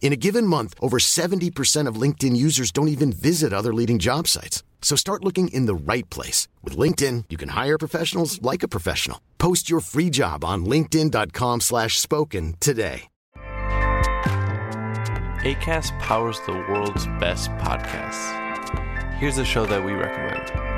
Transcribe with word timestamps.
In 0.00 0.14
a 0.14 0.16
given 0.16 0.46
month, 0.46 0.74
over 0.80 0.98
70% 0.98 1.86
of 1.86 2.00
LinkedIn 2.00 2.34
users 2.34 2.72
don't 2.72 2.88
even 2.88 3.12
visit 3.12 3.52
other 3.52 3.74
leading 3.74 3.98
job 3.98 4.26
sites. 4.26 4.62
So 4.80 4.96
start 4.96 5.22
looking 5.22 5.48
in 5.48 5.66
the 5.66 5.74
right 5.74 6.08
place. 6.08 6.48
With 6.64 6.78
LinkedIn, 6.78 7.24
you 7.28 7.36
can 7.36 7.50
hire 7.50 7.76
professionals 7.76 8.40
like 8.40 8.62
a 8.62 8.68
professional. 8.68 9.20
Post 9.36 9.68
your 9.68 9.80
free 9.80 10.08
job 10.08 10.44
on 10.44 10.64
linkedin.com 10.64 11.60
slash 11.60 11.98
spoken 11.98 12.54
today. 12.58 13.02
ACAST 15.44 15.96
powers 16.00 16.40
the 16.46 16.52
world's 16.52 17.06
best 17.20 17.50
podcasts. 17.52 18.34
Here's 19.14 19.38
a 19.38 19.44
show 19.44 19.66
that 19.66 19.84
we 19.84 19.92
recommend. 19.92 20.77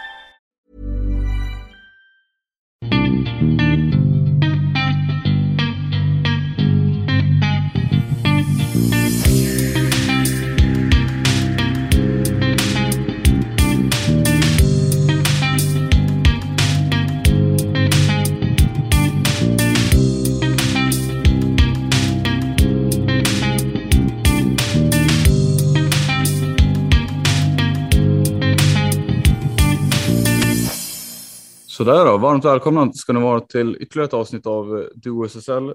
Sådär 31.81 32.05
då, 32.05 32.17
varmt 32.17 32.45
välkomna 32.45 32.93
ska 32.93 33.13
ni 33.13 33.21
vara 33.21 33.39
till 33.39 33.77
ytterligare 33.79 34.07
ett 34.07 34.13
avsnitt 34.13 34.45
av 34.45 34.79
eh, 34.79 34.85
Duo 34.95 35.25
SSL 35.25 35.67
eh, 35.67 35.73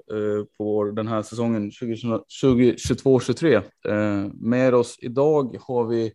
på 0.59 0.85
den 0.85 1.09
här 1.09 1.23
säsongen 1.23 1.71
2022-23. 1.71 3.55
Eh, 3.89 4.31
med 4.41 4.75
oss 4.75 4.99
idag 5.01 5.57
har 5.61 5.87
vi 5.87 6.13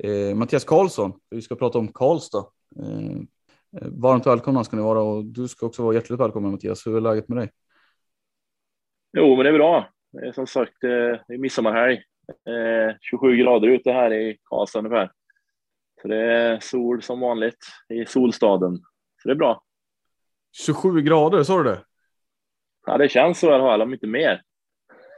eh, 0.00 0.36
Mattias 0.36 0.64
Karlsson. 0.64 1.12
Vi 1.30 1.42
ska 1.42 1.54
prata 1.54 1.78
om 1.78 1.88
Karlstad. 1.88 2.44
Eh, 2.78 3.16
eh, 3.80 3.88
varmt 3.90 4.26
välkomna 4.26 4.64
ska 4.64 4.76
ni 4.76 4.82
vara 4.82 5.02
och 5.02 5.24
du 5.24 5.48
ska 5.48 5.66
också 5.66 5.82
vara 5.82 5.94
hjärtligt 5.94 6.20
välkommen 6.20 6.50
Mattias. 6.50 6.86
Hur 6.86 6.96
är 6.96 7.00
läget 7.00 7.28
med 7.28 7.38
dig? 7.38 7.50
Jo, 9.16 9.36
men 9.36 9.44
det 9.44 9.50
är 9.50 9.54
bra. 9.54 9.88
Det 10.12 10.28
är 10.28 10.32
som 10.32 10.46
sagt, 10.46 10.84
eh, 10.84 10.90
det 11.28 11.34
är 11.34 11.38
midsommarhelg. 11.38 12.02
Eh, 12.48 12.96
27 13.00 13.36
grader 13.36 13.68
ute 13.68 13.92
här 13.92 14.12
i 14.12 14.38
Karlstad 14.44 14.78
ungefär. 14.78 15.10
Så 16.02 16.08
det 16.08 16.32
är 16.32 16.60
sol 16.60 17.02
som 17.02 17.20
vanligt 17.20 17.66
i 17.88 18.06
solstaden. 18.06 18.78
Så 19.22 19.28
det 19.28 19.32
är 19.32 19.36
bra. 19.36 19.62
27 20.52 21.02
grader, 21.02 21.42
sa 21.42 21.62
du 21.62 21.64
det? 21.64 21.84
Ja, 22.86 22.98
det 22.98 23.08
känns 23.08 23.38
så 23.38 23.50
i 23.50 23.54
alla 23.54 23.64
fall, 23.64 23.82
om 23.82 23.92
inte 23.92 24.06
mer. 24.06 24.42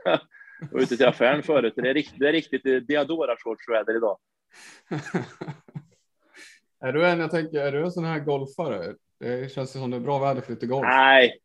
Jag 0.60 0.68
var 0.70 0.80
ute 0.80 0.96
till 0.96 1.06
affären 1.06 1.42
förut. 1.42 1.72
Det 1.76 1.90
är 1.90 1.94
riktigt, 1.94 2.18
det 2.18 2.28
är 2.28 2.32
riktigt 2.32 2.64
Diadora-shortsväder 2.64 3.96
idag. 3.96 4.18
är 6.80 6.92
du 6.92 7.06
en, 7.06 7.20
jag 7.20 7.30
tänker, 7.30 7.60
är 7.60 7.72
du 7.72 7.84
en 7.84 7.92
sån 7.92 8.04
här 8.04 8.18
golfare? 8.18 8.94
Det 9.20 9.52
känns 9.52 9.72
som 9.72 9.90
det 9.90 9.96
är 9.96 10.00
bra 10.00 10.18
väder 10.18 10.40
för 10.40 10.52
lite 10.52 10.66
golf. 10.66 10.86
Nej. 10.88 11.38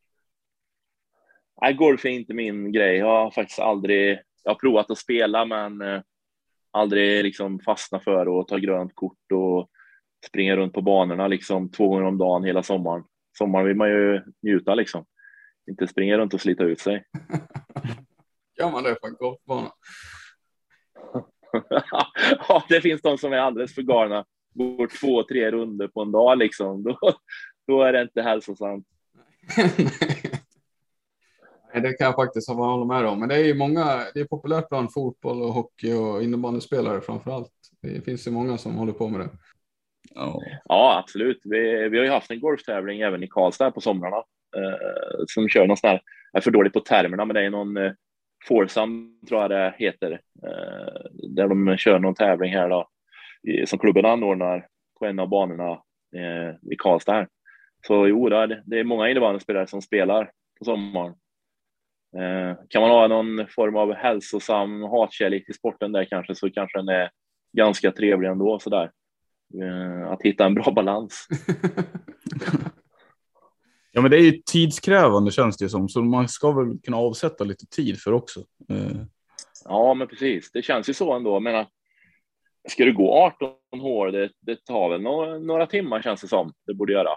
Nej, 1.61 1.73
golf 1.73 2.05
är 2.05 2.09
inte 2.09 2.33
min 2.33 2.71
grej. 2.71 2.97
Jag 2.97 3.23
har 3.23 3.31
faktiskt 3.31 3.59
aldrig, 3.59 4.19
jag 4.43 4.51
har 4.51 4.59
provat 4.59 4.91
att 4.91 4.97
spela, 4.97 5.45
men 5.45 5.81
eh, 5.81 6.01
aldrig 6.71 7.23
liksom 7.23 7.59
fastnat 7.59 8.03
för 8.03 8.39
att 8.39 8.47
ta 8.47 8.57
grönt 8.57 8.95
kort 8.95 9.31
och 9.31 9.69
springa 10.27 10.55
runt 10.55 10.73
på 10.73 10.81
banorna 10.81 11.27
liksom 11.27 11.71
två 11.71 11.89
gånger 11.89 12.03
om 12.05 12.17
dagen 12.17 12.43
hela 12.43 12.63
sommaren. 12.63 13.03
Sommaren 13.37 13.67
vill 13.67 13.75
man 13.75 13.89
ju 13.89 14.23
njuta 14.41 14.75
liksom. 14.75 15.05
Inte 15.69 15.87
springa 15.87 16.17
runt 16.17 16.33
och 16.33 16.41
slita 16.41 16.63
ut 16.63 16.79
sig. 16.79 17.03
Gör 18.59 18.71
man 18.71 18.83
det 18.83 18.95
på 18.95 19.07
en 19.07 19.13
golfbana? 19.13 19.71
ja, 22.49 22.63
det 22.69 22.81
finns 22.81 23.01
de 23.01 23.17
som 23.17 23.33
är 23.33 23.37
alldeles 23.37 23.75
för 23.75 23.81
galna. 23.81 24.25
Går 24.53 24.87
två, 24.87 25.23
tre 25.23 25.51
runder 25.51 25.87
på 25.87 26.01
en 26.01 26.11
dag 26.11 26.37
liksom. 26.37 26.83
Då, 26.83 26.97
då 27.67 27.81
är 27.81 27.93
det 27.93 28.01
inte 28.01 28.21
hälsosamt. 28.21 28.87
Nej, 31.73 31.81
det 31.81 31.93
kan 31.93 32.05
jag 32.05 32.15
faktiskt 32.15 32.49
hålla 32.49 32.85
med 32.85 33.05
om. 33.05 33.19
Men 33.19 33.29
det 33.29 33.35
är 33.35 33.45
ju 33.45 33.53
många. 33.53 34.03
Det 34.13 34.19
är 34.19 34.25
populärt 34.25 34.69
bland 34.69 34.93
fotboll 34.93 35.41
och 35.41 35.53
hockey 35.53 35.93
och 35.93 36.23
innebandyspelare 36.23 37.01
framför 37.01 37.31
allt. 37.31 37.51
Det 37.81 38.01
finns 38.01 38.27
ju 38.27 38.31
många 38.31 38.57
som 38.57 38.75
håller 38.75 38.93
på 38.93 39.07
med 39.07 39.19
det. 39.19 39.29
Ja, 40.15 40.41
ja 40.65 40.97
absolut. 40.97 41.41
Vi, 41.43 41.89
vi 41.89 41.97
har 41.97 42.05
ju 42.05 42.11
haft 42.11 42.31
en 42.31 42.39
golftävling 42.39 43.01
även 43.01 43.23
i 43.23 43.27
Karlstad 43.27 43.71
på 43.71 43.81
somrarna 43.81 44.17
eh, 44.57 45.23
som 45.27 45.49
kör 45.49 45.67
någon 45.67 45.77
sån 45.77 45.89
här, 45.89 46.01
jag 46.31 46.39
är 46.39 46.43
för 46.43 46.51
dålig 46.51 46.73
på 46.73 46.79
termerna, 46.79 47.25
men 47.25 47.33
det 47.33 47.45
är 47.45 47.49
någon 47.49 47.77
eh, 47.77 47.91
Forsam 48.47 49.19
tror 49.27 49.41
jag 49.41 49.49
det 49.49 49.73
heter, 49.77 50.11
eh, 50.43 51.09
där 51.29 51.47
de 51.47 51.77
kör 51.77 51.99
någon 51.99 52.15
tävling 52.15 52.53
här 52.53 52.69
då, 52.69 52.87
i, 53.43 53.65
som 53.65 53.79
klubben 53.79 54.05
anordnar 54.05 54.67
på 54.99 55.05
en 55.05 55.19
av 55.19 55.29
banorna 55.29 55.71
eh, 56.15 56.71
i 56.71 56.75
Karlstad 56.77 57.13
här. 57.13 57.27
Så 57.87 58.07
jo, 58.07 58.29
det, 58.29 58.63
det 58.65 58.79
är 58.79 58.83
många 58.83 59.09
innebandyspelare 59.09 59.67
som 59.67 59.81
spelar 59.81 60.31
på 60.59 60.65
sommaren. 60.65 61.15
Eh, 62.17 62.57
kan 62.69 62.81
man 62.81 62.91
ha 62.91 63.07
någon 63.07 63.47
form 63.47 63.75
av 63.75 63.93
hälsosam 63.93 64.83
hatkärlek 64.83 65.45
till 65.45 65.55
sporten 65.55 65.91
där 65.91 66.05
kanske 66.05 66.35
så 66.35 66.49
kanske 66.49 66.77
den 66.77 66.89
är 66.89 67.09
ganska 67.53 67.91
trevlig 67.91 68.29
ändå 68.29 68.59
sådär. 68.59 68.91
Eh, 69.53 70.11
att 70.11 70.21
hitta 70.21 70.45
en 70.45 70.53
bra 70.53 70.71
balans. 70.71 71.27
ja, 73.91 74.01
men 74.01 74.11
det 74.11 74.17
är 74.17 74.21
ju 74.21 74.41
tidskrävande 74.45 75.31
känns 75.31 75.57
det 75.57 75.69
som, 75.69 75.89
så 75.89 76.01
man 76.01 76.27
ska 76.27 76.51
väl 76.51 76.79
kunna 76.83 76.97
avsätta 76.97 77.43
lite 77.43 77.65
tid 77.65 77.99
för 77.99 78.11
också. 78.11 78.39
Eh. 78.69 79.01
Ja, 79.65 79.93
men 79.93 80.07
precis. 80.07 80.51
Det 80.51 80.61
känns 80.61 80.89
ju 80.89 80.93
så 80.93 81.13
ändå. 81.13 81.31
Jag 81.31 81.43
menar, 81.43 81.67
ska 82.69 82.85
du 82.85 82.93
gå 82.93 83.13
18 83.13 83.79
hål, 83.79 84.11
det, 84.11 84.29
det 84.39 84.65
tar 84.65 84.89
väl 84.89 85.01
några, 85.01 85.39
några, 85.39 85.65
timmar 85.65 86.01
känns 86.01 86.21
det 86.21 86.27
som 86.27 86.53
det 86.65 86.73
borde 86.73 86.93
göra. 86.93 87.09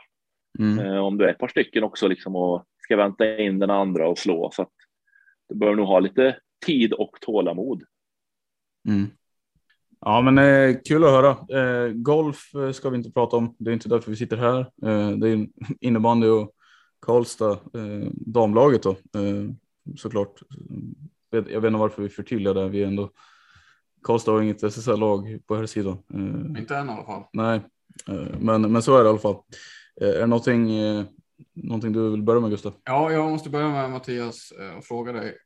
Mm. 0.58 0.86
Eh, 0.86 0.98
om 0.98 1.18
du 1.18 1.24
är 1.24 1.28
ett 1.28 1.38
par 1.38 1.48
stycken 1.48 1.84
också 1.84 2.08
liksom 2.08 2.36
och 2.36 2.64
ska 2.78 2.96
vänta 2.96 3.38
in 3.38 3.58
den 3.58 3.70
andra 3.70 4.08
och 4.08 4.18
slå 4.18 4.50
så 4.52 4.62
att 4.62 4.72
du 5.48 5.54
bör 5.54 5.74
nog 5.74 5.86
ha 5.86 6.00
lite 6.00 6.36
tid 6.66 6.92
och 6.92 7.16
tålamod. 7.20 7.82
Mm. 8.88 9.10
Ja, 10.00 10.20
men 10.20 10.38
eh, 10.38 10.76
kul 10.84 11.04
att 11.04 11.10
höra. 11.10 11.30
Eh, 11.60 11.92
golf 11.92 12.54
eh, 12.54 12.72
ska 12.72 12.90
vi 12.90 12.96
inte 12.96 13.10
prata 13.10 13.36
om. 13.36 13.54
Det 13.58 13.70
är 13.70 13.74
inte 13.74 13.88
därför 13.88 14.10
vi 14.10 14.16
sitter 14.16 14.36
här. 14.36 14.58
Eh, 14.60 15.10
det 15.10 15.28
är 15.28 15.48
innebandy 15.80 16.28
och 16.28 16.52
Karlstad, 17.00 17.52
eh, 17.52 18.08
damlaget 18.12 18.82
då, 18.82 18.90
eh, 18.90 19.50
såklart. 19.96 20.40
jag 21.30 21.42
vet 21.42 21.54
inte 21.54 21.70
varför 21.70 22.02
vi 22.02 22.08
förtydligar 22.08 22.54
det. 22.54 22.68
Vi 22.68 22.82
är 22.82 22.86
ändå 22.86 23.10
Karlstad 24.02 24.32
har 24.32 24.42
inget 24.42 24.62
SSL-lag 24.62 25.38
på 25.46 25.56
här 25.56 25.66
sidan. 25.66 25.98
Inte 26.58 26.76
än 26.76 26.88
i 26.88 26.92
alla 26.92 27.04
fall. 27.04 27.22
Nej, 27.32 27.60
men, 28.38 28.72
men 28.72 28.82
så 28.82 28.96
är 28.96 28.98
det 28.98 29.06
i 29.06 29.08
alla 29.08 29.18
fall. 29.18 29.36
Är 30.00 30.18
det 30.18 30.26
någonting, 30.26 30.68
någonting 31.54 31.92
du 31.92 32.10
vill 32.10 32.22
börja 32.22 32.40
med 32.40 32.50
Gustav? 32.50 32.72
Ja, 32.84 33.12
jag 33.12 33.30
måste 33.30 33.50
börja 33.50 33.68
med 33.68 33.90
Mattias 33.90 34.52
och 34.76 34.84
fråga 34.84 35.12
dig. 35.12 35.36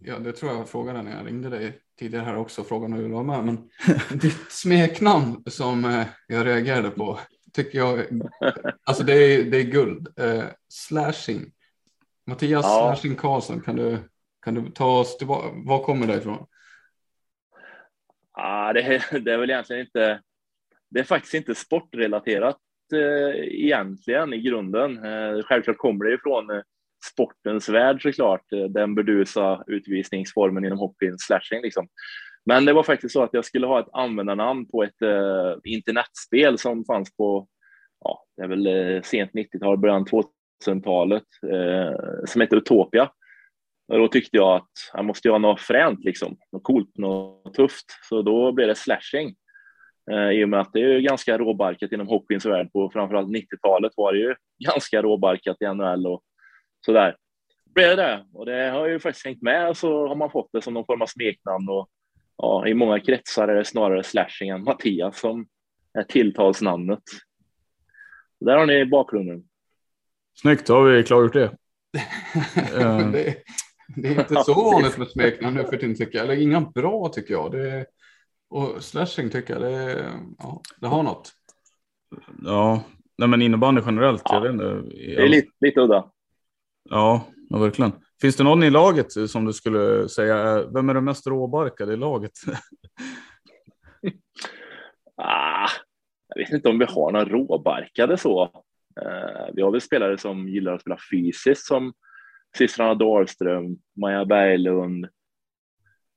Ja, 0.00 0.18
det 0.18 0.32
tror 0.32 0.52
jag 0.52 0.68
frågade 0.68 1.02
när 1.02 1.16
jag 1.16 1.26
ringde 1.26 1.48
dig 1.48 1.80
tidigare 1.98 2.24
här 2.24 2.36
också. 2.36 2.64
Frågan 2.64 2.92
hur 2.92 3.02
du 3.02 3.08
var 3.08 3.22
med, 3.22 3.44
men 3.44 3.70
ditt 4.18 4.52
smeknamn 4.52 5.42
som 5.46 6.04
jag 6.26 6.46
reagerade 6.46 6.90
på 6.90 7.18
tycker 7.52 7.78
jag. 7.78 8.04
Alltså 8.84 9.04
det 9.04 9.12
är, 9.12 9.44
det 9.44 9.56
är 9.58 9.64
guld. 9.64 10.08
slashing. 10.68 11.52
Mattias 12.26 12.64
ja. 12.64 12.94
Slashing 12.94 13.16
Karlsson, 13.16 13.60
kan 13.60 13.76
du, 13.76 13.98
kan 14.42 14.54
du 14.54 14.70
ta 14.70 15.00
oss 15.00 15.18
tillbaka? 15.18 15.48
Var 15.54 15.84
kommer 15.84 16.06
det 16.06 16.16
ifrån? 16.16 16.46
Ah, 18.32 18.72
det, 18.72 18.82
är, 18.82 19.18
det 19.24 19.32
är 19.32 19.38
väl 19.38 19.50
egentligen 19.50 19.82
inte. 19.82 20.20
Det 20.90 21.00
är 21.00 21.04
faktiskt 21.04 21.34
inte 21.34 21.54
sportrelaterat 21.54 22.58
eh, 22.94 23.40
egentligen 23.44 24.32
i 24.32 24.40
grunden. 24.40 25.04
Eh, 25.04 25.42
självklart 25.42 25.78
kommer 25.78 26.04
det 26.04 26.14
ifrån 26.14 26.50
eh, 26.50 26.62
sportens 27.12 27.68
värld 27.68 28.02
såklart, 28.02 28.44
den 28.68 28.94
burdusa 28.94 29.64
utvisningsformen 29.66 30.64
inom 30.64 30.78
hockeyn, 30.78 31.18
slashing 31.18 31.62
liksom. 31.62 31.88
Men 32.48 32.64
det 32.64 32.72
var 32.72 32.82
faktiskt 32.82 33.12
så 33.12 33.22
att 33.22 33.34
jag 33.34 33.44
skulle 33.44 33.66
ha 33.66 33.80
ett 33.80 33.88
användarnamn 33.92 34.66
på 34.66 34.82
ett 34.82 35.02
eh, 35.02 35.54
internetspel 35.64 36.58
som 36.58 36.84
fanns 36.84 37.16
på, 37.16 37.48
ja, 38.04 38.24
det 38.36 38.42
är 38.42 38.48
väl 38.48 38.66
eh, 38.66 39.02
sent 39.02 39.32
90-tal, 39.32 39.78
början 39.78 40.06
2000-talet, 40.06 41.24
eh, 41.52 42.24
som 42.26 42.40
heter 42.40 42.56
Utopia. 42.56 43.10
Och 43.92 43.98
då 43.98 44.08
tyckte 44.08 44.36
jag 44.36 44.56
att 44.56 44.70
jag 44.92 45.04
måste 45.04 45.28
göra 45.28 45.38
något 45.38 45.60
fränt, 45.60 46.04
liksom. 46.04 46.36
något 46.52 46.62
coolt, 46.62 46.98
något 46.98 47.54
tufft. 47.54 47.86
Så 48.08 48.22
då 48.22 48.52
blev 48.52 48.68
det 48.68 48.74
slashing. 48.74 49.34
Eh, 50.10 50.30
I 50.30 50.44
och 50.44 50.48
med 50.48 50.60
att 50.60 50.72
det 50.72 50.80
är 50.80 51.00
ganska 51.00 51.38
råbarkat 51.38 51.92
inom 51.92 52.08
hockeyns 52.08 52.46
värld. 52.46 52.72
På 52.72 52.90
framförallt 52.90 53.28
90-talet 53.28 53.92
var 53.96 54.12
det 54.12 54.18
ju 54.18 54.34
ganska 54.66 55.02
råbarkat 55.02 55.56
i 55.60 55.66
NHL 55.66 56.06
och 56.06 56.22
sådär. 56.80 57.16
Blev 57.74 57.96
det 57.96 58.24
och 58.32 58.46
det 58.46 58.70
har 58.70 58.86
ju 58.86 59.00
faktiskt 59.00 59.26
hängt 59.26 59.42
med 59.42 59.76
så 59.76 60.08
har 60.08 60.14
man 60.14 60.30
fått 60.30 60.48
det 60.52 60.62
som 60.62 60.74
någon 60.74 60.86
form 60.86 61.02
av 61.02 61.06
smeknamn 61.06 61.68
och 61.68 61.88
ja, 62.36 62.66
i 62.66 62.74
många 62.74 63.00
kretsar 63.00 63.48
är 63.48 63.54
det 63.54 63.64
snarare 63.64 64.02
slashing 64.02 64.48
än 64.48 64.64
Mattias 64.64 65.20
som 65.20 65.46
är 65.94 66.02
tilltalsnamnet. 66.02 67.02
Där 68.40 68.56
har 68.56 68.66
ni 68.66 68.86
bakgrunden. 68.86 69.44
Snyggt, 70.40 70.66
då 70.66 70.74
har 70.74 70.84
vi 70.84 71.02
klargjort 71.02 71.32
det. 71.32 71.56
det, 73.12 73.36
det 73.96 74.08
är 74.08 74.20
inte 74.20 74.42
så 74.44 74.54
vanligt 74.54 74.98
med 74.98 75.08
smeknamn 75.08 75.56
nu 75.56 75.64
för 75.64 75.76
tiden 75.76 75.96
tycker 75.96 76.18
jag. 76.18 76.24
Eller 76.24 76.42
inga 76.42 76.60
bra 76.60 77.08
tycker 77.08 77.34
jag. 77.34 77.52
Det, 77.52 77.86
och 78.50 78.84
slashing 78.84 79.30
tycker 79.30 79.54
jag 79.54 79.62
det, 79.62 80.04
ja, 80.38 80.60
det 80.80 80.86
har 80.86 81.02
något. 81.02 81.32
Ja, 82.44 82.82
nej 83.18 83.28
men 83.28 83.42
innebandy 83.42 83.82
generellt. 83.86 84.22
Ja. 84.24 84.34
Jag 84.34 84.42
vet 84.42 84.52
inte, 84.52 84.64
det 84.64 85.22
är 85.22 85.28
lite, 85.28 85.50
lite 85.60 85.80
udda. 85.80 86.10
Ja, 86.90 87.26
ja, 87.48 87.58
verkligen. 87.58 87.92
Finns 88.20 88.36
det 88.36 88.44
någon 88.44 88.62
i 88.62 88.70
laget 88.70 89.12
som 89.12 89.44
du 89.44 89.52
skulle 89.52 90.08
säga, 90.08 90.58
eh, 90.58 90.70
vem 90.74 90.88
är 90.88 90.94
den 90.94 91.04
mest 91.04 91.26
råbarkade 91.26 91.92
i 91.92 91.96
laget? 91.96 92.32
ah, 95.16 95.68
jag 96.28 96.42
vet 96.42 96.52
inte 96.52 96.68
om 96.68 96.78
vi 96.78 96.84
har 96.84 97.12
några 97.12 97.24
råbarkade 97.24 98.16
så. 98.16 98.42
Eh, 99.00 99.46
vi 99.54 99.62
har 99.62 99.70
väl 99.70 99.80
spelare 99.80 100.18
som 100.18 100.48
gillar 100.48 100.74
att 100.74 100.80
spela 100.80 100.98
fysiskt 101.10 101.66
som 101.66 101.92
systrarna 102.56 102.94
Dahlström, 102.94 103.78
Maja 103.96 104.24
Berglund, 104.24 105.06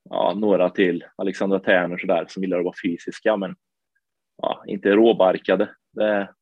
ja, 0.10 0.34
några 0.38 0.70
till, 0.70 1.04
Alexandra 1.16 1.60
Tärner 1.60 1.94
och 1.94 2.02
sådär 2.02 2.26
som 2.30 2.44
gillar 2.44 2.58
att 2.58 2.66
vara 2.66 2.76
fysiska, 2.84 3.38
men 3.38 3.56
ja, 4.38 4.64
inte 4.68 4.96
råbarkade. 4.96 5.70
Det, 5.94 6.34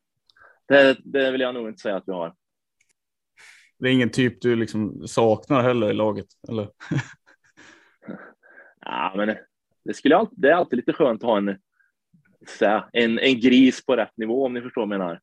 det, 0.67 0.97
det 1.03 1.31
vill 1.31 1.41
jag 1.41 1.53
nog 1.53 1.67
inte 1.69 1.81
säga 1.81 1.95
att 1.95 2.07
vi 2.07 2.11
har. 2.11 2.35
Det 3.79 3.89
är 3.89 3.93
ingen 3.93 4.09
typ 4.09 4.41
du 4.41 4.55
liksom 4.55 5.07
saknar 5.07 5.61
heller 5.61 5.89
i 5.89 5.93
laget, 5.93 6.27
eller? 6.49 6.69
ja, 8.85 9.13
men 9.15 9.35
det, 9.85 9.93
skulle 9.93 10.17
alltid, 10.17 10.39
det 10.39 10.49
är 10.49 10.53
alltid 10.53 10.77
lite 10.77 10.93
skönt 10.93 11.23
att 11.23 11.29
ha 11.29 11.37
en, 11.37 11.57
en, 12.93 13.19
en 13.19 13.39
gris 13.39 13.85
på 13.85 13.95
rätt 13.95 14.17
nivå 14.17 14.45
om 14.45 14.53
ni 14.53 14.61
förstår 14.61 14.85
vad 14.85 14.93
jag 14.93 14.99
menar. 14.99 15.19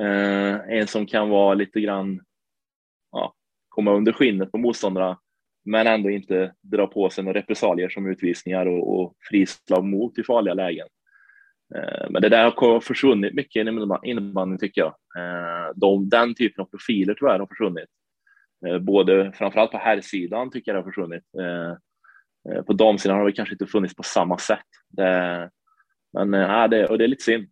Uh, 0.00 0.78
en 0.78 0.86
som 0.86 1.06
kan 1.06 1.28
vara 1.28 1.54
lite 1.54 1.80
grann 1.80 2.20
ja, 3.12 3.34
komma 3.68 3.92
under 3.92 4.12
skinnet 4.12 4.52
på 4.52 4.58
motståndarna, 4.58 5.18
men 5.64 5.86
ändå 5.86 6.10
inte 6.10 6.54
dra 6.60 6.86
på 6.86 7.10
sig 7.10 7.24
några 7.24 7.38
repressalier 7.38 7.88
som 7.88 8.06
utvisningar 8.06 8.66
och, 8.66 9.00
och 9.00 9.16
frislag 9.30 9.84
mot 9.84 10.18
i 10.18 10.22
farliga 10.22 10.54
lägen. 10.54 10.88
Eh, 11.74 12.10
men 12.10 12.22
det 12.22 12.28
där 12.28 12.52
har 12.56 12.80
försvunnit 12.80 13.34
mycket 13.34 13.60
inom 13.60 13.98
innebandyn 14.02 14.58
tycker 14.58 14.80
jag. 14.80 14.94
Eh, 15.16 15.70
de, 15.74 16.08
den 16.08 16.34
typen 16.34 16.62
av 16.62 16.66
profiler 16.66 17.14
tyvärr 17.14 17.38
har 17.38 17.46
försvunnit. 17.46 17.88
Eh, 18.66 18.78
både 18.78 19.32
framförallt 19.32 19.70
på 19.70 19.78
herrsidan 19.78 20.50
tycker 20.50 20.70
jag 20.70 20.76
det 20.76 20.84
har 20.84 20.90
försvunnit. 20.90 21.24
På 22.66 22.72
damsidan 22.72 23.18
har 23.18 23.26
det 23.26 23.32
kanske 23.32 23.54
inte 23.54 23.66
funnits 23.66 23.94
på 23.94 24.02
samma 24.02 24.38
sätt. 24.38 24.66
Det, 24.88 25.50
men 26.12 26.32
ja, 26.32 26.68
det, 26.68 26.86
och 26.86 26.98
det 26.98 27.04
är 27.04 27.08
lite 27.08 27.22
synd. 27.22 27.48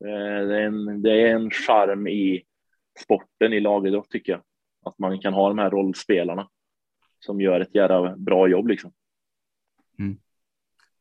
Det 0.00 0.10
är 0.56 0.60
en, 0.60 1.02
det 1.02 1.10
är 1.10 1.34
en 1.34 1.50
charm 1.50 2.06
i 2.06 2.42
sporten, 3.04 3.52
i 3.52 3.60
lagidrott 3.60 4.10
tycker 4.10 4.32
jag. 4.32 4.42
Att 4.84 4.98
man 4.98 5.20
kan 5.20 5.34
ha 5.34 5.48
de 5.48 5.58
här 5.58 5.70
rollspelarna 5.70 6.48
som 7.20 7.40
gör 7.40 7.60
ett 7.60 7.74
jävla 7.74 8.16
bra 8.16 8.48
jobb 8.48 8.68
liksom. 8.68 8.92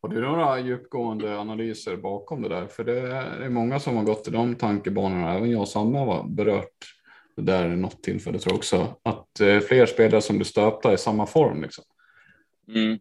Har 0.05 0.09
du 0.09 0.21
några 0.21 0.59
djupgående 0.59 1.39
analyser 1.39 1.95
bakom 1.97 2.41
det 2.41 2.49
där? 2.49 2.67
För 2.67 2.83
det 2.83 2.99
är 3.45 3.49
många 3.49 3.79
som 3.79 3.97
har 3.97 4.03
gått 4.03 4.27
i 4.27 4.31
de 4.31 4.55
tankebanorna. 4.55 5.33
Även 5.33 5.51
jag 5.51 5.61
och 5.61 5.67
Sanna 5.67 5.99
har 5.99 6.23
berört 6.27 6.85
det 7.35 7.41
där 7.41 7.67
något 7.67 8.03
tillfälle 8.03 8.39
tror 8.39 8.53
jag 8.53 8.57
också. 8.57 8.95
Att 9.03 9.39
eh, 9.39 9.59
fler 9.59 9.85
spelare 9.85 10.21
som 10.21 10.35
blir 10.35 10.45
stöpta 10.45 10.93
i 10.93 10.97
samma 10.97 11.25
form. 11.25 11.61
Liksom. 11.61 11.83
Mm. 12.67 12.99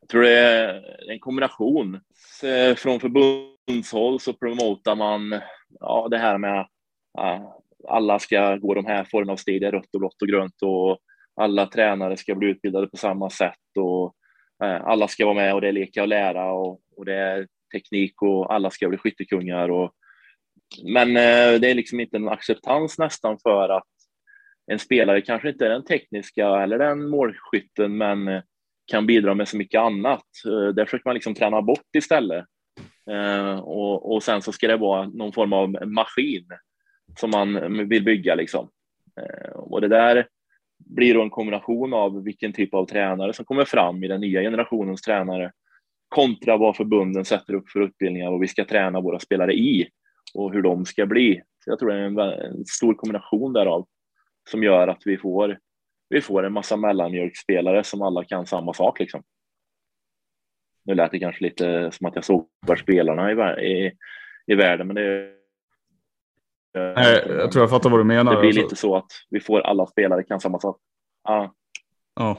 Jag 0.00 0.08
tror 0.08 0.22
det 0.22 0.38
är 0.38 0.82
en 1.10 1.20
kombination. 1.20 2.00
Eh, 2.42 2.74
från 2.74 3.00
förbundshåll 3.00 4.20
så 4.20 4.32
promotar 4.32 4.94
man 4.94 5.40
ja, 5.80 6.08
det 6.10 6.18
här 6.18 6.38
med 6.38 6.66
ja, 7.12 7.62
alla 7.88 8.18
ska 8.18 8.56
gå 8.56 8.74
de 8.74 8.86
här 8.86 9.04
formerna 9.10 9.32
av 9.32 9.36
steg, 9.36 9.72
rött 9.72 9.94
och 9.94 10.00
blått 10.00 10.22
och 10.22 10.28
grönt 10.28 10.62
och 10.62 10.98
alla 11.40 11.66
tränare 11.66 12.16
ska 12.16 12.34
bli 12.34 12.48
utbildade 12.48 12.86
på 12.86 12.96
samma 12.96 13.30
sätt 13.30 13.76
och 13.78 14.14
Eh, 14.62 14.84
alla 14.84 15.08
ska 15.08 15.24
vara 15.24 15.34
med 15.34 15.54
och 15.54 15.60
det 15.60 15.68
är 15.68 15.72
leka 15.72 16.02
och 16.02 16.08
lära 16.08 16.52
och, 16.52 16.80
och 16.96 17.04
det 17.04 17.14
är 17.14 17.46
teknik 17.72 18.22
och 18.22 18.54
alla 18.54 18.70
ska 18.70 18.88
bli 18.88 18.98
skyttekungar. 18.98 19.70
Och, 19.70 19.92
men 20.84 21.08
eh, 21.08 21.60
det 21.60 21.70
är 21.70 21.74
liksom 21.74 22.00
inte 22.00 22.16
en 22.16 22.28
acceptans 22.28 22.98
nästan 22.98 23.38
för 23.42 23.68
att 23.68 23.88
en 24.66 24.78
spelare 24.78 25.20
kanske 25.20 25.48
inte 25.48 25.66
är 25.66 25.70
den 25.70 25.84
tekniska 25.84 26.62
eller 26.62 26.78
den 26.78 27.08
målskytten, 27.08 27.96
men 27.96 28.28
eh, 28.28 28.42
kan 28.86 29.06
bidra 29.06 29.34
med 29.34 29.48
så 29.48 29.56
mycket 29.56 29.80
annat. 29.80 30.24
Det 30.74 30.86
försöker 30.86 31.08
man 31.08 31.14
liksom 31.14 31.34
träna 31.34 31.62
bort 31.62 31.96
istället. 31.96 32.44
Och, 33.62 34.14
och 34.14 34.22
sen 34.22 34.42
så 34.42 34.52
ska 34.52 34.68
det 34.68 34.76
vara 34.76 35.08
någon 35.08 35.32
form 35.32 35.52
av 35.52 35.86
maskin 35.86 36.46
som 37.20 37.30
man 37.30 37.88
vill 37.88 38.04
bygga 38.04 38.34
liksom. 38.34 38.70
Och 39.54 39.80
det 39.80 39.88
där 39.88 40.26
blir 40.86 41.14
då 41.14 41.22
en 41.22 41.30
kombination 41.30 41.94
av 41.94 42.24
vilken 42.24 42.52
typ 42.52 42.74
av 42.74 42.86
tränare 42.86 43.32
som 43.32 43.44
kommer 43.44 43.64
fram 43.64 44.04
i 44.04 44.08
den 44.08 44.20
nya 44.20 44.40
generationens 44.40 45.02
tränare 45.02 45.52
kontra 46.08 46.56
vad 46.56 46.76
förbunden 46.76 47.24
sätter 47.24 47.54
upp 47.54 47.70
för 47.70 47.80
utbildningar 47.80 48.30
och 48.30 48.42
vi 48.42 48.48
ska 48.48 48.64
träna 48.64 49.00
våra 49.00 49.18
spelare 49.18 49.52
i 49.52 49.88
och 50.34 50.52
hur 50.52 50.62
de 50.62 50.84
ska 50.84 51.06
bli. 51.06 51.42
Så 51.64 51.70
jag 51.70 51.78
tror 51.78 51.90
det 51.90 51.98
är 51.98 52.02
en, 52.02 52.18
en 52.18 52.64
stor 52.64 52.94
kombination 52.94 53.52
därav 53.52 53.86
som 54.50 54.62
gör 54.62 54.88
att 54.88 55.02
vi 55.04 55.18
får, 55.18 55.58
vi 56.08 56.20
får 56.20 56.46
en 56.46 56.52
massa 56.52 56.76
mellanmjölkspelare 56.76 57.84
som 57.84 58.02
alla 58.02 58.24
kan 58.24 58.46
samma 58.46 58.74
sak. 58.74 59.00
Liksom. 59.00 59.22
Nu 60.84 60.94
lät 60.94 61.10
det 61.10 61.18
kanske 61.18 61.44
lite 61.44 61.90
som 61.92 62.06
att 62.06 62.14
jag 62.14 62.24
såg 62.24 62.48
spelarna 62.78 63.32
i, 63.32 63.66
i, 63.66 63.92
i 64.46 64.54
världen, 64.54 64.86
men 64.86 64.96
det 64.96 65.02
är 65.02 65.39
Nej, 66.74 67.24
jag 67.28 67.52
tror 67.52 67.62
jag 67.62 67.70
fattar 67.70 67.90
vad 67.90 68.00
du 68.00 68.04
menar. 68.04 68.34
Det 68.34 68.40
blir 68.40 68.48
alltså. 68.48 68.62
lite 68.62 68.76
så 68.76 68.96
att 68.96 69.12
vi 69.30 69.40
får 69.40 69.60
alla 69.60 69.86
spelare 69.86 70.22
kan 70.22 70.40
samma 70.40 70.60
sak. 70.60 70.78
Ja. 71.24 71.54
ja. 72.14 72.38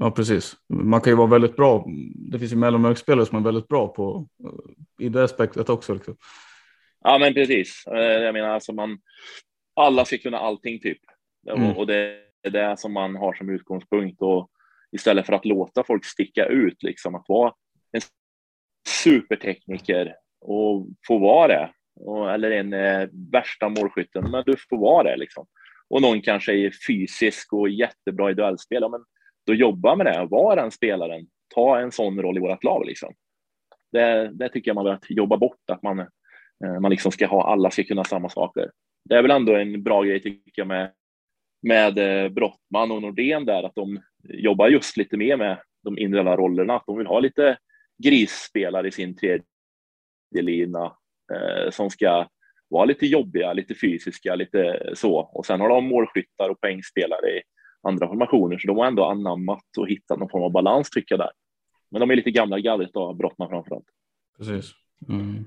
Ja, 0.00 0.10
precis. 0.10 0.56
Man 0.68 1.00
kan 1.00 1.12
ju 1.12 1.16
vara 1.16 1.26
väldigt 1.26 1.56
bra. 1.56 1.84
Det 2.30 2.38
finns 2.38 2.52
ju 2.52 2.56
mellanmjölksspelare 2.56 3.26
som 3.26 3.38
är 3.38 3.42
väldigt 3.42 3.68
bra 3.68 3.88
på 3.88 4.28
i 4.98 5.08
det 5.08 5.24
aspektet 5.24 5.68
också. 5.68 5.94
Liksom. 5.94 6.16
Ja, 7.04 7.18
men 7.18 7.34
precis. 7.34 7.84
Eh, 7.86 8.22
jag 8.22 8.32
menar 8.32 8.48
alltså 8.48 8.72
man. 8.72 8.98
Alla 9.76 10.04
ska 10.04 10.18
kunna 10.18 10.38
allting 10.38 10.80
typ 10.80 10.98
mm. 11.50 11.76
och 11.76 11.86
det 11.86 12.18
är 12.42 12.50
det 12.50 12.76
som 12.80 12.92
man 12.92 13.16
har 13.16 13.32
som 13.32 13.50
utgångspunkt 13.50 14.22
och 14.22 14.50
istället 14.92 15.26
för 15.26 15.32
att 15.32 15.44
låta 15.44 15.84
folk 15.84 16.04
sticka 16.04 16.46
ut 16.46 16.82
liksom 16.82 17.14
att 17.14 17.24
vara 17.28 17.52
en 17.92 18.00
supertekniker 18.88 20.14
och 20.40 20.86
få 21.06 21.18
vara 21.18 21.48
det 21.48 21.70
och, 21.96 22.32
eller 22.32 22.50
en 22.50 22.72
eh, 22.72 23.08
värsta 23.32 23.68
målskytten, 23.68 24.30
men 24.30 24.42
du 24.46 24.56
får 24.56 24.76
vara 24.78 25.10
det 25.10 25.16
liksom. 25.16 25.46
Och 25.88 26.02
någon 26.02 26.20
kanske 26.20 26.52
är 26.52 26.72
fysisk 26.86 27.52
och 27.52 27.68
jättebra 27.68 28.30
i 28.30 28.34
duellspel, 28.34 28.82
ja, 28.82 28.88
men 28.88 29.04
då 29.46 29.54
jobba 29.54 29.96
med 29.96 30.06
det, 30.06 30.26
var 30.30 30.56
den 30.56 30.70
spelaren, 30.70 31.26
ta 31.54 31.78
en 31.78 31.92
sån 31.92 32.22
roll 32.22 32.36
i 32.36 32.40
vårt 32.40 32.64
lag. 32.64 32.86
Liksom. 32.86 33.14
Det, 33.92 34.30
det 34.34 34.48
tycker 34.48 34.68
jag 34.68 34.74
man 34.74 34.84
bör 34.84 34.98
jobba 35.08 35.36
bort, 35.36 35.70
att 35.72 35.82
man, 35.82 35.98
eh, 35.98 36.80
man 36.80 36.90
liksom 36.90 37.12
ska 37.12 37.26
ha, 37.26 37.52
alla 37.52 37.70
ska 37.70 37.84
kunna 37.84 38.04
samma 38.04 38.28
saker. 38.28 38.70
Det 39.04 39.14
är 39.14 39.22
väl 39.22 39.30
ändå 39.30 39.54
en 39.54 39.82
bra 39.82 40.02
grej 40.02 40.22
tycker 40.22 40.52
jag 40.54 40.68
med, 40.68 40.92
med 41.62 41.98
eh, 41.98 42.28
Brottman 42.28 42.90
och 42.90 43.02
Nordén 43.02 43.44
där, 43.44 43.62
att 43.62 43.74
de 43.74 44.00
jobbar 44.24 44.68
just 44.68 44.96
lite 44.96 45.16
mer 45.16 45.36
med 45.36 45.58
de 45.82 45.98
individuella 45.98 46.36
rollerna, 46.36 46.76
att 46.76 46.86
de 46.86 46.98
vill 46.98 47.06
ha 47.06 47.20
lite 47.20 47.58
grisspelare 48.04 48.88
i 48.88 48.90
sin 48.90 49.16
tredje 49.16 49.44
lina 50.40 50.96
eh, 51.34 51.70
som 51.70 51.90
ska 51.90 52.28
vara 52.68 52.84
lite 52.84 53.06
jobbiga, 53.06 53.52
lite 53.52 53.74
fysiska, 53.74 54.34
lite 54.34 54.90
så. 54.94 55.16
Och 55.16 55.46
sen 55.46 55.60
har 55.60 55.68
de 55.68 55.88
målskyttar 55.88 56.48
och 56.48 56.60
poängspelare 56.60 57.30
i 57.30 57.42
andra 57.82 58.08
formationer, 58.08 58.58
så 58.58 58.66
de 58.66 58.76
har 58.76 58.86
ändå 58.86 59.04
anammat 59.04 59.78
och 59.78 59.88
hittat 59.88 60.18
någon 60.18 60.30
form 60.30 60.42
av 60.42 60.52
balans 60.52 60.90
tycker 60.90 61.14
jag 61.14 61.20
där. 61.20 61.32
Men 61.90 62.00
de 62.00 62.10
är 62.10 62.16
lite 62.16 62.30
gamla 62.30 62.58
gallret 62.58 62.90
då, 62.92 63.14
Brottman 63.14 63.48
framförallt. 63.48 63.86
Precis. 64.38 64.72
Mm. 65.08 65.44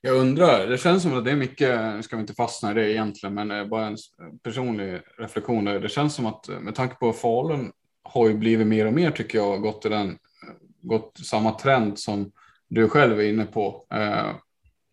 Jag 0.00 0.16
undrar, 0.16 0.66
det 0.66 0.78
känns 0.78 1.02
som 1.02 1.18
att 1.18 1.24
det 1.24 1.30
är 1.30 1.36
mycket, 1.36 2.04
ska 2.04 2.16
vi 2.16 2.20
inte 2.20 2.34
fastna 2.34 2.70
i 2.70 2.74
det 2.74 2.92
egentligen, 2.92 3.34
men 3.34 3.68
bara 3.68 3.86
en 3.86 3.96
personlig 4.42 5.00
reflektion. 5.18 5.64
Det 5.64 5.88
känns 5.88 6.14
som 6.14 6.26
att 6.26 6.48
med 6.60 6.74
tanke 6.74 6.94
på 6.94 7.12
Falun 7.12 7.72
har 8.02 8.28
ju 8.28 8.34
blivit 8.34 8.66
mer 8.66 8.86
och 8.86 8.92
mer 8.92 9.10
tycker 9.10 9.38
jag, 9.38 9.62
gått 9.62 9.86
i 9.86 9.88
den, 9.88 10.18
gått 10.80 11.18
samma 11.18 11.50
trend 11.50 11.98
som 11.98 12.32
du 12.68 12.88
själv 12.88 13.20
är 13.20 13.28
inne 13.28 13.46
på. 13.46 13.86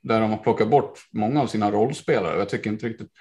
Där 0.04 0.22
de 0.22 0.30
har 0.30 0.38
plockat 0.38 0.70
bort 0.70 1.00
många 1.12 1.42
av 1.42 1.48
sina 1.48 1.72
rollspelare. 1.72 2.38
Jag 2.38 2.50
tycker 2.50 2.70
inte 2.70 2.90
riktigt 2.90 3.12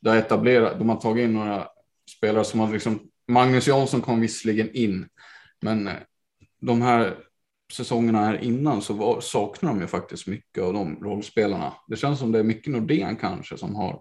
det 0.00 0.10
har 0.10 0.16
etablerat. 0.16 0.78
De 0.78 0.88
har 0.88 0.96
tagit 0.96 1.24
in 1.24 1.34
några 1.34 1.68
spelare 2.16 2.44
som 2.44 2.60
har 2.60 2.72
liksom 2.72 3.00
Magnus 3.28 3.66
Jansson 3.66 4.00
kom 4.00 4.20
visserligen 4.20 4.70
in, 4.72 5.08
men 5.60 5.88
eh, 5.88 5.94
de 6.60 6.82
här 6.82 7.16
säsongerna 7.72 8.24
här 8.24 8.44
innan 8.44 8.82
så 8.82 8.94
var, 8.94 9.20
saknar 9.20 9.70
de 9.70 9.80
ju 9.80 9.86
faktiskt 9.86 10.26
mycket 10.26 10.62
av 10.62 10.72
de 10.72 10.96
rollspelarna. 11.04 11.74
Det 11.88 11.96
känns 11.96 12.18
som 12.18 12.32
det 12.32 12.38
är 12.38 12.42
mycket 12.42 12.72
Nordén 12.72 13.16
kanske 13.16 13.58
som 13.58 13.74
har, 13.74 14.00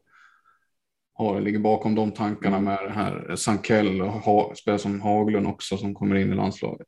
har 1.13 1.41
ligger 1.41 1.59
bakom 1.59 1.95
de 1.95 2.11
tankarna 2.11 2.59
med 2.59 2.79
det 2.83 2.93
här 2.93 3.35
Sankell 3.35 4.01
och 4.01 4.11
ha, 4.11 4.55
spelare 4.55 4.79
som 4.79 5.01
Haglund 5.01 5.47
också 5.47 5.77
som 5.77 5.93
kommer 5.93 6.15
in 6.15 6.31
i 6.33 6.35
landslaget. 6.35 6.87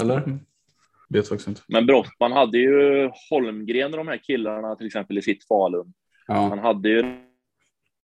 Eller? 0.00 0.38
Vet 1.08 1.28
faktiskt 1.28 1.48
inte. 1.48 1.60
Men 1.68 1.86
Brottman 1.86 2.32
hade 2.32 2.58
ju 2.58 3.10
Holmgren 3.30 3.92
och 3.92 3.98
de 3.98 4.08
här 4.08 4.20
killarna 4.22 4.76
till 4.76 4.86
exempel 4.86 5.18
i 5.18 5.22
sitt 5.22 5.48
Falun. 5.48 5.92
Ja. 6.26 6.34
Han 6.34 6.58
hade 6.58 6.88
ju 6.88 7.02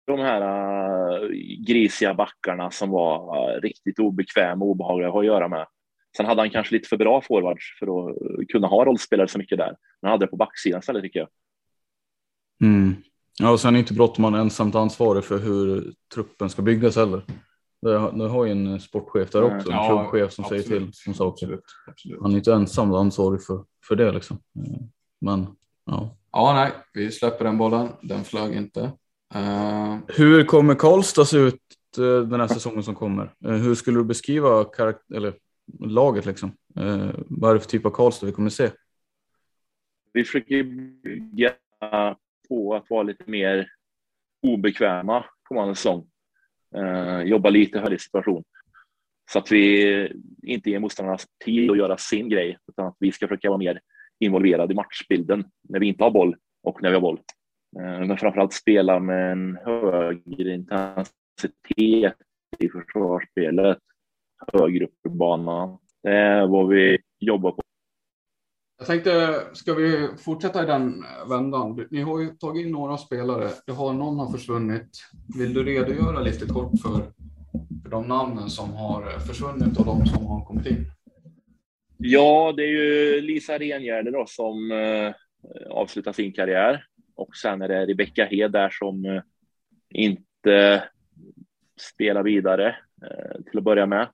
de 0.06 0.20
här 0.20 0.42
uh, 0.42 1.30
grisiga 1.66 2.14
backarna 2.14 2.70
som 2.70 2.90
var 2.90 3.38
uh, 3.56 3.60
riktigt 3.60 3.98
obekväma 3.98 4.64
och 4.64 4.70
obehagliga 4.70 5.08
att 5.08 5.14
ha 5.14 5.20
att 5.20 5.26
göra 5.26 5.48
med. 5.48 5.66
Sen 6.16 6.26
hade 6.26 6.40
han 6.40 6.50
kanske 6.50 6.74
lite 6.74 6.88
för 6.88 6.96
bra 6.96 7.20
forwards 7.20 7.78
för 7.78 7.86
att 7.86 8.16
kunna 8.48 8.66
ha 8.66 8.84
rollspelare 8.84 9.28
så 9.28 9.38
mycket 9.38 9.58
där. 9.58 9.66
Men 9.66 9.76
han 10.02 10.10
hade 10.10 10.26
det 10.26 10.30
på 10.30 10.36
backsidan 10.36 10.78
istället 10.78 11.02
tycker 11.02 11.18
jag. 11.18 11.28
Mm. 12.62 12.94
Ja, 13.38 13.50
och 13.50 13.60
sen 13.60 13.74
är 13.74 13.78
inte 13.78 13.94
Brottman 13.94 14.34
ensamt 14.34 14.74
ansvarig 14.74 15.24
för 15.24 15.38
hur 15.38 15.92
truppen 16.14 16.50
ska 16.50 16.62
byggas 16.62 16.96
heller. 16.96 17.22
Nu 18.12 18.26
har 18.26 18.44
ju 18.44 18.52
en 18.52 18.80
sportchef 18.80 19.30
där 19.30 19.42
också, 19.42 19.70
en 19.70 19.76
ja, 19.76 20.08
klubbchef 20.10 20.32
som 20.32 20.44
absolut. 20.44 20.66
säger 20.66 20.80
till 20.80 20.90
som 20.92 21.14
saker. 21.14 21.46
Absolut, 21.46 21.64
absolut. 21.86 22.22
Han 22.22 22.32
är 22.32 22.36
inte 22.36 22.52
ensam 22.52 22.94
ansvarig 22.94 23.42
för, 23.42 23.64
för 23.88 23.96
det 23.96 24.12
liksom. 24.12 24.38
Men 25.20 25.46
ja. 25.84 26.16
Ja, 26.32 26.52
nej, 26.54 26.72
vi 26.94 27.12
släpper 27.12 27.44
den 27.44 27.58
bollen. 27.58 27.88
Den 28.02 28.24
flög 28.24 28.56
inte. 28.56 28.80
Uh... 29.34 29.96
Hur 30.08 30.44
kommer 30.44 30.74
Karlstad 30.74 31.24
se 31.24 31.38
ut 31.38 31.60
uh, 31.98 32.20
den 32.20 32.40
här 32.40 32.48
säsongen 32.48 32.82
som 32.82 32.94
kommer? 32.94 33.34
Uh, 33.46 33.52
hur 33.52 33.74
skulle 33.74 33.98
du 33.98 34.04
beskriva 34.04 34.66
eller, 35.14 35.34
laget 35.80 36.26
liksom? 36.26 36.52
Vad 37.28 37.50
är 37.50 37.54
det 37.54 37.60
för 37.60 37.68
typ 37.68 37.86
av 37.86 37.90
Karlstad 37.90 38.26
vi 38.26 38.32
kommer 38.32 38.50
se? 38.50 38.70
Vi 40.12 40.24
försöker 40.24 40.62
bygga 41.02 41.52
på 42.48 42.74
att 42.74 42.90
vara 42.90 43.02
lite 43.02 43.24
mer 43.26 43.70
obekväma 44.42 45.24
kommande 45.42 45.74
säsong 45.74 45.98
eh, 45.98 46.04
Eh, 46.76 47.22
jobba 47.22 47.50
lite 47.50 47.78
högre 47.78 47.98
situation. 47.98 48.44
Så 49.32 49.38
att 49.38 49.52
vi 49.52 50.12
inte 50.42 50.70
ger 50.70 50.78
motståndarna 50.78 51.18
tid 51.44 51.70
att 51.70 51.78
göra 51.78 51.96
sin 51.96 52.28
grej, 52.28 52.58
utan 52.68 52.86
att 52.86 52.96
vi 52.98 53.12
ska 53.12 53.28
försöka 53.28 53.48
vara 53.48 53.58
mer 53.58 53.80
involverade 54.20 54.72
i 54.72 54.76
matchbilden 54.76 55.44
när 55.68 55.80
vi 55.80 55.86
inte 55.86 56.04
har 56.04 56.10
boll 56.10 56.36
och 56.62 56.82
när 56.82 56.88
vi 56.88 56.94
har 56.94 57.00
boll. 57.00 57.20
Eh, 57.78 58.06
men 58.06 58.16
framförallt 58.16 58.52
spela 58.52 59.00
med 59.00 59.32
en 59.32 59.58
högre 59.64 60.54
intensitet 60.54 62.14
i 62.58 62.68
försvarsspelet, 62.68 63.78
högre 64.52 64.84
upp 64.84 65.06
i 65.06 65.08
banan. 65.08 65.78
Det 66.02 66.10
är 66.10 66.46
vad 66.46 66.68
vi 66.68 66.98
jobbar 67.20 67.50
på. 67.50 67.62
Jag 68.78 68.86
tänkte, 68.86 69.40
ska 69.52 69.74
vi 69.74 70.08
fortsätta 70.18 70.62
i 70.62 70.66
den 70.66 71.04
vändan? 71.28 71.86
Ni 71.90 72.00
har 72.00 72.20
ju 72.20 72.28
tagit 72.28 72.66
in 72.66 72.72
några 72.72 72.96
spelare. 72.96 73.50
Jag 73.66 73.74
har, 73.74 73.92
någon 73.92 74.18
har 74.18 74.32
försvunnit. 74.32 74.88
Vill 75.38 75.54
du 75.54 75.64
redogöra 75.64 76.20
lite 76.20 76.46
kort 76.46 76.72
för, 76.82 77.12
för 77.82 77.90
de 77.90 78.08
namnen 78.08 78.50
som 78.50 78.72
har 78.72 79.18
försvunnit 79.18 79.78
och 79.78 79.86
de 79.86 80.06
som 80.06 80.26
har 80.26 80.44
kommit 80.44 80.66
in? 80.66 80.86
Ja, 81.96 82.54
det 82.56 82.62
är 82.62 82.68
ju 82.68 83.20
Lisa 83.20 83.58
Rengärde 83.58 84.10
då 84.10 84.24
som 84.26 84.72
eh, 84.72 85.14
avslutar 85.70 86.12
sin 86.12 86.32
karriär 86.32 86.84
och 87.14 87.36
sen 87.36 87.62
är 87.62 87.68
det 87.68 87.86
Rebecka 87.86 88.24
Hed 88.24 88.52
där 88.52 88.70
som 88.70 89.04
eh, 89.04 89.22
inte 89.90 90.84
spelar 91.80 92.22
vidare 92.22 92.76
eh, 93.02 93.42
till 93.50 93.58
att 93.58 93.64
börja 93.64 93.86
med. 93.86 94.08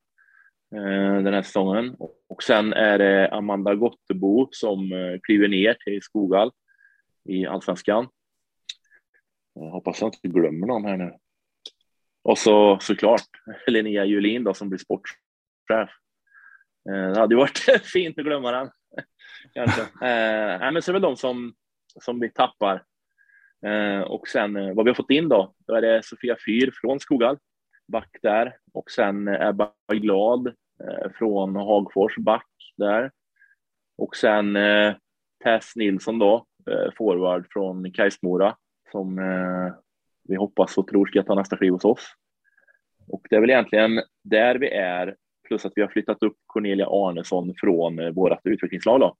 Eh, 0.74 1.22
den 1.22 1.34
här 1.34 1.42
säsongen. 1.42 1.96
Och 2.28 2.42
sen 2.42 2.72
är 2.72 2.98
det 2.98 3.28
Amanda 3.28 3.74
Gottebo 3.74 4.48
som 4.50 4.92
eh, 4.92 5.20
kliver 5.22 5.48
ner 5.48 5.74
till 5.74 6.02
Skogal 6.02 6.52
i 7.28 7.46
allsvenskan. 7.46 8.08
Jag 9.54 9.70
hoppas 9.70 10.00
jag 10.00 10.08
inte 10.08 10.28
glömmer 10.28 10.66
någon 10.66 10.84
här 10.84 10.96
nu. 10.96 11.12
Och 12.22 12.38
så 12.38 12.78
såklart 12.80 13.20
Linnea 13.66 14.04
Julin 14.04 14.44
då 14.44 14.54
som 14.54 14.68
blir 14.68 14.78
sportchef. 14.78 15.90
Eh, 16.90 17.12
det 17.12 17.20
hade 17.20 17.34
ju 17.34 17.38
varit 17.38 17.58
fint 17.84 18.18
att 18.18 18.24
glömma 18.24 18.50
den. 18.50 18.70
Kanske. 19.54 19.82
Eh, 19.82 20.72
men 20.72 20.82
så 20.82 20.90
är 20.90 20.92
det 20.92 21.00
väl 21.00 21.02
de 21.02 21.16
som, 21.16 21.54
som 22.00 22.20
vi 22.20 22.30
tappar. 22.30 22.84
och 24.06 24.28
sen 24.28 24.74
vad 24.74 24.84
vi 24.84 24.90
har 24.90 24.94
fått 24.94 25.10
in 25.10 25.28
då, 25.28 25.54
då 25.58 25.74
är 25.74 25.82
det 25.82 26.04
Sofia 26.04 26.36
Fyr 26.46 26.70
från 26.80 27.00
Skogal, 27.00 27.38
back 27.88 28.16
där. 28.22 28.56
Och 28.72 28.90
sen 28.90 29.28
Ebba 29.28 29.72
Glad 29.92 30.54
Eh, 30.80 31.10
från 31.18 31.56
Hagfors 31.56 32.16
back 32.16 32.46
där. 32.76 33.10
Och 33.98 34.16
sen 34.16 34.56
eh, 34.56 34.94
Tess 35.44 35.76
Nilsson 35.76 36.18
då, 36.18 36.46
eh, 36.70 36.92
forward 36.96 37.46
från 37.50 37.92
Kajsmora 37.92 38.56
som 38.92 39.18
eh, 39.18 39.74
vi 40.28 40.36
hoppas 40.36 40.78
och 40.78 40.88
tror 40.88 41.06
ska 41.06 41.22
ta 41.22 41.34
nästa 41.34 41.56
kliv 41.56 41.72
hos 41.72 41.84
oss. 41.84 42.14
Och 43.08 43.26
det 43.30 43.36
är 43.36 43.40
väl 43.40 43.50
egentligen 43.50 44.02
där 44.24 44.54
vi 44.54 44.70
är, 44.70 45.16
plus 45.48 45.64
att 45.64 45.72
vi 45.76 45.82
har 45.82 45.88
flyttat 45.88 46.22
upp 46.22 46.36
Cornelia 46.46 46.86
Arnesson 46.86 47.54
från 47.56 47.98
eh, 47.98 48.10
vårt 48.10 48.46
utvecklingslag 48.46 49.00
då, 49.00 49.16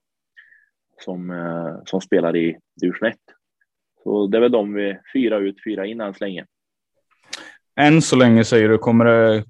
som, 1.01 1.31
eh, 1.31 1.77
som 1.85 2.01
spelar 2.01 2.37
i 2.37 2.59
division 2.81 3.09
1. 3.09 3.17
Så 4.03 4.27
det 4.27 4.39
är 4.39 4.41
väl 4.41 4.53
de 4.53 4.75
vi 4.75 4.99
fyra 5.13 5.39
ut, 5.39 5.57
fyra 5.65 5.87
in 5.87 6.01
än 6.01 6.15
så 6.15 6.25
länge. 6.25 6.47
Än 7.77 8.03
så 8.03 8.17
länge 8.17 8.45
säger 8.45 8.69
du, 8.69 8.79
kommer 8.79 9.05
det 9.05 9.45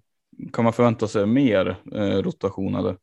kan 0.52 0.64
man 0.64 0.72
förvänta 0.72 1.08
sig 1.08 1.26
mer 1.26 1.76
eh, 1.94 2.22
rotation 2.22 2.74
eller? 2.74 2.96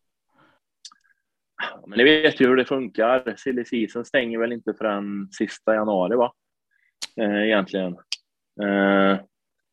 Men 1.87 1.97
ni 1.97 2.03
vet 2.03 2.41
ju 2.41 2.47
hur 2.47 2.55
det 2.55 2.65
funkar. 2.65 3.35
Silly 3.37 3.65
season 3.65 4.05
stänger 4.05 4.39
väl 4.39 4.53
inte 4.53 4.73
förrän 4.73 5.29
sista 5.31 5.75
januari, 5.75 6.15
va? 6.15 6.33
Eh, 7.21 7.43
egentligen. 7.43 7.97
Eh, 8.63 9.19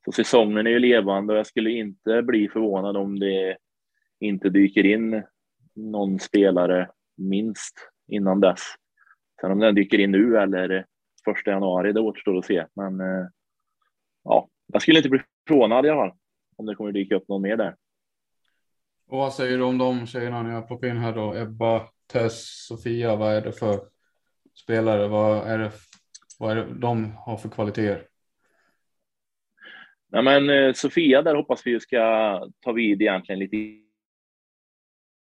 så 0.05 0.13
säsongen 0.13 0.67
är 0.67 0.71
ju 0.71 0.79
levande 0.79 1.33
och 1.33 1.39
jag 1.39 1.47
skulle 1.47 1.71
inte 1.71 2.23
bli 2.23 2.49
förvånad 2.49 2.97
om 2.97 3.19
det 3.19 3.57
inte 4.21 4.49
dyker 4.49 4.87
in 4.87 5.23
någon 5.75 6.19
spelare 6.19 6.91
minst 7.17 7.75
innan 8.09 8.41
dess. 8.41 8.61
Sen 9.41 9.53
om 9.53 9.59
den 9.59 9.75
dyker 9.75 9.99
in 9.99 10.11
nu 10.11 10.39
eller 10.39 10.87
första 11.25 11.51
januari, 11.51 11.93
det 11.93 12.01
återstår 12.01 12.39
att 12.39 12.45
se. 12.45 12.67
Men 12.77 13.01
eh, 13.01 13.27
ja, 14.25 14.49
jag 14.67 14.83
skulle 14.83 14.99
inte 14.99 15.09
bli 15.09 15.21
förvånad 15.49 15.87
i 15.87 15.89
alla 15.89 16.09
fall 16.09 16.19
om 16.59 16.67
det 16.67 16.75
kommer 16.75 16.93
dyka 16.93 17.15
upp 17.15 17.29
någon 17.29 17.43
mer 17.43 17.57
där. 17.57 17.77
Och 19.07 19.19
vad 19.19 19.35
säger 19.35 19.59
du 19.59 19.65
om 19.65 19.79
de 19.79 20.07
tjejerna 20.07 20.43
ni 20.43 20.51
har 20.51 20.63
plockat 20.63 20.89
in 20.89 20.97
här 20.97 21.15
då? 21.15 21.35
Ebba, 21.35 21.89
Tess, 22.13 22.67
Sofia, 22.67 23.17
vad 23.17 23.35
är 23.35 23.41
det 23.41 23.53
för 23.53 23.81
spelare? 24.55 25.09
Vad 25.09 25.49
är 25.49 25.59
det, 25.59 25.73
vad 26.39 26.51
är 26.51 26.57
det 26.57 26.75
de 26.75 27.13
har 27.13 27.37
för 27.37 27.49
kvaliteter? 27.49 28.07
Nej, 30.13 30.23
men 30.23 30.51
eh, 30.51 30.73
Sofia, 30.73 31.23
där 31.23 31.35
hoppas 31.35 31.67
vi 31.67 31.81
ska 31.81 31.99
ta 32.61 32.73
vid 32.73 33.03
egentligen 33.03 33.39
lite 33.39 33.57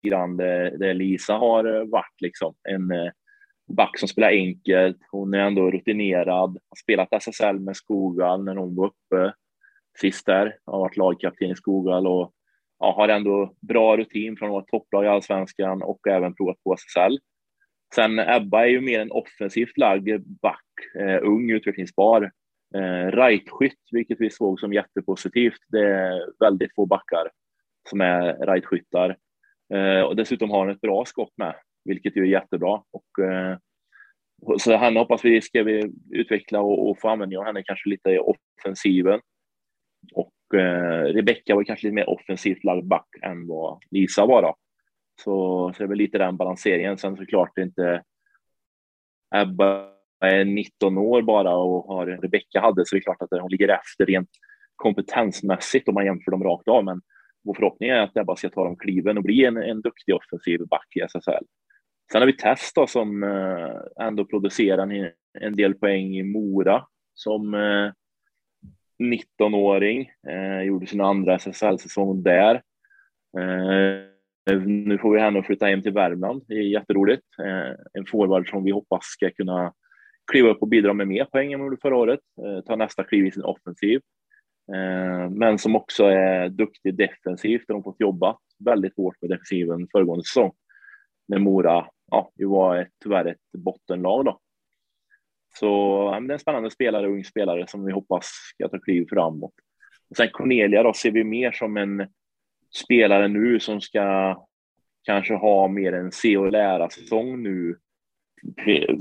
grann 0.07 0.37
det 0.37 0.93
Lisa 0.93 1.33
har 1.33 1.75
eh, 1.75 1.85
varit 1.85 2.21
liksom. 2.21 2.55
En 2.69 2.91
eh, 2.91 3.11
back 3.67 3.99
som 3.99 4.07
spelar 4.07 4.29
enkelt. 4.29 4.97
Hon 5.11 5.33
är 5.33 5.39
ändå 5.39 5.71
rutinerad, 5.71 6.49
har 6.49 6.75
spelat 6.83 7.13
SSL 7.13 7.59
med 7.59 7.75
Skogal 7.75 8.43
när 8.43 8.55
hon 8.55 8.75
var 8.75 8.85
uppe 8.85 9.33
sist 10.01 10.25
där, 10.25 10.57
har 10.65 10.79
varit 10.79 10.97
lagkapten 10.97 11.51
i 11.51 11.55
Skogal 11.55 12.07
och 12.07 12.33
ja, 12.79 12.93
har 12.95 13.09
ändå 13.09 13.53
bra 13.61 13.97
rutin 13.97 14.37
från 14.37 14.49
att 14.49 14.53
vara 14.53 14.65
topplag 14.65 15.05
i 15.05 15.07
allsvenskan 15.07 15.81
och 15.81 16.07
även 16.07 16.35
provat 16.35 16.63
på 16.63 16.73
SSL. 16.73 17.19
Sen 17.95 18.19
Ebba 18.19 18.63
är 18.63 18.69
ju 18.69 18.81
mer 18.81 18.99
en 18.99 19.11
offensivt 19.11 19.77
lagd 19.77 20.21
back, 20.41 20.65
eh, 20.99 21.19
ung, 21.23 21.51
utvecklingsbar. 21.51 22.31
Eh, 22.75 23.11
rightskytt, 23.11 23.79
vilket 23.91 24.21
vi 24.21 24.29
såg 24.29 24.59
som 24.59 24.73
jättepositivt. 24.73 25.59
Det 25.67 25.85
är 25.85 26.25
väldigt 26.39 26.75
få 26.75 26.85
backar 26.85 27.31
som 27.89 28.01
är 28.01 28.45
rightskyttar. 28.45 29.17
Eh, 29.73 30.01
och 30.01 30.15
dessutom 30.15 30.49
har 30.49 30.59
han 30.59 30.69
ett 30.69 30.81
bra 30.81 31.05
skott 31.05 31.33
med, 31.37 31.55
vilket 31.85 32.17
ju 32.17 32.21
är 32.21 32.25
jättebra. 32.25 32.81
Och, 32.91 33.25
eh, 33.25 33.57
så 34.57 34.77
henne 34.77 34.99
hoppas 34.99 35.25
vi 35.25 35.41
ska 35.41 35.63
vi 35.63 35.91
utveckla 36.11 36.59
och, 36.61 36.89
och 36.89 36.99
få 36.99 37.09
användning 37.09 37.39
av 37.39 37.45
henne 37.45 37.63
kanske 37.63 37.89
lite 37.89 38.09
i 38.09 38.19
offensiven. 38.19 39.19
Och 40.13 40.59
eh, 40.59 41.03
Rebecka 41.03 41.55
var 41.55 41.63
kanske 41.63 41.87
lite 41.87 41.95
mer 41.95 42.09
offensivt 42.09 42.63
lagd 42.63 42.87
back 42.87 43.07
än 43.21 43.47
vad 43.47 43.79
Lisa 43.91 44.25
var. 44.25 44.41
Då. 44.41 44.55
Så, 45.23 45.73
så 45.73 45.77
det 45.77 45.83
är 45.85 45.87
väl 45.87 45.97
lite 45.97 46.17
den 46.17 46.37
balanseringen. 46.37 46.97
Sen 46.97 47.17
såklart 47.17 47.51
det 47.55 47.61
inte 47.61 48.03
Ebba 49.35 49.89
är 50.19 50.45
19 50.45 50.97
år 50.97 51.21
bara 51.21 51.55
och 51.55 51.83
har 51.95 52.07
Rebecka 52.07 52.61
hade 52.61 52.85
så 52.85 52.95
det 52.95 52.99
är 52.99 53.03
klart 53.03 53.21
att 53.21 53.41
hon 53.41 53.51
ligger 53.51 53.69
efter 53.69 54.05
rent 54.05 54.29
kompetensmässigt 54.75 55.87
om 55.87 55.93
man 55.93 56.05
jämför 56.05 56.31
dem 56.31 56.43
rakt 56.43 56.67
av. 56.67 56.85
Men 56.85 57.01
vår 57.43 57.53
förhoppning 57.53 57.89
är 57.89 57.99
att 57.99 58.17
Ebba 58.17 58.35
ska 58.35 58.49
ta 58.49 58.63
de 58.63 58.77
kliven 58.77 59.17
och 59.17 59.23
bli 59.23 59.45
en, 59.45 59.57
en 59.57 59.81
duktig 59.81 60.15
offensiv 60.15 60.67
back 60.67 60.87
i 60.95 60.99
SSL. 60.99 61.45
Sen 62.11 62.21
har 62.21 62.25
vi 62.25 62.37
Tess 62.37 62.71
då, 62.75 62.87
som 62.87 63.23
eh, 63.23 64.05
ändå 64.05 64.25
producerar 64.25 64.83
en, 64.83 65.11
en 65.39 65.55
del 65.55 65.73
poäng 65.73 66.17
i 66.17 66.23
Mora 66.23 66.85
som 67.13 67.53
eh, 67.53 67.91
19-åring. 68.99 70.11
Eh, 70.27 70.61
gjorde 70.61 70.87
sin 70.87 71.01
andra 71.01 71.35
SSL-säsong 71.35 72.23
där. 72.23 72.61
Eh, 73.39 74.61
nu 74.65 74.97
får 74.97 75.13
vi 75.13 75.19
henne 75.19 75.39
att 75.39 75.45
flytta 75.45 75.65
hem 75.65 75.81
till 75.81 75.93
Värmland. 75.93 76.43
Det 76.47 76.53
är 76.53 76.61
jätteroligt. 76.61 77.23
Eh, 77.39 77.75
en 77.93 78.05
forward 78.05 78.49
som 78.49 78.63
vi 78.63 78.71
hoppas 78.71 79.05
ska 79.05 79.29
kunna 79.29 79.73
kliva 80.31 80.49
upp 80.49 80.61
och 80.61 80.67
bidra 80.67 80.93
med 80.93 81.07
mer 81.07 81.25
poäng 81.25 81.53
än 81.53 81.59
vad 81.59 81.81
förra 81.81 81.95
året. 81.95 82.19
Eh, 82.45 82.61
ta 82.61 82.75
nästa 82.75 83.03
kliv 83.03 83.25
i 83.25 83.31
sin 83.31 83.43
offensiv. 83.43 84.01
Eh, 84.73 85.29
men 85.29 85.57
som 85.57 85.75
också 85.75 86.03
är 86.03 86.49
duktig 86.49 86.95
defensivt. 86.95 87.63
De 87.67 87.73
har 87.73 87.83
fått 87.83 87.99
jobba 87.99 88.37
väldigt 88.65 88.97
hårt 88.97 89.15
med 89.21 89.29
defensiven 89.29 89.87
föregående 89.91 90.23
säsong. 90.23 90.51
När 91.27 91.39
Mora 91.39 91.87
ja, 92.11 92.31
det 92.35 92.45
var 92.45 92.77
ett, 92.77 92.91
tyvärr 93.03 93.25
ett 93.25 93.37
bottenlag 93.57 94.25
då. 94.25 94.39
Så 95.59 95.65
ja, 96.13 96.19
det 96.19 96.31
är 96.31 96.33
en 96.33 96.39
spännande 96.39 96.71
spelare, 96.71 97.07
ung 97.07 97.23
spelare 97.23 97.67
som 97.67 97.85
vi 97.85 97.91
hoppas 97.91 98.25
ska 98.53 98.69
ta 98.69 98.79
kliv 98.79 99.05
framåt. 99.09 99.53
Och 100.09 100.17
sen 100.17 100.29
Cornelia 100.31 100.83
då 100.83 100.93
ser 100.93 101.11
vi 101.11 101.23
mer 101.23 101.51
som 101.51 101.77
en 101.77 102.07
spelare 102.75 103.27
nu 103.27 103.59
som 103.59 103.81
ska 103.81 104.35
kanske 105.03 105.33
ha 105.33 105.67
mer 105.67 105.93
en 105.93 106.11
se 106.11 106.37
och 106.37 106.51
lära 106.51 106.89
säsong 106.89 107.43
nu. 107.43 107.77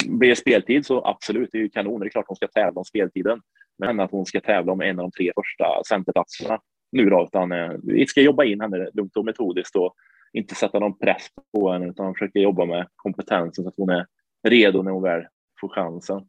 Blir 0.07 0.29
det 0.29 0.37
speltid 0.37 0.87
så 0.87 1.05
absolut, 1.05 1.49
det 1.53 1.59
är 1.59 1.63
ju 1.63 1.69
kanon. 1.69 2.01
Det 2.01 2.07
är 2.07 2.11
klart 2.11 2.25
hon 2.29 2.37
ska 2.37 2.49
tävla 2.49 2.79
om 2.79 2.85
speltiden. 2.85 3.41
Men 3.79 4.01
att 4.01 4.11
hon 4.11 4.27
ska 4.27 4.41
tävla 4.41 4.73
om 4.73 4.81
en 4.81 4.99
av 4.99 5.05
de 5.05 5.11
tre 5.11 5.33
första 5.37 5.85
centerplatserna 5.89 6.61
nu 6.93 7.11
då, 7.11 7.25
utan 7.25 7.53
eh, 7.53 7.73
vi 7.83 8.07
ska 8.07 8.21
jobba 8.21 8.45
in 8.45 8.61
henne 8.61 8.91
lugnt 8.95 9.17
och 9.17 9.25
metodiskt 9.25 9.77
och 9.77 9.95
inte 10.33 10.55
sätta 10.55 10.79
någon 10.79 10.99
press 10.99 11.27
på 11.53 11.73
henne 11.73 11.89
utan 11.89 12.15
försöka 12.15 12.39
jobba 12.39 12.65
med 12.65 12.89
kompetensen 12.97 13.65
så 13.65 13.69
att 13.69 13.77
hon 13.77 13.91
är 13.91 14.07
redo 14.49 14.83
när 14.83 14.91
hon 14.91 15.03
väl 15.03 15.27
får 15.61 15.69
chansen. 15.69 16.29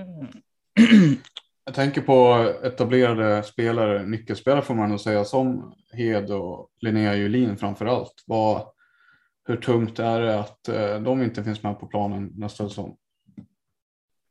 Mm. 0.00 0.26
Jag 1.64 1.74
tänker 1.74 2.00
på 2.00 2.34
etablerade 2.62 3.42
spelare, 3.42 4.06
nyckelspelare 4.06 4.62
får 4.62 4.74
man 4.74 4.88
nog 4.88 5.00
säga 5.00 5.24
som 5.24 5.74
Hed 5.92 6.30
och 6.30 6.70
Linnea 6.80 7.14
Julin 7.14 7.56
framför 7.56 7.86
allt. 7.86 8.22
Vad, 8.26 8.62
hur 9.44 9.56
tungt 9.56 9.98
är 9.98 10.20
det 10.20 10.38
att 10.40 10.68
eh, 10.68 11.00
de 11.00 11.22
inte 11.22 11.44
finns 11.44 11.62
med 11.62 11.80
på 11.80 11.86
planen 11.86 12.32
nästa 12.34 12.68
säsong? 12.68 12.96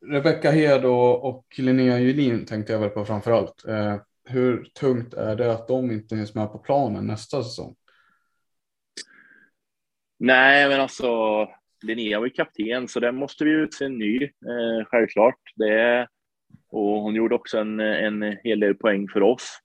Rebecka 0.05 0.51
Hed 0.51 0.85
och, 0.85 1.23
och 1.23 1.45
Linnea 1.57 1.99
Julin 1.99 2.45
tänkte 2.45 2.73
jag 2.73 2.79
väl 2.79 2.89
på 2.89 3.05
framför 3.05 3.31
allt. 3.31 3.65
Eh, 3.67 3.95
hur 4.25 4.63
tungt 4.63 5.13
är 5.13 5.35
det 5.35 5.51
att 5.51 5.67
de 5.67 5.91
inte 5.91 6.15
finns 6.15 6.35
med 6.35 6.51
på 6.51 6.57
planen 6.57 7.07
nästa 7.07 7.43
säsong? 7.43 7.75
Nej, 10.19 10.69
men 10.69 10.81
alltså 10.81 11.07
Linnea 11.83 12.19
var 12.19 12.25
ju 12.25 12.31
kapten 12.31 12.87
så 12.87 12.99
den 12.99 13.15
måste 13.15 13.45
vi 13.45 13.51
utse 13.51 13.85
en 13.85 13.97
ny, 13.97 14.23
eh, 14.23 14.85
självklart. 14.85 15.39
Det, 15.55 16.07
och 16.71 17.01
hon 17.01 17.15
gjorde 17.15 17.35
också 17.35 17.57
en, 17.57 17.79
en 17.79 18.37
hel 18.43 18.59
del 18.59 18.75
poäng 18.75 19.07
för 19.07 19.23
oss. 19.23 19.59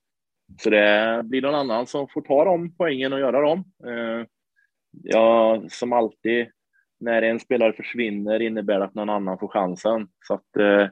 Så 0.59 0.71
det 0.71 1.21
blir 1.25 1.43
någon 1.43 1.55
annan 1.55 1.87
som 1.87 2.09
får 2.09 2.21
ta 2.21 2.45
de 2.45 2.77
poängen 2.77 3.13
och 3.13 3.21
göra 3.21 3.41
dem. 3.41 3.65
Eh, 3.87 4.27
ja, 5.03 5.63
som 5.69 5.93
alltid, 5.93 6.47
när 7.01 7.23
en 7.23 7.41
spelare 7.41 7.73
försvinner 7.73 8.43
innebär 8.43 8.79
det 8.79 8.85
att 8.85 8.95
någon 8.95 9.11
annan 9.11 9.39
får 9.39 9.49
chansen. 9.49 10.09
Så 10.27 10.35
att 10.35 10.57
eh, 10.57 10.89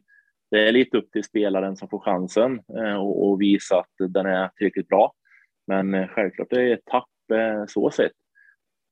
det 0.51 0.69
är 0.69 0.73
lite 0.73 0.99
upp 0.99 1.11
till 1.11 1.25
spelaren 1.25 1.77
som 1.77 1.89
får 1.89 1.99
chansen 1.99 2.61
eh, 2.79 2.97
och, 2.97 3.29
och, 3.29 3.41
visa 3.41 3.79
att 3.79 4.13
den 4.13 4.27
är 4.27 4.49
tillräckligt 4.49 4.89
bra. 4.89 5.13
Men 5.67 5.95
eh, 5.95 6.09
självklart 6.09 6.51
det 6.51 6.63
är 6.63 6.75
ett 6.75 6.85
tapp 6.85 7.31
eh, 7.35 7.65
så 7.69 7.91
sett. 7.91 8.13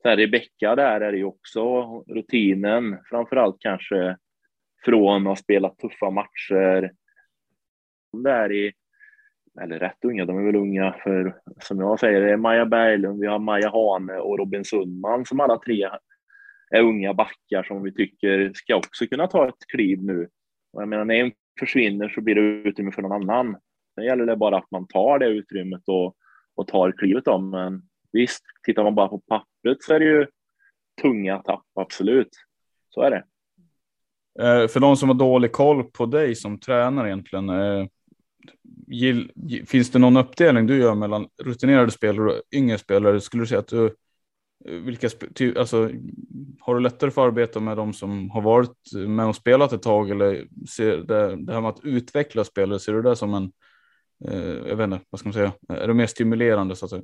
Sen 0.02 0.16
Rebecka 0.16 0.76
där 0.76 1.00
är 1.00 1.12
det 1.12 1.18
ju 1.18 1.24
också 1.24 1.84
rutinen, 2.08 2.98
framför 3.04 3.36
allt 3.36 3.56
kanske 3.60 4.16
från 4.84 5.22
att 5.22 5.28
ha 5.28 5.36
spelat 5.36 5.78
tuffa 5.78 6.10
matcher. 6.10 6.92
Där 8.12 8.52
i, 8.52 8.72
eller 9.60 9.78
rätt 9.78 10.04
unga, 10.04 10.24
de 10.24 10.38
är 10.38 10.42
väl 10.42 10.56
unga 10.56 10.94
för, 11.02 11.36
som 11.60 11.80
jag 11.80 12.00
säger, 12.00 12.20
det 12.20 12.32
är 12.32 12.36
Maja 12.36 12.66
Berglund, 12.66 13.20
vi 13.20 13.26
har 13.26 13.38
Maja 13.38 13.70
Hane 13.70 14.16
och 14.16 14.38
Robin 14.38 14.64
Sundman 14.64 15.24
som 15.24 15.40
alla 15.40 15.58
tre 15.58 15.88
är 16.70 16.82
unga 16.82 17.14
backar 17.14 17.62
som 17.62 17.82
vi 17.82 17.94
tycker 17.94 18.52
ska 18.54 18.76
också 18.76 19.06
kunna 19.06 19.26
ta 19.26 19.48
ett 19.48 19.66
kliv 19.68 20.02
nu. 20.02 20.28
Och 20.72 20.82
jag 20.82 20.88
menar, 20.88 21.04
när 21.04 21.14
en 21.14 21.32
försvinner 21.58 22.08
så 22.08 22.20
blir 22.20 22.34
det 22.34 22.40
utrymme 22.40 22.92
för 22.92 23.02
någon 23.02 23.30
annan. 23.30 23.56
Sen 23.94 24.04
gäller 24.04 24.26
det 24.26 24.36
bara 24.36 24.56
att 24.56 24.70
man 24.70 24.86
tar 24.86 25.18
det 25.18 25.26
utrymmet 25.26 25.82
och, 25.86 26.16
och 26.54 26.68
tar 26.68 26.92
klivet 26.92 27.28
om. 27.28 27.50
Men 27.50 27.82
Visst, 28.12 28.42
tittar 28.62 28.84
man 28.84 28.94
bara 28.94 29.08
på 29.08 29.18
pappret 29.18 29.82
så 29.82 29.94
är 29.94 30.00
det 30.00 30.06
ju 30.06 30.26
tunga 31.02 31.38
tapp, 31.38 31.64
absolut. 31.74 32.30
Så 32.88 33.02
är 33.02 33.10
det. 33.10 33.24
Eh, 34.38 34.68
för 34.68 34.80
de 34.80 34.96
som 34.96 35.08
har 35.08 35.16
dålig 35.16 35.52
koll 35.52 35.84
på 35.84 36.06
dig 36.06 36.34
som 36.34 36.58
tränare 36.58 37.08
egentligen. 37.08 37.48
Eh, 37.48 37.86
finns 39.66 39.90
det 39.90 39.98
någon 39.98 40.16
uppdelning 40.16 40.66
du 40.66 40.78
gör 40.78 40.94
mellan 40.94 41.28
rutinerade 41.42 41.90
spelare 41.90 42.26
och 42.26 42.42
yngre 42.54 42.78
spelare? 42.78 43.20
Skulle 43.20 43.42
du 43.42 43.46
säga 43.46 43.58
att 43.58 43.68
du, 43.68 43.86
eh, 44.64 44.74
vilka, 44.74 45.08
alltså, 45.58 45.90
har 46.60 46.74
du 46.74 46.80
lättare 46.80 47.10
för 47.10 47.22
att 47.22 47.28
arbeta 47.28 47.60
med 47.60 47.76
de 47.76 47.92
som 47.92 48.30
har 48.30 48.42
varit 48.42 48.92
med 48.94 49.26
och 49.26 49.36
spelat 49.36 49.72
ett 49.72 49.82
tag 49.82 50.10
eller 50.10 50.46
ser 50.68 50.96
det, 50.96 51.36
det 51.36 51.52
här 51.52 51.60
med 51.60 51.70
att 51.70 51.84
utveckla 51.84 52.44
spelare, 52.44 52.78
ser 52.78 52.92
du 52.92 53.02
det 53.02 53.16
som 53.16 53.34
en, 53.34 53.52
jag 54.66 54.76
vet 54.76 54.84
inte, 54.84 55.00
vad 55.10 55.18
ska 55.18 55.28
man 55.28 55.34
säga, 55.34 55.52
är 55.68 55.88
det 55.88 55.94
mer 55.94 56.06
stimulerande 56.06 56.76
så 56.76 56.84
att 56.84 56.90
säga? 56.90 57.02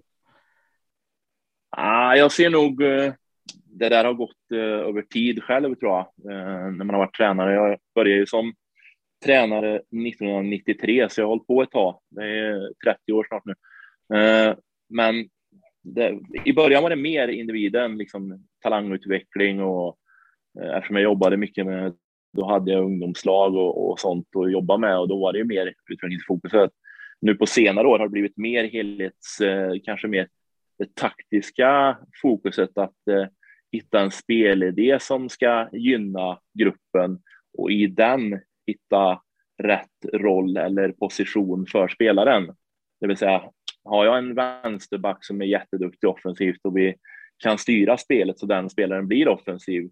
Ah, 1.79 2.15
jag 2.15 2.33
ser 2.33 2.51
nog 2.51 2.83
eh, 2.83 3.13
det 3.65 3.89
där 3.89 4.05
har 4.05 4.15
gått 4.15 4.53
eh, 4.53 4.59
över 4.59 5.03
tid 5.03 5.43
själv 5.43 5.75
tror 5.75 5.93
jag, 5.93 6.33
eh, 6.33 6.71
när 6.71 6.85
man 6.85 6.91
har 6.91 6.99
varit 6.99 7.17
tränare. 7.17 7.55
Jag 7.55 7.79
började 7.95 8.21
ju 8.21 8.27
som 8.27 8.55
tränare 9.25 9.77
1993, 9.77 11.09
så 11.11 11.21
jag 11.21 11.27
har 11.27 11.29
hållit 11.29 11.47
på 11.47 11.63
ett 11.63 11.71
tag. 11.71 11.99
Det 12.11 12.25
är 12.25 12.73
30 12.85 13.13
år 13.13 13.27
snart 13.29 13.43
nu. 13.45 13.55
Eh, 14.19 14.55
men 14.89 15.29
det, 15.83 16.19
i 16.45 16.53
början 16.53 16.83
var 16.83 16.91
det 16.91 16.97
mer 16.97 17.29
individen, 17.29 17.99
liksom 17.99 18.47
talangutveckling 18.63 19.63
och 19.63 19.97
eh, 20.61 20.77
eftersom 20.77 20.97
jag 20.97 21.05
jobbade 21.05 21.37
mycket 21.37 21.67
med, 21.67 21.95
då 22.37 22.47
hade 22.47 22.73
jag 22.73 22.85
ungdomslag 22.85 23.55
och, 23.55 23.91
och 23.91 24.01
sånt 24.01 24.29
att 24.37 24.53
jobba 24.53 24.77
med 24.77 24.99
och 24.99 25.09
då 25.09 25.21
var 25.21 25.33
det 25.33 25.39
ju 25.39 25.45
mer 25.45 25.75
utvecklingsfokuset. 25.91 26.71
Nu 27.21 27.35
på 27.35 27.47
senare 27.47 27.87
år 27.87 27.99
har 27.99 28.07
det 28.07 28.13
blivit 28.13 28.37
mer 28.37 28.65
helhets, 28.65 29.41
eh, 29.41 29.73
kanske 29.85 30.09
mer 30.09 30.29
det 30.79 30.95
taktiska 30.95 31.99
fokuset 32.23 32.79
att 32.79 33.09
eh, 33.11 33.27
hitta 33.73 34.01
en 34.01 34.11
spelidé 34.11 34.99
som 35.01 35.29
ska 35.29 35.69
gynna 35.73 36.41
gruppen 36.59 37.19
och 37.59 37.71
i 37.71 37.87
den 37.87 38.41
hitta 38.67 39.23
rätt 39.63 40.13
roll 40.13 40.57
eller 40.57 40.93
position 40.93 41.67
för 41.73 41.89
spelaren. 41.89 42.47
Det 43.01 43.07
vill 43.07 43.17
säga, 43.17 43.51
har 43.85 44.05
jag 44.05 44.19
en 44.19 44.35
vänsterback 44.35 45.25
som 45.25 45.41
är 45.41 45.47
jätteduktig 45.47 46.11
offensivt 46.11 46.61
och 46.65 46.77
vi 46.77 46.95
kan 47.39 47.59
styra 47.59 47.97
spelet 47.97 48.39
så 48.39 48.47
den 48.47 48.71
spelaren 48.71 49.09
blir 49.09 49.29
offensiv 49.29 49.91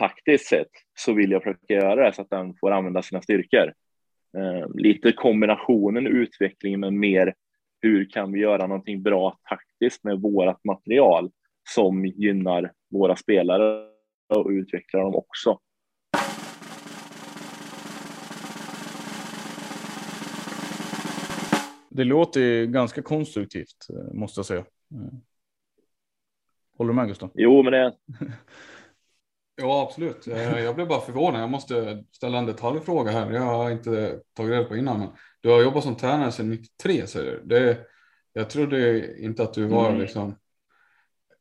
taktiskt 0.00 0.46
sett 0.46 0.70
så 0.98 1.12
vill 1.12 1.30
jag 1.30 1.42
försöka 1.42 1.74
göra 1.74 2.06
det 2.06 2.12
så 2.12 2.22
att 2.22 2.30
den 2.30 2.54
får 2.60 2.70
använda 2.70 3.02
sina 3.02 3.22
styrkor. 3.22 3.72
Eh, 4.36 4.68
lite 4.74 5.12
kombinationen 5.12 6.06
utveckling 6.06 6.80
men 6.80 6.98
mer 6.98 7.34
hur 7.80 8.10
kan 8.10 8.32
vi 8.32 8.40
göra 8.40 8.66
någonting 8.66 9.02
bra 9.02 9.38
taktiskt 9.48 10.04
med 10.04 10.20
vårt 10.20 10.64
material 10.64 11.30
som 11.74 12.06
gynnar 12.06 12.72
våra 12.90 13.16
spelare 13.16 13.84
och 14.34 14.48
utvecklar 14.50 15.00
dem 15.00 15.14
också. 15.14 15.58
det 21.98 22.04
låter 22.04 22.64
ganska 22.64 23.02
konstruktivt 23.02 23.86
måste 24.12 24.38
jag 24.38 24.46
säga. 24.46 24.64
Håller 26.76 26.88
du 26.88 26.94
med 26.94 27.08
Gustav? 27.08 27.30
Jo, 27.34 27.62
men 27.62 27.72
det. 27.72 27.96
ja, 29.58 29.82
absolut. 29.82 30.26
Jag 30.26 30.74
blev 30.74 30.88
bara 30.88 31.00
förvånad. 31.00 31.42
Jag 31.42 31.50
måste 31.50 32.04
ställa 32.12 32.38
en 32.38 32.46
detaljfråga 32.46 33.10
här. 33.10 33.30
Jag 33.30 33.42
har 33.42 33.70
inte 33.70 34.20
tagit 34.36 34.52
reda 34.52 34.64
på 34.64 34.76
innan, 34.76 34.98
men 34.98 35.08
du 35.40 35.48
har 35.48 35.62
jobbat 35.62 35.84
som 35.84 35.96
tränare 35.96 36.32
sedan 36.32 36.50
93 36.50 37.06
säger 37.06 37.32
du. 37.32 37.42
Det, 37.44 37.78
jag 38.32 38.50
trodde 38.50 39.06
inte 39.22 39.42
att 39.42 39.54
du 39.54 39.66
var 39.66 39.88
mm. 39.88 40.00
liksom. 40.00 40.36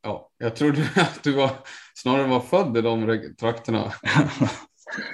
Ja, 0.03 0.29
jag 0.37 0.55
trodde 0.55 0.81
att 0.95 1.23
du 1.23 1.33
var 1.33 1.49
snarare 1.95 2.27
var 2.27 2.39
född 2.39 2.77
i 2.77 2.81
de 2.81 3.21
trakterna. 3.39 3.93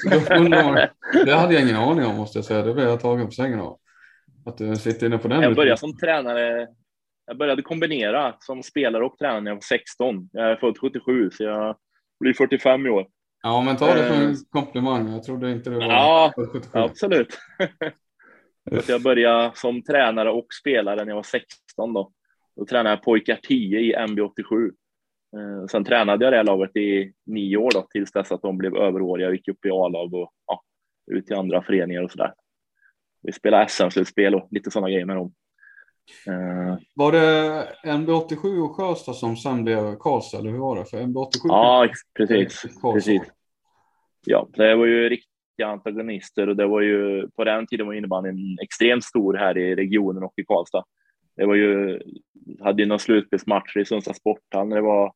det 1.25 1.35
hade 1.35 1.53
jag 1.53 1.63
ingen 1.63 1.75
aning 1.75 2.05
om 2.05 2.15
måste 2.15 2.37
jag 2.37 2.45
säga. 2.45 2.61
Det 2.61 2.73
blev 2.73 2.87
jag 2.87 3.01
tagen 3.01 3.25
på 3.25 3.31
sängen 3.31 3.59
av. 3.59 3.79
Att 4.45 4.57
du 4.57 4.75
sitter 4.75 5.07
inne 5.07 5.17
på 5.17 5.27
den. 5.27 5.41
Jag 5.41 5.55
började 5.55 5.77
som 5.77 5.97
tränare. 5.97 6.67
Jag 7.25 7.37
började 7.37 7.61
kombinera 7.61 8.35
som 8.39 8.63
spelare 8.63 9.05
och 9.05 9.17
tränare 9.17 9.41
när 9.41 9.51
jag 9.51 9.55
var 9.55 9.61
16. 9.61 10.29
Jag 10.31 10.51
är 10.51 10.55
född 10.55 10.77
77 10.77 11.29
så 11.31 11.43
jag 11.43 11.75
blir 12.23 12.33
45 12.33 12.85
i 12.85 12.89
år. 12.89 13.07
Ja, 13.43 13.61
men 13.61 13.77
ta 13.77 13.93
det 13.93 14.07
som 14.07 14.21
en 14.21 14.29
eh, 14.29 14.35
komplimang. 14.49 15.11
Jag 15.11 15.23
trodde 15.23 15.51
inte 15.51 15.69
det 15.69 15.75
var 15.75 15.83
ja, 15.83 16.33
77. 16.35 16.69
Absolut. 16.73 17.37
att 18.71 18.89
jag 18.89 19.01
började 19.01 19.51
som 19.55 19.83
tränare 19.83 20.31
och 20.31 20.47
spelare 20.61 20.95
när 20.95 21.07
jag 21.11 21.15
var 21.15 21.23
16 21.23 21.93
då. 21.93 22.11
Då 22.55 22.65
tränade 22.65 22.89
jag 22.89 23.03
pojkar 23.03 23.39
10 23.43 23.79
i 23.79 23.95
MB87. 23.95 24.71
Eh, 25.37 25.65
sen 25.71 25.83
tränade 25.83 26.25
jag 26.25 26.33
det 26.33 26.43
laget 26.43 26.75
i 26.75 27.13
nio 27.25 27.57
år 27.57 27.71
då, 27.73 27.87
tills 27.89 28.11
dess 28.11 28.31
att 28.31 28.41
de 28.41 28.57
blev 28.57 28.75
överåriga 28.75 29.27
och 29.27 29.35
gick 29.35 29.47
upp 29.47 29.65
i 29.65 29.69
A-lag 29.69 30.13
och 30.13 30.33
ja, 30.47 30.63
ut 31.11 31.31
i 31.31 31.33
andra 31.33 31.63
föreningar 31.63 32.01
och 32.01 32.11
sådär. 32.11 32.33
Vi 33.21 33.31
spelade 33.31 33.67
SM-slutspel 33.69 34.35
och 34.35 34.47
lite 34.51 34.71
sådana 34.71 34.89
grejer 34.89 35.05
med 35.05 35.15
dem. 35.15 35.33
Uh, 36.27 36.77
var 36.95 37.11
det 37.11 37.67
MB87 37.83 38.65
och 38.65 38.75
Sjöstad 38.75 39.15
som 39.15 39.37
sen 39.37 39.63
blev 39.63 39.95
Karlstad, 39.95 40.39
eller 40.39 40.51
hur 40.51 40.57
var 40.57 40.75
det? 40.75 40.85
För 40.85 40.97
MB87? 40.97 41.39
Ja, 41.43 41.89
precis. 42.17 42.65
precis. 42.93 43.21
Ja, 44.25 44.47
det 44.53 44.75
var 44.75 44.85
ju 44.85 45.09
riktiga 45.09 45.67
antagonister 45.67 46.49
och 46.49 46.55
det 46.55 46.67
var 46.67 46.81
ju 46.81 47.29
på 47.29 47.43
den 47.43 47.67
tiden 47.67 47.87
var 47.87 47.93
innebandyn 47.93 48.57
extremt 48.63 49.03
stor 49.03 49.33
här 49.33 49.57
i 49.57 49.75
regionen 49.75 50.23
och 50.23 50.33
i 50.37 50.43
Karlstad. 50.43 50.83
Det 51.35 51.45
var 51.45 51.55
ju, 51.55 51.99
hade 52.59 52.81
ju 52.81 52.87
någon 52.87 52.99
slutspelsmatch 52.99 53.77
i 53.77 53.85
Sundsvalls 53.85 54.17
sporthall 54.17 54.67
när 54.67 54.75
det 54.75 54.81
var 54.81 55.13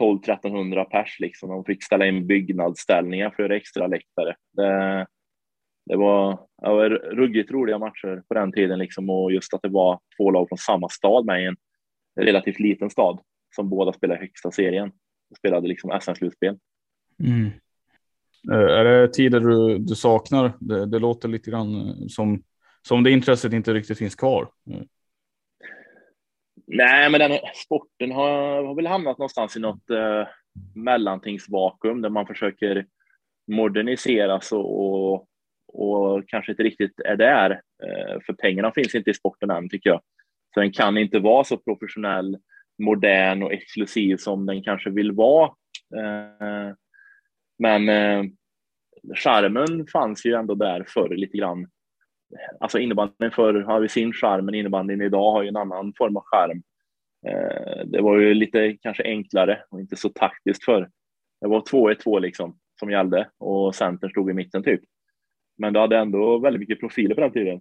12-1300 0.00 0.84
pers 0.84 1.20
liksom. 1.20 1.48
De 1.48 1.64
fick 1.64 1.84
ställa 1.84 2.06
in 2.06 2.26
byggnadsställningar 2.26 3.30
för 3.30 3.50
extra 3.50 3.86
läktare. 3.86 4.36
Det, 4.52 5.06
det 5.86 5.96
var, 5.96 6.30
det 6.62 6.68
var 6.68 6.90
ruggigt 6.90 7.50
roliga 7.50 7.78
matcher 7.78 8.22
på 8.28 8.34
den 8.34 8.52
tiden 8.52 8.78
liksom 8.78 9.10
och 9.10 9.32
just 9.32 9.54
att 9.54 9.62
det 9.62 9.68
var 9.68 10.00
två 10.16 10.30
lag 10.30 10.48
från 10.48 10.58
samma 10.58 10.88
stad 10.88 11.24
med 11.26 11.42
i 11.42 11.46
en 11.46 11.56
relativt 12.20 12.58
liten 12.58 12.90
stad 12.90 13.20
som 13.56 13.70
båda 13.70 13.92
spelade 13.92 14.20
högsta 14.20 14.50
serien 14.50 14.88
och 15.30 15.36
spelade 15.36 15.68
liksom 15.68 16.00
SM-slutspel. 16.00 16.58
Mm. 17.22 17.50
Eh, 18.52 18.76
är 18.78 18.84
det 18.84 19.08
tider 19.08 19.40
du, 19.40 19.78
du 19.78 19.94
saknar? 19.94 20.52
Det, 20.60 20.86
det, 20.86 20.98
låter 20.98 21.28
lite 21.28 21.50
grann 21.50 21.94
som, 22.08 22.42
som 22.88 23.02
det 23.02 23.10
intresset 23.10 23.52
inte 23.52 23.74
riktigt 23.74 23.98
finns 23.98 24.14
kvar. 24.14 24.48
Mm. 24.70 24.86
Nej, 26.66 27.10
men 27.10 27.20
den 27.20 27.38
sporten 27.64 28.12
har, 28.12 28.64
har 28.64 28.74
väl 28.74 28.86
hamnat 28.86 29.18
någonstans 29.18 29.56
i 29.56 29.60
något 29.60 29.90
eh, 29.90 30.26
mellantingsvakuum 30.74 32.00
där 32.00 32.10
man 32.10 32.26
försöker 32.26 32.86
moderniseras 33.46 34.52
och, 34.52 35.12
och, 35.12 35.26
och, 35.72 36.28
kanske 36.28 36.52
inte 36.52 36.62
riktigt 36.62 37.00
är 37.00 37.16
där. 37.16 37.50
Eh, 37.50 38.20
för 38.26 38.32
pengarna 38.32 38.72
finns 38.72 38.94
inte 38.94 39.10
i 39.10 39.14
sporten 39.14 39.50
än, 39.50 39.68
tycker 39.68 39.90
jag. 39.90 40.00
Så 40.54 40.60
den 40.60 40.72
kan 40.72 40.98
inte 40.98 41.18
vara 41.18 41.44
så 41.44 41.56
professionell, 41.56 42.38
modern 42.78 43.42
och 43.42 43.52
exklusiv 43.52 44.16
som 44.16 44.46
den 44.46 44.62
kanske 44.62 44.90
vill 44.90 45.12
vara. 45.12 45.46
Eh, 45.96 46.74
men 47.58 47.88
eh, 47.88 48.24
charmen 49.14 49.86
fanns 49.92 50.26
ju 50.26 50.34
ändå 50.34 50.54
där 50.54 50.84
förr 50.88 51.14
lite 51.16 51.38
grann 51.38 51.66
alltså 52.60 52.78
innebandyn 52.78 53.30
förr 53.30 53.54
har 53.54 53.82
ju 53.82 53.88
sin 53.88 54.12
charm, 54.12 54.44
men 54.44 54.54
innebandyn 54.54 55.00
idag 55.00 55.32
har 55.32 55.42
ju 55.42 55.48
en 55.48 55.56
annan 55.56 55.92
form 55.98 56.16
av 56.16 56.22
charm. 56.26 56.62
Det 57.84 58.00
var 58.00 58.18
ju 58.18 58.34
lite 58.34 58.76
kanske 58.80 59.02
enklare 59.02 59.62
och 59.70 59.80
inte 59.80 59.96
så 59.96 60.08
taktiskt 60.08 60.64
förr. 60.64 60.90
Det 61.40 61.48
var 61.48 61.60
2-1-2 61.60 62.20
liksom 62.20 62.58
som 62.80 62.90
gällde 62.90 63.28
och 63.38 63.74
centern 63.74 64.10
stod 64.10 64.30
i 64.30 64.34
mitten 64.34 64.62
typ. 64.62 64.80
Men 65.60 65.72
det 65.72 65.80
hade 65.80 65.98
ändå 65.98 66.38
väldigt 66.38 66.60
mycket 66.60 66.80
profiler 66.80 67.14
på 67.14 67.20
den 67.20 67.32
tiden. 67.32 67.60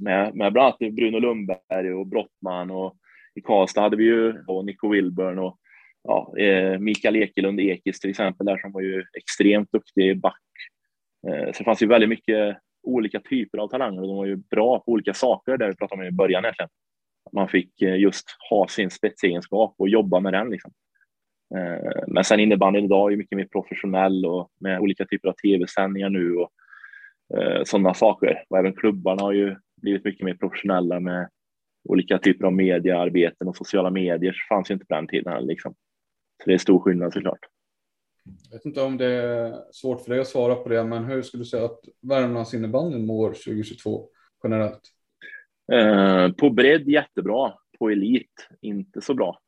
Med, 0.00 0.34
med 0.34 0.52
bland 0.52 0.66
annat 0.66 0.94
Bruno 0.94 1.18
Lundberg 1.18 1.92
och 1.92 2.06
Brottman 2.06 2.70
och 2.70 2.96
i 3.34 3.40
Karlstad 3.40 3.80
hade 3.80 3.96
vi 3.96 4.04
ju 4.04 4.44
och 4.46 4.64
Nico 4.64 4.88
Wilburn 4.88 5.38
och 5.38 5.58
ja, 6.02 6.34
eh, 6.38 6.78
Mikael 6.78 7.16
Ekelund 7.16 7.60
Ekis 7.60 8.00
till 8.00 8.10
exempel 8.10 8.46
där 8.46 8.58
som 8.58 8.72
var 8.72 8.80
ju 8.80 9.04
extremt 9.18 9.72
duktig 9.72 10.20
back. 10.20 10.42
Eh, 11.28 11.52
så 11.52 11.58
det 11.58 11.64
fanns 11.64 11.82
ju 11.82 11.86
väldigt 11.86 12.08
mycket 12.08 12.58
olika 12.82 13.20
typer 13.20 13.58
av 13.58 13.68
talanger 13.68 14.00
och 14.00 14.08
de 14.08 14.16
var 14.16 14.26
ju 14.26 14.36
bra 14.36 14.80
på 14.80 14.92
olika 14.92 15.14
saker 15.14 15.56
där 15.56 15.68
vi 15.68 15.76
pratade 15.76 16.02
om 16.02 16.08
i 16.08 16.12
början 16.12 16.44
egentligen. 16.44 16.70
Man 17.32 17.48
fick 17.48 17.82
eh, 17.82 17.96
just 17.96 18.26
ha 18.50 18.68
sin 18.68 18.90
spetsegenskap 18.90 19.74
och 19.78 19.88
jobba 19.88 20.20
med 20.20 20.32
den. 20.32 20.50
Liksom. 20.50 20.72
Eh, 21.54 22.02
men 22.06 22.24
sen 22.24 22.40
innebandyn 22.40 22.84
idag 22.84 23.12
är 23.12 23.16
mycket 23.16 23.36
mer 23.36 23.48
professionell 23.52 24.26
och 24.26 24.50
med 24.60 24.80
olika 24.80 25.04
typer 25.04 25.28
av 25.28 25.32
tv-sändningar 25.32 26.08
nu 26.08 26.36
och 26.36 26.50
sådana 27.64 27.94
saker. 27.94 28.44
Och 28.48 28.58
även 28.58 28.74
klubbarna 28.74 29.22
har 29.22 29.32
ju 29.32 29.56
blivit 29.82 30.04
mycket 30.04 30.24
mer 30.24 30.34
professionella 30.34 31.00
med 31.00 31.28
olika 31.84 32.18
typer 32.18 32.46
av 32.46 32.52
mediearbeten 32.52 33.48
och 33.48 33.56
sociala 33.56 33.90
medier 33.90 34.36
fanns 34.48 34.70
ju 34.70 34.74
inte 34.74 34.86
på 34.86 34.94
den 34.94 35.06
tiden. 35.06 35.46
Liksom. 35.46 35.74
Så 36.42 36.50
det 36.50 36.54
är 36.54 36.58
stor 36.58 36.80
skillnad 36.80 37.12
såklart. 37.12 37.38
Jag 38.50 38.58
vet 38.58 38.66
inte 38.66 38.82
om 38.82 38.96
det 38.96 39.06
är 39.06 39.54
svårt 39.72 40.00
för 40.00 40.10
dig 40.10 40.20
att 40.20 40.26
svara 40.26 40.54
på 40.54 40.68
det, 40.68 40.84
men 40.84 41.04
hur 41.04 41.22
skulle 41.22 41.40
du 41.40 41.46
säga 41.46 41.64
att 41.64 41.80
Värmlands 42.00 42.54
innebandy 42.54 42.98
mår 42.98 43.28
2022 43.28 44.08
generellt? 44.44 44.80
Eh, 45.72 46.32
på 46.32 46.50
bredd 46.50 46.88
jättebra, 46.88 47.52
på 47.78 47.90
elit 47.90 48.48
inte 48.60 49.00
så 49.00 49.14
bra. 49.14 49.38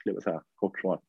Skulle 0.00 0.14
jag 0.14 0.22
säga, 0.22 0.42
kort 0.54 0.80
svar. 0.80 1.00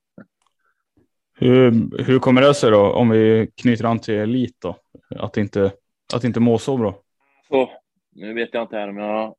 Hur, 1.33 1.71
hur 2.03 2.19
kommer 2.19 2.41
det 2.41 2.53
sig 2.53 2.71
då 2.71 2.91
om 2.91 3.09
vi 3.09 3.51
knyter 3.55 3.85
an 3.85 3.99
till 3.99 4.13
elit 4.13 4.55
då? 4.59 4.77
Att 5.09 5.37
inte, 5.37 5.71
att 6.13 6.23
inte 6.23 6.39
må 6.39 6.57
så 6.57 6.77
bra? 6.77 6.95
Så, 7.47 7.71
nu 8.11 8.33
vet 8.33 8.53
jag 8.53 8.63
inte 8.63 8.77
här 8.77 8.89
om 8.89 8.97
jag 8.97 9.35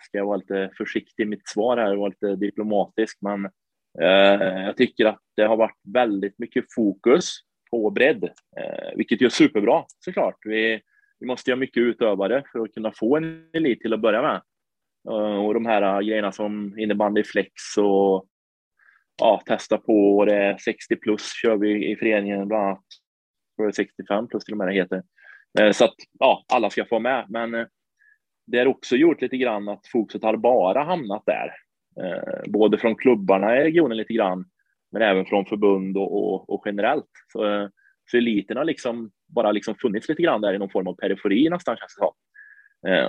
ska 0.00 0.24
vara 0.24 0.36
lite 0.36 0.70
försiktig 0.78 1.22
i 1.22 1.26
mitt 1.26 1.48
svar 1.48 1.76
här 1.76 1.92
och 1.92 1.98
vara 1.98 2.08
lite 2.08 2.36
diplomatisk, 2.36 3.18
men 3.20 3.50
Eh, 4.00 4.64
jag 4.64 4.76
tycker 4.76 5.06
att 5.06 5.20
det 5.36 5.42
har 5.42 5.56
varit 5.56 5.80
väldigt 5.94 6.38
mycket 6.38 6.64
fokus 6.74 7.32
på 7.70 7.90
bredd, 7.90 8.24
eh, 8.24 8.96
vilket 8.96 9.22
är 9.22 9.28
superbra 9.28 9.84
såklart. 10.04 10.36
Vi, 10.44 10.80
vi 11.20 11.26
måste 11.26 11.50
ha 11.50 11.56
mycket 11.56 11.80
utövare 11.80 12.44
för 12.52 12.60
att 12.60 12.74
kunna 12.74 12.92
få 12.92 13.16
en 13.16 13.50
elit 13.52 13.80
till 13.80 13.92
att 13.92 14.00
börja 14.00 14.22
med. 14.22 14.42
Eh, 15.08 15.44
och 15.44 15.54
de 15.54 15.66
här 15.66 16.02
grejerna 16.02 16.32
som 16.32 16.78
innebandy 16.78 17.24
flex 17.24 17.52
och 17.78 18.26
ja, 19.20 19.42
testa 19.46 19.78
på 19.78 20.16
och 20.16 20.26
det 20.26 20.34
är 20.34 20.58
60 20.58 20.96
plus 20.96 21.32
kör 21.42 21.56
vi 21.56 21.90
i 21.92 21.96
föreningen 21.96 22.48
bland 22.48 22.66
annat. 22.66 22.84
65 23.76 24.28
plus 24.28 24.44
till 24.44 24.54
och 24.54 24.58
med 24.58 24.68
det 24.68 24.74
heter. 24.74 25.02
Eh, 25.60 25.72
så 25.72 25.84
att 25.84 25.94
ja, 26.18 26.44
alla 26.48 26.70
ska 26.70 26.84
få 26.84 26.98
med. 26.98 27.26
Men 27.28 27.54
eh, 27.54 27.66
det 28.46 28.58
har 28.58 28.66
också 28.66 28.96
gjort 28.96 29.22
lite 29.22 29.36
grann 29.36 29.68
att 29.68 29.86
fokuset 29.86 30.22
har 30.22 30.36
bara 30.36 30.82
hamnat 30.82 31.22
där. 31.26 31.52
Eh, 32.04 32.50
både 32.52 32.78
från 32.78 32.96
klubbarna 32.96 33.56
i 33.56 33.64
regionen 33.64 33.96
lite 33.96 34.12
grann, 34.12 34.44
men 34.92 35.02
även 35.02 35.24
från 35.24 35.46
förbund 35.46 35.96
och, 35.96 36.34
och, 36.34 36.50
och 36.50 36.62
generellt. 36.66 37.10
Så, 37.32 37.70
så 38.10 38.16
eliten 38.16 38.56
har 38.56 38.64
liksom 38.64 39.10
bara 39.34 39.52
liksom 39.52 39.74
funnits 39.74 40.08
lite 40.08 40.22
grann 40.22 40.40
där 40.40 40.54
i 40.54 40.58
någon 40.58 40.70
form 40.70 40.86
av 40.86 40.94
periferi 40.94 41.48
nästan 41.50 41.76
känns 41.76 41.94
det 41.94 42.00
som. 42.00 42.12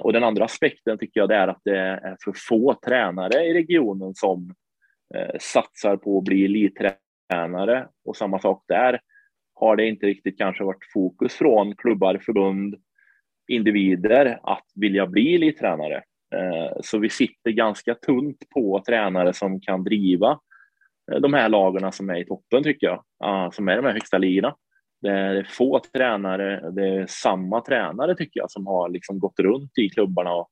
Och 0.02 0.14
den 0.14 0.24
andra 0.24 0.46
aspekten 0.46 0.98
tycker 0.98 1.20
jag 1.20 1.30
det 1.30 1.36
är 1.36 1.48
att 1.48 1.62
det 1.64 1.78
är 1.78 2.18
för 2.24 2.34
få 2.48 2.74
tränare 2.86 3.46
i 3.46 3.54
regionen 3.54 4.16
som 4.16 4.54
satsar 5.40 5.98
på 5.98 6.18
att 6.18 6.24
bli 6.24 6.46
elittränare 6.46 7.88
och 8.06 8.18
samma 8.18 8.40
sak 8.40 8.64
där 8.68 9.00
har 9.60 9.76
det 9.76 9.88
inte 9.88 10.06
riktigt 10.06 10.38
kanske 10.38 10.64
varit 10.64 10.92
fokus 10.94 11.34
från 11.34 11.76
klubbar, 11.76 12.22
förbund, 12.26 12.76
individer 13.48 14.40
att 14.44 14.66
vilja 14.76 15.08
bli 15.08 15.36
elittränare. 15.36 16.04
Eh, 16.36 16.78
så 16.82 16.98
vi 16.98 17.10
sitter 17.10 17.52
ganska 17.52 17.96
tunt 17.96 18.38
på 18.54 18.84
tränare 18.88 19.34
som 19.34 19.62
kan 19.62 19.84
driva 19.84 20.40
eh, 21.12 21.20
de 21.20 21.34
här 21.34 21.50
lagarna 21.50 21.92
som 21.92 22.10
är 22.10 22.18
i 22.18 22.26
toppen 22.26 22.64
tycker 22.64 22.88
jag, 22.88 23.54
som 23.54 23.68
är 23.68 23.76
de 23.76 23.86
här 23.86 23.94
högsta 23.94 24.18
ligorna. 24.18 24.56
Det 25.02 25.10
är 25.10 25.44
få 25.44 25.80
tränare, 25.80 26.72
det 26.72 26.88
är 26.88 27.06
samma 27.10 27.62
tränare 27.62 28.16
tycker 28.16 28.40
jag 28.40 28.52
som 28.52 28.68
har 28.68 28.90
liksom 28.90 29.20
gått 29.20 29.40
runt 29.40 29.78
i 29.78 29.90
klubbarna 29.90 30.34
och 30.34 30.50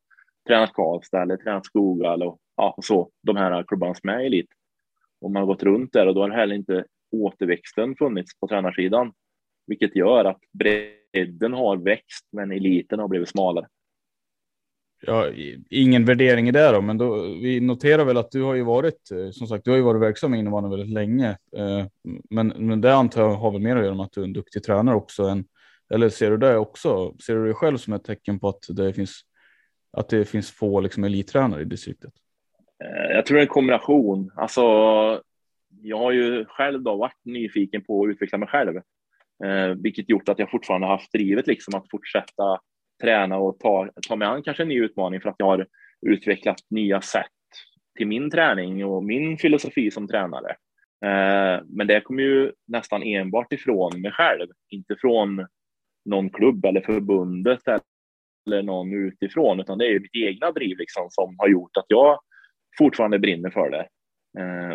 tränat 0.48 0.74
Karlstad 0.74 1.22
eller 1.22 1.38
tränat 1.38 1.66
Skoghall 1.66 2.24
och 2.24 2.40
ja, 2.56 2.76
så, 2.82 3.10
de 3.24 3.38
här 3.38 3.64
klubbarna 3.64 3.96
som 3.96 4.10
är 4.10 4.20
i 4.20 4.26
elit. 4.26 4.50
Och 5.22 5.32
man 5.32 5.42
har 5.42 5.48
gått 5.48 5.64
runt 5.64 5.94
där 5.94 6.08
och 6.08 6.16
då 6.16 6.22
har 6.22 6.30
heller 6.30 6.56
inte 6.56 6.86
återväxten 7.12 7.96
funnits 7.96 8.40
på 8.40 8.48
tränarsidan, 8.48 9.14
vilket 9.68 9.96
gör 9.96 10.26
att 10.26 10.40
bredden 10.54 11.54
har 11.54 11.78
växt 11.78 12.28
men 12.32 12.52
eliten 12.52 13.00
har 13.00 13.08
blivit 13.08 13.30
smalare. 13.30 13.68
ja, 15.02 15.32
ingen 15.70 16.06
värdering 16.06 16.48
i 16.48 16.52
det 16.52 16.72
då, 16.72 16.82
men 16.82 16.98
då, 16.98 17.22
vi 17.22 17.60
noterar 17.60 18.06
väl 18.06 18.18
att 18.18 18.32
du 18.32 18.44
har 18.44 18.54
ju 18.54 18.64
varit, 18.64 19.12
eh, 19.12 19.30
som 19.32 19.48
sagt, 19.48 19.66
du 19.66 19.72
har 19.72 19.78
ju 19.78 19.84
varit 19.84 20.02
verksam 20.02 20.34
i 20.34 20.40
innebandyn 20.40 20.72
väldigt 20.72 20.94
länge. 20.94 21.30
Eh, 21.58 21.86
men, 22.30 22.48
men 22.48 22.82
det 22.82 22.96
antar 22.96 23.22
jag 23.22 23.30
har 23.30 23.52
väl 23.52 23.62
mer 23.62 23.76
att 23.76 23.86
göra 23.86 23.96
med 23.96 24.06
att 24.06 24.12
du 24.12 24.22
är 24.22 24.26
en 24.26 24.34
duktig 24.34 24.64
tränare 24.64 24.96
också. 24.96 25.24
Än, 25.24 25.46
eller 25.94 26.10
ser 26.10 26.32
du 26.32 26.38
det 26.38 26.58
också? 26.58 27.16
Ser 27.26 27.36
du 27.36 27.48
det 27.48 27.54
själv 27.54 27.78
som 27.78 27.94
ett 27.94 28.04
tecken 28.04 28.40
på 28.40 28.50
att 28.50 28.64
det 28.70 28.94
finns, 28.94 29.22
att 29.92 30.10
det 30.10 30.26
finns 30.26 30.52
få 30.52 30.80
liksom, 30.80 31.04
elittränare 31.04 31.62
i 31.62 31.66
distriktet? 31.66 32.14
Eh, 32.84 33.16
jag 33.16 33.26
tror 33.26 33.36
det 33.36 33.42
är 33.42 33.46
en 33.46 33.48
kombination. 33.48 34.32
Alltså, 34.36 34.62
jag 35.82 35.98
har 35.98 36.12
ju 36.12 36.46
själv 36.46 36.82
då 36.82 36.96
varit 36.96 37.26
nyfiken 37.26 37.84
på 37.84 38.04
att 38.04 38.10
utveckla 38.10 38.38
mig 38.38 38.48
själv, 38.48 38.76
eh, 39.46 39.76
vilket 39.78 40.10
gjort 40.10 40.30
att 40.30 40.40
jag 40.40 40.52
fortfarande 40.52 40.88
haft 40.88 41.12
drivet 41.12 41.48
liksom 41.48 41.80
att 41.80 41.90
fortsätta 41.90 42.60
träna 43.02 43.38
och 43.38 43.60
ta, 43.60 43.90
ta 44.08 44.16
mig 44.16 44.28
an 44.28 44.44
kanske 44.44 44.64
en 44.64 44.70
ny 44.70 44.82
utmaning 44.82 45.22
för 45.22 45.30
att 45.30 45.36
jag 45.38 45.46
har 45.46 45.68
utvecklat 46.08 46.58
nya 46.70 47.02
sätt 47.02 47.26
till 47.98 48.08
min 48.08 48.30
träning 48.30 48.86
och 48.86 49.04
min 49.04 49.38
filosofi 49.38 49.92
som 49.92 50.08
tränare. 50.08 50.50
Eh, 51.06 51.64
men 51.68 51.88
det 51.88 52.02
kommer 52.02 52.24
ju 52.24 52.52
nästan 52.68 53.04
enbart 53.04 53.54
ifrån 53.54 54.02
mig 54.02 54.12
själv, 54.12 54.48
inte 54.70 54.96
från 55.02 55.48
någon 56.06 56.30
klubb 56.30 56.66
eller 56.66 56.82
förbundet 56.82 57.62
eller 58.48 58.64
någon 58.64 58.94
utifrån, 58.94 59.60
utan 59.60 59.78
det 59.78 59.86
är 59.86 59.90
ju 59.90 60.00
mitt 60.00 60.16
egna 60.16 60.52
driv 60.52 60.78
liksom 60.78 61.08
som 61.10 61.36
har 61.38 61.48
gjort 61.48 61.78
att 61.78 61.86
jag 61.88 62.20
fortfarande 62.78 63.20
brinner 63.20 63.50
för 63.50 63.70
det 63.70 63.88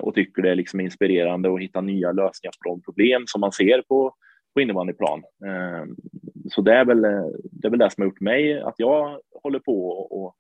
och 0.01 0.14
tycker 0.14 0.42
det 0.42 0.51
är 0.51 0.55
liksom 0.55 0.81
inspirerande 0.81 1.55
att 1.55 1.61
hitta 1.61 1.81
nya 1.81 2.12
lösningar 2.12 2.53
på 2.64 2.70
de 2.70 2.83
problem 2.83 3.25
som 3.27 3.40
man 3.40 3.53
ser 3.53 3.83
på, 3.83 4.14
på 4.55 4.61
innebandyplan. 4.61 5.23
Eh, 5.46 5.85
så 6.51 6.62
det 6.62 6.73
är, 6.73 6.85
väl, 6.85 7.01
det 7.51 7.68
är 7.68 7.70
väl 7.70 7.79
det 7.79 7.90
som 7.90 8.03
har 8.03 8.07
gjort 8.07 8.20
mig 8.20 8.61
att 8.61 8.75
jag 8.77 9.20
håller 9.42 9.59
på 9.59 9.88
och, 9.90 10.37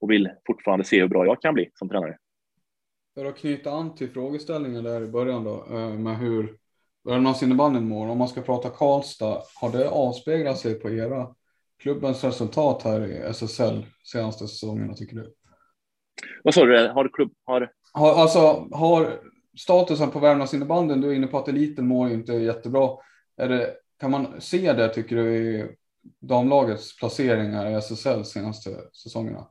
och 0.00 0.10
vill 0.10 0.30
fortfarande 0.46 0.84
se 0.84 1.00
hur 1.00 1.08
bra 1.08 1.26
jag 1.26 1.42
kan 1.42 1.54
bli 1.54 1.70
som 1.74 1.88
tränare. 1.88 2.18
För 3.14 3.24
att 3.24 3.36
knyta 3.36 3.70
an 3.70 3.94
till 3.94 4.10
frågeställningen 4.10 4.84
där 4.84 5.02
i 5.02 5.08
början 5.08 5.44
då 5.44 5.66
eh, 5.70 5.98
med 5.98 6.18
hur 6.18 6.56
Värmlands 7.04 7.42
innebandyn 7.42 7.88
mår. 7.88 8.08
Om 8.08 8.18
man 8.18 8.28
ska 8.28 8.42
prata 8.42 8.70
Karlstad, 8.70 9.42
har 9.60 9.72
det 9.72 9.88
avspeglat 9.88 10.58
sig 10.58 10.80
på 10.80 10.90
era 10.90 11.34
klubbens 11.78 12.24
resultat 12.24 12.82
här 12.82 13.06
i 13.06 13.16
SSL 13.16 13.86
senaste 14.04 14.48
säsongerna 14.48 14.94
tycker 14.94 15.16
du? 15.16 15.34
Vad 16.44 16.54
sa 16.54 16.64
du? 16.64 16.88
Har 16.88 17.08
klubb 17.08 17.32
har 17.44 17.72
har 17.94 18.12
alltså 18.22 18.68
har 18.72 19.20
statusen 19.58 20.10
på 20.10 20.18
Värmlands 20.18 20.54
innebandyn, 20.54 21.00
du 21.00 21.10
är 21.10 21.14
inne 21.14 21.26
på 21.26 21.38
att 21.38 21.48
eliten 21.48 21.86
mår 21.86 22.10
inte 22.10 22.32
jättebra. 22.32 22.90
Är 23.36 23.48
det 23.48 23.74
kan 24.00 24.10
man 24.10 24.40
se 24.40 24.72
det 24.72 24.88
tycker 24.88 25.16
du 25.16 25.36
i 25.36 25.68
damlagets 26.20 26.96
placeringar 26.96 27.70
i 27.70 27.74
SSL 27.74 28.24
senaste 28.24 28.70
säsongerna? 28.92 29.46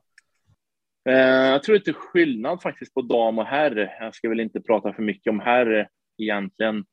Eh, 1.08 1.50
jag 1.50 1.62
tror 1.62 1.76
inte 1.76 1.92
skillnad 1.92 2.62
faktiskt 2.62 2.94
på 2.94 3.02
dam 3.02 3.38
och 3.38 3.44
herr. 3.44 3.96
Jag 4.00 4.14
ska 4.14 4.28
väl 4.28 4.40
inte 4.40 4.60
prata 4.60 4.92
för 4.92 5.02
mycket 5.02 5.30
om 5.30 5.40
herr 5.40 5.88
egentligen. 6.18 6.84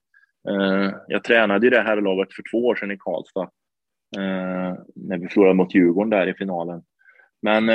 Eh, 0.49 0.93
jag 1.07 1.23
tränade 1.23 1.65
ju 1.65 1.69
det 1.69 1.81
här 1.81 2.01
laget 2.01 2.33
för 2.33 2.43
två 2.51 2.65
år 2.65 2.75
sedan 2.75 2.91
i 2.91 2.97
Karlstad 2.97 3.49
eh, 4.17 4.77
när 4.95 5.17
vi 5.17 5.27
förlorade 5.27 5.55
mot 5.55 5.75
Djurgården 5.75 6.09
där 6.09 6.27
i 6.27 6.33
finalen. 6.33 6.83
Men 7.41 7.69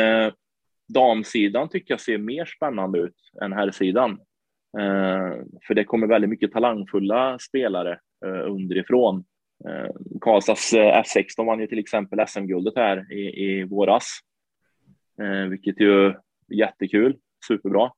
damsidan 0.89 1.69
tycker 1.69 1.93
jag 1.93 2.01
ser 2.01 2.19
mer 2.19 2.45
spännande 2.45 2.99
ut 2.99 3.17
än 3.43 3.53
herrsidan. 3.53 4.11
Eh, 4.79 5.37
för 5.67 5.75
det 5.75 5.85
kommer 5.85 6.07
väldigt 6.07 6.31
mycket 6.31 6.53
talangfulla 6.53 7.39
spelare 7.39 7.99
eh, 8.27 8.51
underifrån 8.51 9.25
Eh, 9.65 9.91
Karlstads 10.21 10.73
eh, 10.73 11.03
F16 11.03 11.47
vann 11.47 11.61
ju 11.61 11.67
till 11.67 11.79
exempel 11.79 12.27
SM-guldet 12.29 12.77
här 12.77 13.13
i, 13.13 13.45
i 13.45 13.65
våras, 13.65 14.21
eh, 15.23 15.49
vilket 15.49 15.81
ju 15.81 16.07
är 16.07 16.19
jättekul, 16.49 17.17
superbra. 17.49 17.91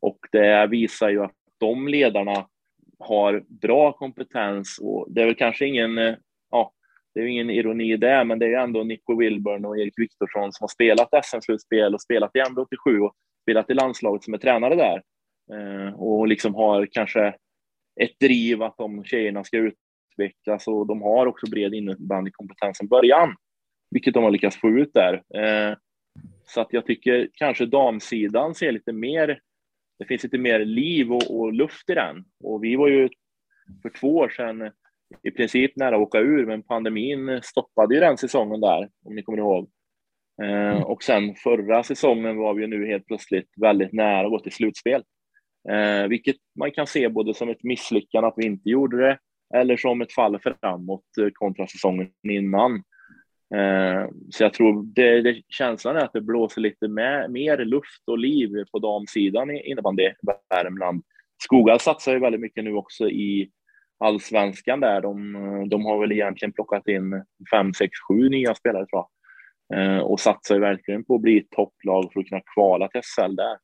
Och 0.00 0.18
det 0.32 0.66
visar 0.66 1.08
ju 1.08 1.24
att 1.24 1.34
de 1.58 1.88
ledarna 1.88 2.46
har 2.98 3.44
bra 3.48 3.92
kompetens 3.92 4.78
och 4.82 5.06
det 5.10 5.22
är 5.22 5.26
väl 5.26 5.34
kanske 5.34 5.66
ingen, 5.66 5.98
det 7.14 7.20
är 7.20 7.24
ju 7.24 7.30
ingen 7.30 7.50
ironi 7.50 7.92
i 7.92 7.96
det, 7.96 8.24
men 8.24 8.38
det 8.38 8.46
är 8.46 8.50
ju 8.50 8.56
ändå 8.56 8.84
Nico 8.84 9.16
Wilburn 9.16 9.64
och 9.64 9.78
Erik 9.78 9.94
Viktorsson 9.96 10.52
som 10.52 10.64
har 10.64 10.68
spelat 10.68 11.24
SM-slutspel 11.24 11.94
och 11.94 12.02
spelat 12.02 12.36
i 12.36 12.38
M87 12.38 12.98
och 12.98 13.14
spelat 13.42 13.70
i 13.70 13.74
landslaget 13.74 14.24
som 14.24 14.34
är 14.34 14.38
tränare 14.38 14.74
där 14.74 15.02
eh, 15.52 15.94
och 15.94 16.28
liksom 16.28 16.54
har 16.54 16.86
kanske 16.86 17.34
ett 18.00 18.20
driv 18.20 18.62
att 18.62 18.76
de 18.76 19.04
tjejerna 19.04 19.44
ska 19.44 19.56
utvecklas 19.56 20.68
och 20.68 20.86
de 20.86 21.02
har 21.02 21.26
också 21.26 21.50
bred 21.50 21.74
innebandykompetens 21.74 22.78
från 22.78 22.88
början, 22.88 23.34
vilket 23.90 24.14
de 24.14 24.24
har 24.24 24.30
lyckats 24.30 24.56
få 24.56 24.68
ut 24.68 24.90
där. 24.94 25.14
Eh, 25.14 25.76
så 26.46 26.60
att 26.60 26.72
jag 26.72 26.86
tycker 26.86 27.28
kanske 27.34 27.66
damsidan 27.66 28.54
ser 28.54 28.72
lite 28.72 28.92
mer, 28.92 29.40
det 29.98 30.04
finns 30.04 30.22
lite 30.22 30.38
mer 30.38 30.64
liv 30.64 31.12
och, 31.12 31.40
och 31.40 31.52
luft 31.52 31.90
i 31.90 31.94
den. 31.94 32.24
Och 32.44 32.64
vi 32.64 32.76
var 32.76 32.88
ju 32.88 33.08
för 33.82 33.88
två 33.88 34.16
år 34.16 34.28
sedan 34.28 34.70
i 35.22 35.30
princip 35.30 35.76
nära 35.76 35.96
att 35.96 36.02
åka 36.02 36.18
ur, 36.18 36.46
men 36.46 36.62
pandemin 36.62 37.40
stoppade 37.42 37.94
ju 37.94 38.00
den 38.00 38.16
säsongen 38.16 38.60
där, 38.60 38.88
om 39.04 39.14
ni 39.14 39.22
kommer 39.22 39.38
ihåg. 39.38 39.70
Eh, 40.42 40.82
och 40.82 41.02
sen 41.02 41.34
förra 41.34 41.82
säsongen 41.82 42.36
var 42.36 42.54
vi 42.54 42.66
nu 42.66 42.86
helt 42.86 43.06
plötsligt 43.06 43.48
väldigt 43.56 43.92
nära 43.92 44.26
att 44.26 44.30
gå 44.30 44.38
till 44.38 44.52
slutspel. 44.52 45.02
Eh, 45.70 46.08
vilket 46.08 46.36
man 46.58 46.70
kan 46.70 46.86
se 46.86 47.08
både 47.08 47.34
som 47.34 47.48
ett 47.48 47.62
misslyckande 47.62 48.28
att 48.28 48.34
vi 48.36 48.46
inte 48.46 48.70
gjorde 48.70 48.96
det, 48.96 49.18
eller 49.54 49.76
som 49.76 50.00
ett 50.00 50.12
fall 50.12 50.38
framåt 50.38 51.04
eh, 51.20 51.28
kontra 51.32 51.66
säsongen 51.66 52.10
innan. 52.28 52.74
Eh, 53.54 54.08
så 54.30 54.42
jag 54.42 54.54
tror 54.54 54.82
det, 54.94 55.22
det, 55.22 55.42
känslan 55.48 55.96
är 55.96 56.04
att 56.04 56.12
det 56.12 56.20
blåser 56.20 56.60
lite 56.60 56.88
med, 56.88 57.30
mer 57.30 57.58
luft 57.58 58.02
och 58.06 58.18
liv 58.18 58.50
på 58.72 58.78
damsidan 58.78 59.50
i 59.50 59.70
innebandy 59.70 60.10
Värmland. 60.50 61.02
Skogal 61.42 61.80
satsar 61.80 62.12
ju 62.12 62.18
väldigt 62.18 62.40
mycket 62.40 62.64
nu 62.64 62.74
också 62.74 63.08
i 63.08 63.50
allsvenskan 64.02 64.80
där. 64.80 65.00
De, 65.00 65.68
de 65.68 65.84
har 65.84 66.00
väl 66.00 66.12
egentligen 66.12 66.52
plockat 66.52 66.88
in 66.88 67.24
fem, 67.50 67.74
sex, 67.74 67.90
sju 68.08 68.28
nya 68.28 68.54
spelare 68.54 68.86
tror 68.86 69.04
jag. 69.04 69.08
Eh, 69.78 69.98
och 69.98 70.20
satsar 70.20 70.58
verkligen 70.58 71.04
på 71.04 71.14
att 71.14 71.20
bli 71.20 71.38
ett 71.38 71.50
topplag 71.50 72.12
för 72.12 72.20
att 72.20 72.26
kunna 72.26 72.42
kvala 72.54 72.88
till 72.88 73.00
SL 73.04 73.36
där. 73.36 73.58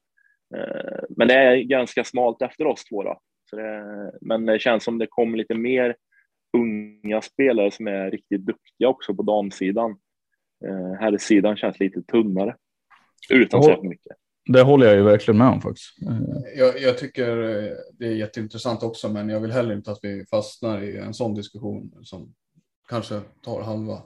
Men 1.09 1.29
det 1.29 1.35
är 1.35 1.57
ganska 1.57 2.05
smalt 2.05 2.43
efter 2.43 2.67
oss 2.67 2.85
två 2.85 3.03
då. 3.03 3.21
Det, 3.53 4.13
men 4.21 4.47
det 4.47 4.59
känns 4.59 4.85
som 4.85 4.99
det 4.99 5.07
kommer 5.07 5.39
lite 5.39 5.55
mer 5.55 5.97
unga 6.57 7.21
spelare 7.21 7.71
som 7.71 7.87
är 7.87 8.11
riktigt 8.11 8.47
duktiga 8.47 8.89
också 8.89 9.15
på 9.15 9.23
damsidan. 9.23 9.91
Eh, 10.67 11.01
herrsidan 11.01 11.57
känns 11.57 11.81
lite 11.81 12.03
tunnare. 12.03 12.57
Utan 13.31 13.63
så 13.63 13.83
mycket. 13.83 14.17
Det 14.49 14.63
håller 14.63 14.87
jag 14.87 14.97
ju 14.97 15.03
verkligen 15.03 15.39
med 15.39 15.49
om 15.49 15.61
faktiskt. 15.61 16.03
Eh, 16.03 16.59
jag, 16.59 16.81
jag, 16.81 16.99
tycker 16.99 17.43
eh, 17.43 17.73
det 17.93 18.07
är 18.07 18.15
jätteintressant 18.15 18.83
också, 18.83 19.09
men 19.09 19.29
jag 19.29 19.41
vill 19.41 19.53
heller 19.53 19.75
inte 19.75 19.91
att 19.91 19.99
vi 20.03 20.25
fastnar 20.31 20.83
i 20.83 20.97
en 20.97 21.15
sån 21.15 21.35
diskussion 21.35 21.93
som 22.03 22.35
kanske 22.89 23.21
tar 23.45 23.63
halva 23.63 24.03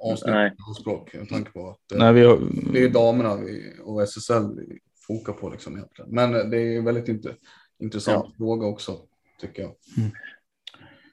avsnittet 0.00 0.52
språk 0.80 1.14
med 1.14 1.28
tanke 1.28 1.50
på 1.50 1.70
att 1.70 1.98
Nej, 1.98 2.12
vi 2.12 2.24
har... 2.24 2.38
det 2.72 2.84
är 2.84 2.88
damerna 2.88 3.36
vi, 3.36 3.72
och 3.84 4.02
SSL 4.02 4.56
vi 4.56 4.78
fokar 5.06 5.32
på 5.32 5.50
liksom 5.50 5.76
egentligen. 5.76 6.10
Men 6.10 6.50
det 6.50 6.76
är 6.76 6.82
väldigt 6.82 7.08
inte 7.08 7.34
intressant 7.78 8.26
ja. 8.28 8.34
fråga 8.36 8.66
också, 8.66 8.96
tycker 9.40 9.62
jag. 9.62 9.72
Mm. 9.96 10.10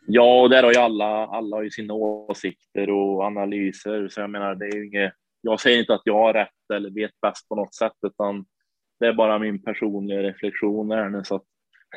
Ja, 0.08 0.42
och 0.42 0.50
där 0.50 0.64
har 0.64 0.72
ju 0.72 0.80
alla, 0.80 1.28
alla 1.28 1.56
har 1.56 1.64
ju 1.64 1.70
sina 1.70 1.94
åsikter 1.94 2.90
och 2.90 3.24
analyser, 3.24 4.08
så 4.08 4.22
jag 4.22 4.30
menar, 4.30 4.56
det 4.56 4.66
är 4.66 4.76
ju 4.76 4.88
inget, 4.88 5.14
jag 5.42 5.60
säger 5.60 5.80
inte 5.80 5.94
att 5.94 6.02
jag 6.06 6.18
har 6.18 6.34
rätt 6.34 6.72
eller 6.74 6.90
vet 6.90 7.22
bäst 7.22 7.50
på 7.50 7.56
något 7.56 7.76
sätt, 7.76 7.94
utan 8.08 8.46
det 9.00 9.06
är 9.06 9.14
bara 9.14 9.40
min 9.40 9.62
personliga 9.62 10.24
reflektion 10.24 10.92
här 10.92 11.10
nu, 11.10 11.24
så 11.24 11.36
att, 11.36 11.44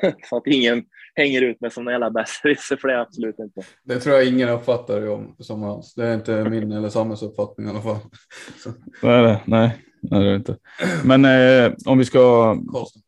så 0.28 0.36
att 0.36 0.46
ingen 0.46 0.84
hänger 1.14 1.42
ut 1.42 1.56
som 1.70 1.88
en 1.88 1.92
jävla 1.92 2.10
besserwisser, 2.10 2.76
för 2.76 2.88
det 2.88 2.94
är 2.94 2.98
absolut 2.98 3.38
inte. 3.38 3.60
Det 3.84 4.00
tror 4.00 4.16
jag 4.16 4.28
ingen 4.28 4.48
uppfattar 4.48 5.08
om, 5.08 5.36
som 5.38 5.62
hans. 5.62 5.94
Det 5.94 6.06
är 6.06 6.14
inte 6.14 6.44
min 6.50 6.72
eller 6.76 6.88
Samuels 6.88 7.22
uppfattning 7.22 7.66
i 7.66 7.70
alla 7.70 7.82
fall. 7.82 7.96
Så. 8.56 8.70
Nej, 9.02 9.42
nej. 9.44 9.84
Nej, 10.00 10.24
det 10.24 10.30
är 10.30 10.36
inte. 10.36 10.56
Men 11.04 11.24
eh, 11.24 11.72
om, 11.86 11.98
vi 11.98 12.04
ska, 12.04 12.50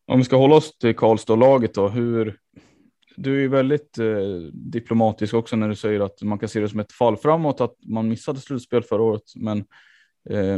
om 0.06 0.18
vi 0.18 0.24
ska 0.24 0.36
hålla 0.36 0.54
oss 0.54 0.78
till 0.78 0.96
Karlstad-laget 0.96 1.74
då, 1.74 1.88
hur, 1.88 2.36
du 3.16 3.44
är 3.44 3.48
väldigt 3.48 3.98
eh, 3.98 4.06
diplomatisk 4.52 5.34
också 5.34 5.56
när 5.56 5.68
du 5.68 5.74
säger 5.74 6.00
att 6.00 6.22
man 6.22 6.38
kan 6.38 6.48
se 6.48 6.60
det 6.60 6.68
som 6.68 6.80
ett 6.80 6.92
fall 6.92 7.16
framåt, 7.16 7.60
att 7.60 7.74
man 7.86 8.08
missade 8.08 8.40
slutspel 8.40 8.82
förra 8.82 9.02
året, 9.02 9.22
men 9.36 9.64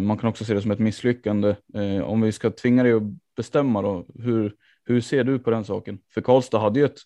man 0.00 0.18
kan 0.18 0.30
också 0.30 0.44
se 0.44 0.54
det 0.54 0.62
som 0.62 0.70
ett 0.70 0.78
misslyckande. 0.78 1.56
Eh, 1.74 2.02
om 2.04 2.20
vi 2.20 2.32
ska 2.32 2.50
tvinga 2.50 2.82
dig 2.82 2.92
att 2.92 3.02
bestämma 3.36 3.82
då, 3.82 4.06
hur, 4.14 4.54
hur 4.84 5.00
ser 5.00 5.24
du 5.24 5.38
på 5.38 5.50
den 5.50 5.64
saken? 5.64 5.98
För 6.14 6.20
Karlstad 6.20 6.58
hade 6.58 6.80
ju 6.80 6.86
ett 6.86 6.98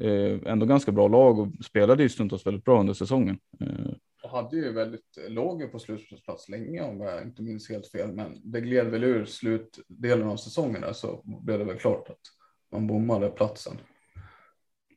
eh, 0.00 0.52
ändå 0.52 0.66
ganska 0.66 0.92
bra 0.92 1.08
lag 1.08 1.38
och 1.38 1.48
spelade 1.64 2.02
ju 2.02 2.08
stundtals 2.08 2.46
väldigt 2.46 2.64
bra 2.64 2.80
under 2.80 2.94
säsongen. 2.94 3.38
Eh, 3.60 3.92
och 4.22 4.30
hade 4.30 4.56
ju 4.56 4.72
väldigt 4.72 5.18
låg 5.28 5.72
på 5.72 5.78
slutspelsplats 5.78 6.48
länge 6.48 6.82
om 6.82 7.00
jag 7.00 7.22
inte 7.22 7.42
minns 7.42 7.70
helt 7.70 7.90
fel. 7.90 8.12
Men 8.12 8.40
det 8.52 8.60
gled 8.60 8.86
väl 8.86 9.04
ur 9.04 9.24
slutdelen 9.24 10.28
av 10.28 10.36
säsongen 10.36 10.80
där 10.80 10.92
så 10.92 11.22
blev 11.24 11.58
det 11.58 11.64
väl 11.64 11.78
klart 11.78 12.08
att 12.08 12.20
man 12.72 12.86
bommade 12.86 13.28
platsen. 13.28 13.76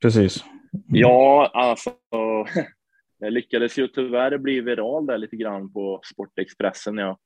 Precis. 0.01 0.43
Ja, 0.87 1.51
alltså. 1.53 1.91
Jag 3.19 3.33
lyckades 3.33 3.77
ju 3.77 3.87
tyvärr 3.87 4.37
bli 4.37 4.61
viral 4.61 5.05
där 5.05 5.17
lite 5.17 5.35
grann 5.35 5.73
på 5.73 6.01
Sportexpressen. 6.13 6.97
Jag 6.97 7.17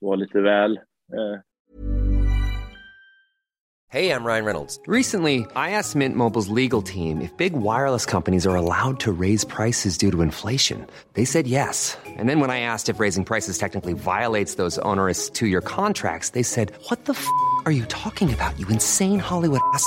var 0.00 0.16
lite 0.16 0.40
väl 0.40 0.80
Eh, 1.12 1.40
Hey, 3.88 4.10
I'm 4.10 4.24
Ryan 4.24 4.44
Reynolds. 4.44 4.80
Recently, 4.88 5.46
I 5.54 5.70
asked 5.70 5.94
Mint 5.94 6.16
Mobile's 6.16 6.48
legal 6.48 6.82
team 6.82 7.20
if 7.20 7.34
big 7.36 7.52
wireless 7.52 8.04
companies 8.04 8.44
are 8.44 8.56
allowed 8.56 8.98
to 9.00 9.12
raise 9.12 9.44
prices 9.44 9.96
due 9.96 10.10
to 10.10 10.22
inflation. 10.22 10.84
They 11.12 11.24
said 11.24 11.46
yes. 11.46 11.96
And 12.04 12.28
then 12.28 12.40
when 12.40 12.50
I 12.50 12.60
asked 12.60 12.88
if 12.88 12.98
raising 12.98 13.24
prices 13.24 13.58
technically 13.58 13.92
violates 13.92 14.56
those 14.56 14.76
onerous 14.80 15.30
two 15.30 15.46
year 15.46 15.60
contracts, 15.60 16.30
they 16.30 16.42
said, 16.42 16.72
What 16.90 17.04
the 17.04 17.12
f 17.12 17.26
are 17.64 17.70
you 17.70 17.84
talking 17.86 18.34
about, 18.34 18.58
you 18.58 18.66
insane 18.68 19.20
Hollywood 19.20 19.60
ass? 19.72 19.86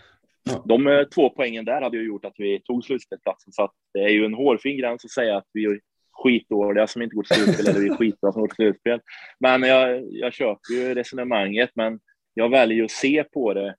Ja. 0.43 0.63
De 0.67 0.87
eh, 0.87 1.03
två 1.03 1.29
poängen 1.29 1.65
där 1.65 1.81
hade 1.81 1.97
ju 1.97 2.07
gjort 2.07 2.25
att 2.25 2.35
vi 2.37 2.59
tog 2.59 2.83
slutspelsplatsen, 2.83 3.53
så 3.53 3.63
att 3.63 3.71
det 3.93 3.99
är 3.99 4.09
ju 4.09 4.25
en 4.25 4.33
hårfin 4.33 4.77
gräns 4.77 5.05
att 5.05 5.11
säga 5.11 5.37
att 5.37 5.47
vi 5.53 5.65
är 5.65 5.79
skitdåliga 6.11 6.87
som 6.87 7.01
inte 7.01 7.15
går 7.15 7.23
till 7.23 7.35
slutspel 7.35 7.67
eller 7.67 7.79
vi 7.79 7.89
är 7.89 7.95
skitbra 7.95 8.31
som 8.31 8.41
går 8.41 8.47
till 8.47 8.55
slutspel. 8.55 8.99
Men 9.39 9.61
jag, 9.61 10.03
jag 10.11 10.33
köper 10.33 10.73
ju 10.73 10.93
resonemanget, 10.93 11.69
men 11.75 11.99
jag 12.33 12.49
väljer 12.49 12.77
ju 12.77 12.85
att 12.85 12.91
se 12.91 13.23
på 13.23 13.53
det 13.53 13.75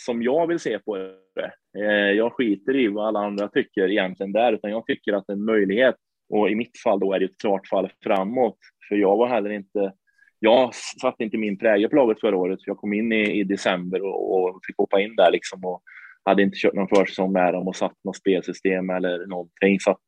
som 0.00 0.22
jag 0.22 0.46
vill 0.46 0.58
se 0.58 0.78
på 0.78 0.96
det. 0.96 1.52
Eh, 1.78 2.12
jag 2.16 2.32
skiter 2.32 2.76
i 2.76 2.88
vad 2.88 3.06
alla 3.06 3.20
andra 3.20 3.48
tycker 3.48 3.90
egentligen 3.90 4.32
där, 4.32 4.52
utan 4.52 4.70
jag 4.70 4.86
tycker 4.86 5.12
att 5.12 5.24
det 5.26 5.32
är 5.32 5.36
en 5.36 5.44
möjlighet. 5.44 5.96
Och 6.28 6.50
i 6.50 6.54
mitt 6.54 6.78
fall 6.84 7.00
då 7.00 7.12
är 7.12 7.18
det 7.18 7.24
ett 7.24 7.40
klart 7.40 7.66
fall 7.66 7.90
framåt, 8.04 8.58
för 8.88 8.96
jag 8.96 9.16
var 9.16 9.28
heller 9.28 9.50
inte 9.50 9.92
jag 10.40 10.74
satte 10.74 11.24
inte 11.24 11.38
min 11.38 11.58
prägel 11.58 11.90
på 11.90 11.96
laget 11.96 12.20
förra 12.20 12.36
året. 12.36 12.58
Jag 12.66 12.76
kom 12.76 12.92
in 12.92 13.12
i, 13.12 13.40
i 13.40 13.44
december 13.44 14.02
och, 14.02 14.34
och 14.34 14.60
fick 14.66 14.78
hoppa 14.78 15.00
in 15.00 15.16
där 15.16 15.30
liksom 15.30 15.64
och 15.64 15.82
hade 16.28 16.42
inte 16.42 16.58
kört 16.58 16.74
någon 16.74 16.88
försäsong 16.88 17.32
med 17.32 17.54
dem 17.54 17.68
och 17.68 17.76
satt 17.76 18.04
något 18.04 18.16
spelsystem 18.16 18.90
eller 18.90 19.26
någonting. 19.26 19.80
Så 19.80 19.90
att 19.90 20.00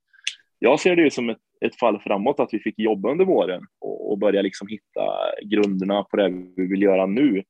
jag 0.58 0.80
ser 0.80 0.96
det 0.96 1.02
ju 1.02 1.10
som 1.10 1.30
ett, 1.30 1.38
ett 1.60 1.78
fall 1.78 2.00
framåt 2.00 2.40
att 2.40 2.48
vi 2.54 2.58
fick 2.58 2.78
jobba 2.78 3.10
under 3.10 3.24
våren 3.24 3.62
och, 3.80 4.10
och 4.10 4.18
börja 4.18 4.42
liksom 4.42 4.68
hitta 4.68 5.02
grunderna 5.44 6.02
på 6.02 6.16
det 6.16 6.28
vi 6.56 6.66
vill 6.66 6.82
göra 6.82 7.06
nu. 7.06 7.42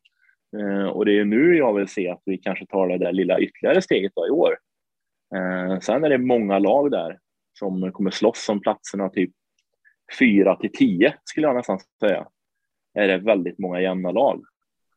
Eh, 0.59 0.87
och 0.87 1.05
det 1.05 1.19
är 1.19 1.25
nu 1.25 1.57
jag 1.57 1.75
vill 1.75 1.89
se 1.89 2.09
att 2.09 2.23
vi 2.25 2.39
kanske 2.39 2.67
tar 2.67 2.89
det 2.89 2.99
där 2.99 3.13
lilla 3.13 3.41
ytterligare 3.41 3.83
steget 3.83 4.13
då 4.15 4.27
i 4.27 4.31
år. 4.31 4.59
Eh, 5.35 5.79
sen 5.79 6.05
är 6.05 6.09
det 6.09 6.19
många 6.19 6.59
lag 6.59 6.91
där 6.91 7.19
som 7.59 7.93
kommer 7.93 8.11
slåss 8.11 8.49
om 8.49 8.61
platserna 8.61 9.09
typ 9.09 9.31
4 10.19 10.57
till 10.57 10.73
10 10.73 11.15
skulle 11.25 11.47
jag 11.47 11.57
nästan 11.57 11.79
säga 12.01 12.27
är 12.95 13.09
det 13.09 13.19
väldigt 13.19 13.59
många 13.59 13.81
jämna 13.81 14.11
lag. 14.11 14.45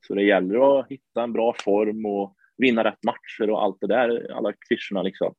Så 0.07 0.15
det 0.15 0.23
gäller 0.23 0.79
att 0.79 0.87
hitta 0.89 1.23
en 1.23 1.33
bra 1.33 1.55
form 1.63 2.05
och 2.05 2.35
vinna 2.63 2.83
rätt 2.83 3.03
matcher 3.03 3.49
och 3.49 3.63
allt 3.63 3.77
det 3.81 3.87
där, 3.87 4.31
alla 4.31 4.53
klyschorna 4.67 5.01
liksom. 5.01 5.35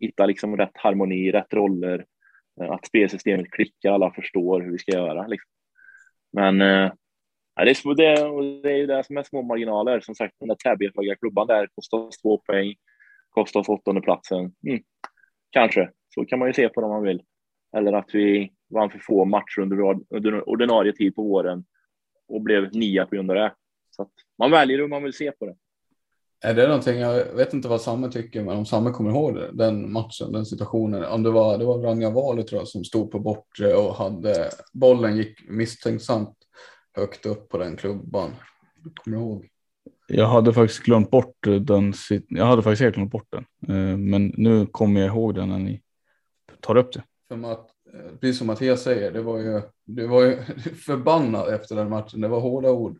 Hitta 0.00 0.26
liksom 0.26 0.56
rätt 0.56 0.76
harmoni, 0.76 1.32
rätt 1.32 1.52
roller, 1.52 2.06
eh, 2.60 2.70
att 2.70 2.86
spelsystemet 2.86 3.50
klickar, 3.50 3.92
alla 3.92 4.10
förstår 4.10 4.60
hur 4.60 4.72
vi 4.72 4.78
ska 4.78 4.92
göra. 4.92 5.26
Liksom. 5.26 5.50
Men 6.32 6.60
eh, 6.60 6.92
det, 7.56 7.70
är, 7.70 7.94
det, 7.94 8.62
det 8.62 8.72
är 8.72 8.76
ju 8.76 8.86
det 8.86 9.04
som 9.04 9.16
är 9.16 9.22
små 9.22 9.42
marginaler. 9.42 10.00
Som 10.00 10.14
sagt, 10.14 10.34
den 10.38 10.48
där 10.48 10.54
Täby-klubban 10.54 11.46
där 11.46 11.68
kostar 11.74 11.98
oss 11.98 12.22
två 12.22 12.38
poäng, 12.38 12.74
kostar 13.30 13.60
oss 13.60 13.68
åttonde 13.68 14.00
platsen. 14.00 14.54
Mm. 14.66 14.82
Kanske, 15.50 15.90
så 16.14 16.24
kan 16.24 16.38
man 16.38 16.48
ju 16.48 16.54
se 16.54 16.68
på 16.68 16.80
det 16.80 16.86
om 16.86 16.92
man 16.92 17.02
vill. 17.02 17.22
Eller 17.76 17.92
att 17.92 18.14
vi 18.14 18.52
vann 18.70 18.90
för 18.90 18.98
få 18.98 19.24
matcher 19.24 19.60
under, 19.60 19.76
under 20.10 20.48
ordinarie 20.48 20.92
tid 20.92 21.14
på 21.14 21.22
våren 21.22 21.64
och 22.28 22.42
blev 22.42 22.74
nia 22.76 23.06
på 23.06 23.14
grund 23.14 23.30
av 23.30 23.36
det. 23.36 23.54
Så 23.90 24.02
att 24.02 24.12
man 24.38 24.50
väljer 24.50 24.78
hur 24.78 24.88
man 24.88 25.02
vill 25.02 25.12
se 25.12 25.32
på 25.32 25.46
det. 25.46 25.56
Är 26.44 26.54
det 26.54 26.66
någonting, 26.66 26.98
jag 26.98 27.24
vet 27.24 27.54
inte 27.54 27.68
vad 27.68 27.80
Samme 27.80 28.10
tycker, 28.10 28.44
men 28.44 28.56
om 28.56 28.66
Samme 28.66 28.90
kommer 28.90 29.10
ihåg 29.10 29.34
det, 29.34 29.50
den 29.52 29.92
matchen, 29.92 30.32
den 30.32 30.46
situationen. 30.46 31.04
Om 31.04 31.22
det 31.22 31.30
var, 31.30 31.58
det 31.58 31.64
var 31.64 31.78
Ranga 31.78 32.10
Vali 32.10 32.42
tror 32.42 32.60
jag 32.60 32.68
som 32.68 32.84
stod 32.84 33.10
på 33.10 33.18
bortre 33.18 33.74
och 33.74 33.94
hade 33.94 34.50
bollen 34.72 35.16
gick 35.16 35.48
misstänksamt 35.48 36.36
högt 36.96 37.26
upp 37.26 37.48
på 37.48 37.58
den 37.58 37.76
klubban. 37.76 38.30
Kommer 38.94 39.16
du 39.16 39.22
ihåg? 39.22 39.48
Jag 40.06 40.26
hade 40.26 40.52
faktiskt 40.52 40.82
glömt 40.82 41.10
bort 41.10 41.36
den. 41.60 41.92
Jag 42.28 42.46
hade 42.46 42.62
faktiskt 42.62 42.82
helt 42.82 42.94
glömt 42.94 43.12
bort 43.12 43.28
den, 43.30 43.44
Eh, 43.68 43.96
men 43.96 44.34
nu 44.36 44.66
kommer 44.66 45.00
jag 45.00 45.08
ihåg 45.08 45.34
den 45.34 45.48
när 45.48 45.58
ni 45.58 45.82
tar 46.60 46.76
upp 46.76 46.92
det. 46.92 47.02
För 47.28 47.52
att, 47.52 47.70
eh, 47.94 48.16
precis 48.20 48.38
som 48.38 48.46
Mattias 48.46 48.82
säger, 48.82 49.12
det 49.12 49.22
var 49.22 49.38
ju, 49.38 49.62
det 49.84 50.06
var 50.06 50.22
ju 50.22 50.42
förbannad 50.86 51.54
efter 51.54 51.76
den 51.76 51.90
matchen. 51.90 52.20
Det 52.20 52.28
var 52.28 52.40
hårda 52.40 52.70
ord. 52.70 52.98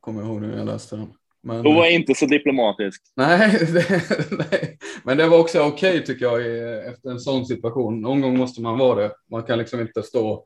Kommer 0.00 0.20
jag 0.20 0.28
ihåg 0.28 0.40
när 0.40 0.58
jag 0.58 0.66
läste 0.66 0.96
den. 0.96 1.12
Men, 1.44 1.62
Då 1.62 1.72
var 1.72 1.84
jag 1.84 1.94
inte 1.94 2.14
så 2.14 2.26
diplomatisk. 2.26 3.02
nej, 3.16 3.50
det, 3.72 4.02
nej, 4.50 4.78
men 5.04 5.16
det 5.16 5.26
var 5.26 5.38
också 5.38 5.62
okej 5.62 6.04
tycker 6.04 6.24
jag 6.24 6.40
efter 6.88 7.10
en 7.10 7.20
sån 7.20 7.46
situation. 7.46 8.00
Någon 8.00 8.20
gång 8.20 8.38
måste 8.38 8.62
man 8.62 8.78
vara 8.78 9.02
det. 9.02 9.12
Man 9.30 9.42
kan 9.42 9.58
liksom 9.58 9.80
inte 9.80 10.02
stå, 10.02 10.44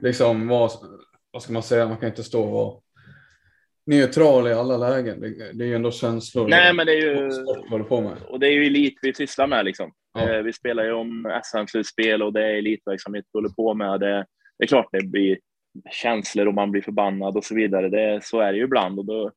liksom 0.00 0.48
vara, 0.48 0.70
vad 1.30 1.42
ska 1.42 1.52
man 1.52 1.62
säga, 1.62 1.88
man 1.88 1.96
kan 1.96 2.08
inte 2.08 2.22
stå 2.24 2.42
och 2.44 2.52
vara 2.52 2.74
neutral 3.86 4.48
i 4.48 4.52
alla 4.52 4.76
lägen. 4.76 5.20
Det, 5.20 5.52
det 5.52 5.64
är 5.64 5.68
ju 5.68 5.74
ändå 5.74 5.90
känslor. 5.90 6.48
Nej, 6.48 6.72
men 6.72 6.86
det 6.86 6.92
är 6.92 7.22
ju... 7.22 7.30
Sport 7.66 7.88
på 7.88 8.00
med. 8.00 8.16
Och 8.28 8.40
det 8.40 8.46
är 8.46 8.52
ju 8.52 8.66
elit 8.66 8.98
vi 9.02 9.14
sysslar 9.14 9.46
med 9.46 9.64
liksom. 9.64 9.92
Ja. 10.14 10.30
Eh, 10.30 10.42
Vi 10.42 10.52
spelar 10.52 10.84
ju 10.84 10.92
om 10.92 11.40
SM-slutspel 11.44 12.22
och 12.22 12.32
det 12.32 12.44
är 12.44 12.54
elitverksamhet 12.54 13.24
vi 13.32 13.38
håller 13.38 13.48
på 13.54 13.74
med. 13.74 14.00
Det, 14.00 14.26
det 14.58 14.64
är 14.64 14.66
klart 14.66 14.88
det 14.92 15.06
blir 15.06 15.38
känslor 15.90 16.46
och 16.46 16.54
man 16.54 16.70
blir 16.70 16.82
förbannad 16.82 17.36
och 17.36 17.44
så 17.44 17.54
vidare. 17.54 17.88
Det, 17.88 18.20
så 18.24 18.40
är 18.40 18.52
det 18.52 18.58
ju 18.58 18.64
ibland 18.64 18.98
och 18.98 19.04
då, 19.04 19.30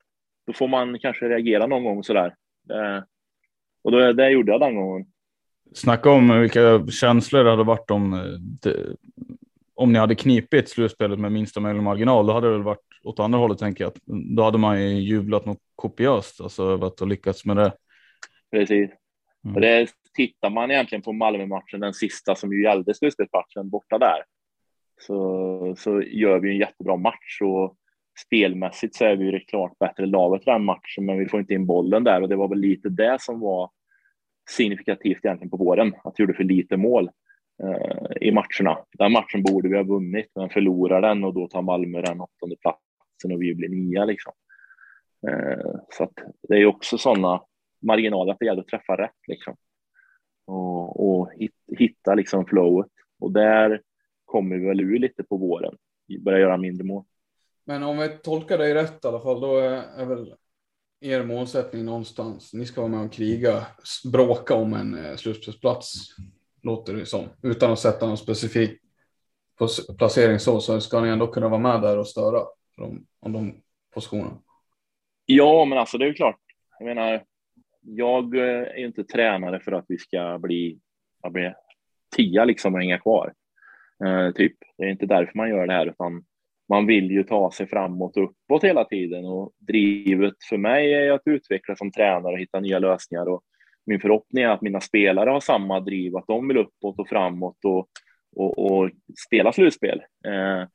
då 0.50 0.54
får 0.54 0.68
man 0.68 1.00
kanske 1.00 1.30
reagera 1.30 1.68
någon 1.68 1.84
gång 1.84 2.04
sådär. 2.04 2.36
Det, 2.64 3.06
och 3.84 3.92
då, 3.92 4.14
det 4.14 4.30
gjorde 4.30 4.52
jag 4.52 4.62
den 4.62 4.76
gången. 4.76 5.06
Snacka 5.74 6.10
om 6.10 6.42
vilka 6.42 6.88
känslor 6.88 7.44
det 7.44 7.50
hade 7.50 7.64
varit 7.64 7.92
om, 7.92 8.14
eh, 8.14 8.20
det, 8.40 8.96
om 9.74 9.94
ni 9.94 10.00
hade 10.00 10.16
knipit 10.16 10.70
slutspelet 10.70 11.20
med 11.20 11.32
minsta 11.32 11.60
möjliga 11.60 11.82
marginal. 11.82 12.28
Då 12.28 12.34
hade 12.34 12.48
det 12.48 12.54
väl 12.54 12.64
varit 12.64 12.86
åt 13.04 13.20
andra 13.20 13.40
hållet 13.40 13.58
tänker 13.58 13.84
jag. 13.84 13.94
Då 14.36 14.44
hade 14.44 14.58
man 14.58 14.82
ju 14.82 14.88
jublat 14.88 15.46
något 15.46 15.62
kopiöst, 15.76 16.42
alltså 16.42 16.64
över 16.64 16.88
att 16.88 17.00
ha 17.00 17.08
lyckats 17.08 17.46
med 17.46 17.58
det. 17.58 17.74
Precis. 18.52 18.90
Mm. 19.44 19.56
Och 19.56 19.62
det 19.62 19.90
tittar 20.14 20.50
man 20.50 20.72
egentligen 20.72 21.02
på 21.02 21.14
Malmö-matchen, 21.14 21.80
den 21.80 21.94
sista 21.94 22.36
som 22.36 22.54
ju 22.54 22.64
gällde 22.64 22.94
slutspelsmatchen 22.94 23.70
borta 23.70 23.98
där, 23.98 24.24
så, 25.02 25.76
så 25.78 26.02
gör 26.02 26.40
vi 26.40 26.52
en 26.52 26.58
jättebra 26.58 26.96
match 26.96 27.42
och 27.42 27.76
spelmässigt 28.26 28.96
så 28.96 29.06
är 29.06 29.16
vi 29.16 29.26
ju 29.26 29.32
det 29.32 29.40
klart 29.40 29.80
bättre 29.80 30.06
laget 30.06 30.46
den 30.46 30.64
matchen, 30.64 31.06
men 31.06 31.20
vi 31.20 31.30
får 31.30 31.40
inte 31.40 31.54
in 31.54 31.66
bollen 31.66 32.04
där 32.04 32.22
och 32.22 32.30
det 32.30 32.36
var 32.36 32.48
väl 32.48 32.60
lite 32.60 32.90
det 32.90 33.18
som 33.22 33.40
var 33.40 33.70
signifikativt 34.50 35.26
egentligen 35.26 35.50
på 35.50 35.58
våren, 35.58 35.94
att 36.04 36.14
vi 36.18 36.22
gjorde 36.24 36.34
för 36.34 36.44
lite 36.44 36.78
mål 36.78 37.10
eh, 37.64 38.28
i 38.28 38.32
matcherna. 38.32 38.78
Den 38.98 39.12
matchen 39.12 39.44
borde 39.44 39.70
vi 39.70 39.76
ha 39.76 39.84
vunnit, 39.84 40.32
men 40.36 40.50
förlorar 40.50 41.02
den 41.02 41.24
och 41.24 41.34
då 41.34 41.48
tar 41.48 41.62
Malmö 41.62 42.02
den 42.02 42.22
åttonde 42.22 42.56
platsen 42.56 43.32
och 43.32 43.42
vi 43.42 43.56
blir 43.56 43.70
nia 43.70 44.06
liksom. 44.06 44.34
Eh, 45.28 45.76
så 45.90 46.04
att 46.04 46.14
det 46.48 46.54
är 46.54 46.60
ju 46.60 46.66
också 46.66 46.98
sådana 46.98 47.42
marginaler 47.82 48.34
att 48.34 48.40
det 48.40 48.46
gäller 48.46 48.62
att 48.62 48.68
träffa 48.68 48.98
rätt 48.98 49.28
liksom. 49.28 49.56
Och, 50.48 51.10
och 51.10 51.32
hit- 51.34 51.78
hitta 51.78 52.16
liksom 52.16 52.46
flowet. 52.46 52.92
Och 53.20 53.32
där 53.32 53.82
kommer 54.26 54.58
vi 54.58 54.66
väl 54.66 54.82
ur 54.82 55.00
lite 55.00 55.24
på 55.24 55.38
våren. 55.38 55.76
Vi 56.08 56.20
börjar 56.20 56.40
göra 56.40 56.58
mindre 56.58 56.84
mål. 56.88 57.04
Men 57.70 57.84
om 57.84 57.98
vi 57.98 58.10
tolkar 58.10 58.58
dig 58.58 58.74
rätt 58.74 59.06
i 59.06 59.08
alla 59.08 59.20
fall, 59.20 59.42
då 59.42 59.58
är, 59.58 59.72
är 59.72 60.06
väl 60.06 60.36
er 61.02 61.24
målsättning 61.24 61.86
någonstans. 61.86 62.54
Ni 62.54 62.66
ska 62.66 62.82
vara 62.82 62.92
med 62.92 63.06
och 63.06 63.14
kriga, 63.14 63.66
bråka 64.12 64.56
om 64.56 64.74
en 64.74 65.06
eh, 65.06 65.16
slutspelsplats, 65.16 66.16
låter 66.64 66.94
det 66.94 67.06
som. 67.06 67.26
Utan 67.44 67.72
att 67.72 67.80
sätta 67.80 68.08
någon 68.08 68.18
specifik 68.18 68.82
placering 69.98 70.40
så, 70.40 70.60
så 70.60 70.82
ska 70.82 71.02
ni 71.02 71.10
ändå 71.10 71.28
kunna 71.28 71.50
vara 71.50 71.60
med 71.60 71.82
där 71.82 71.98
och 71.98 72.08
störa 72.08 72.44
om, 72.78 73.06
om 73.20 73.34
de 73.34 73.62
positionerna. 73.94 74.38
Ja, 75.26 75.66
men 75.66 75.78
alltså 75.78 75.98
det 75.98 76.06
är 76.06 76.08
ju 76.08 76.14
klart. 76.14 76.40
Jag 76.80 76.86
menar, 76.86 77.24
jag 77.82 78.36
eh, 78.36 78.44
är 78.44 78.78
ju 78.78 78.86
inte 78.86 79.04
tränare 79.04 79.60
för 79.60 79.72
att 79.72 79.86
vi 79.88 79.98
ska 79.98 80.40
bli 80.40 80.80
bli 81.22 81.32
blir 81.32 81.56
tia 82.16 82.46
liksom 82.46 82.74
och 82.74 82.80
hänga 82.80 83.00
kvar. 83.00 83.34
Eh, 84.06 84.32
typ. 84.32 84.58
Det 84.78 84.84
är 84.84 84.90
inte 84.90 85.06
därför 85.06 85.38
man 85.38 85.50
gör 85.50 85.68
det 85.68 85.74
här, 85.74 85.88
utan 85.88 86.26
man 86.70 86.86
vill 86.86 87.12
ju 87.12 87.24
ta 87.24 87.52
sig 87.52 87.68
framåt 87.68 88.18
och 88.18 88.24
uppåt 88.24 88.64
hela 88.64 88.84
tiden 88.84 89.26
och 89.26 89.52
drivet 89.60 90.34
för 90.50 90.58
mig 90.58 90.94
är 90.94 91.12
att 91.12 91.22
utvecklas 91.26 91.78
som 91.78 91.92
tränare 91.92 92.34
och 92.34 92.40
hitta 92.40 92.60
nya 92.60 92.80
lösningar 92.80 93.30
och 93.30 93.44
min 93.86 94.00
förhoppning 94.00 94.44
är 94.44 94.50
att 94.50 94.62
mina 94.62 94.80
spelare 94.80 95.30
har 95.30 95.40
samma 95.40 95.80
driv, 95.80 96.16
att 96.16 96.28
de 96.28 96.48
vill 96.48 96.58
uppåt 96.58 97.00
och 97.00 97.10
framåt 97.10 97.58
och, 97.66 97.88
och, 98.36 98.60
och 98.60 98.90
spela 99.28 99.54
slutspel. 99.54 100.02
Eh, 100.26 100.68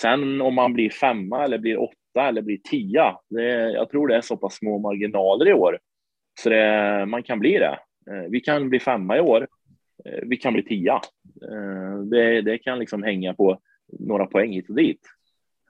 sen 0.00 0.40
om 0.40 0.54
man 0.54 0.72
blir 0.72 0.90
femma 0.90 1.44
eller 1.44 1.58
blir 1.58 1.80
åtta 1.80 2.28
eller 2.28 2.42
blir 2.42 2.56
tia, 2.56 3.16
det, 3.28 3.72
jag 3.72 3.90
tror 3.90 4.08
det 4.08 4.16
är 4.16 4.20
så 4.20 4.36
pass 4.36 4.54
små 4.54 4.78
marginaler 4.78 5.48
i 5.48 5.52
år 5.52 5.78
så 6.40 6.48
det, 6.48 7.06
man 7.06 7.22
kan 7.22 7.38
bli 7.38 7.58
det. 7.58 7.78
Eh, 8.10 8.30
vi 8.30 8.40
kan 8.40 8.68
bli 8.68 8.80
femma 8.80 9.16
i 9.16 9.20
år, 9.20 9.48
eh, 10.04 10.20
vi 10.22 10.36
kan 10.36 10.52
bli 10.52 10.62
tia. 10.62 11.00
Eh, 11.50 11.98
det, 12.00 12.42
det 12.42 12.58
kan 12.58 12.78
liksom 12.78 13.02
hänga 13.02 13.34
på 13.34 13.60
några 13.98 14.26
poäng 14.26 14.52
hit 14.52 14.68
och 14.68 14.76
dit. 14.76 15.00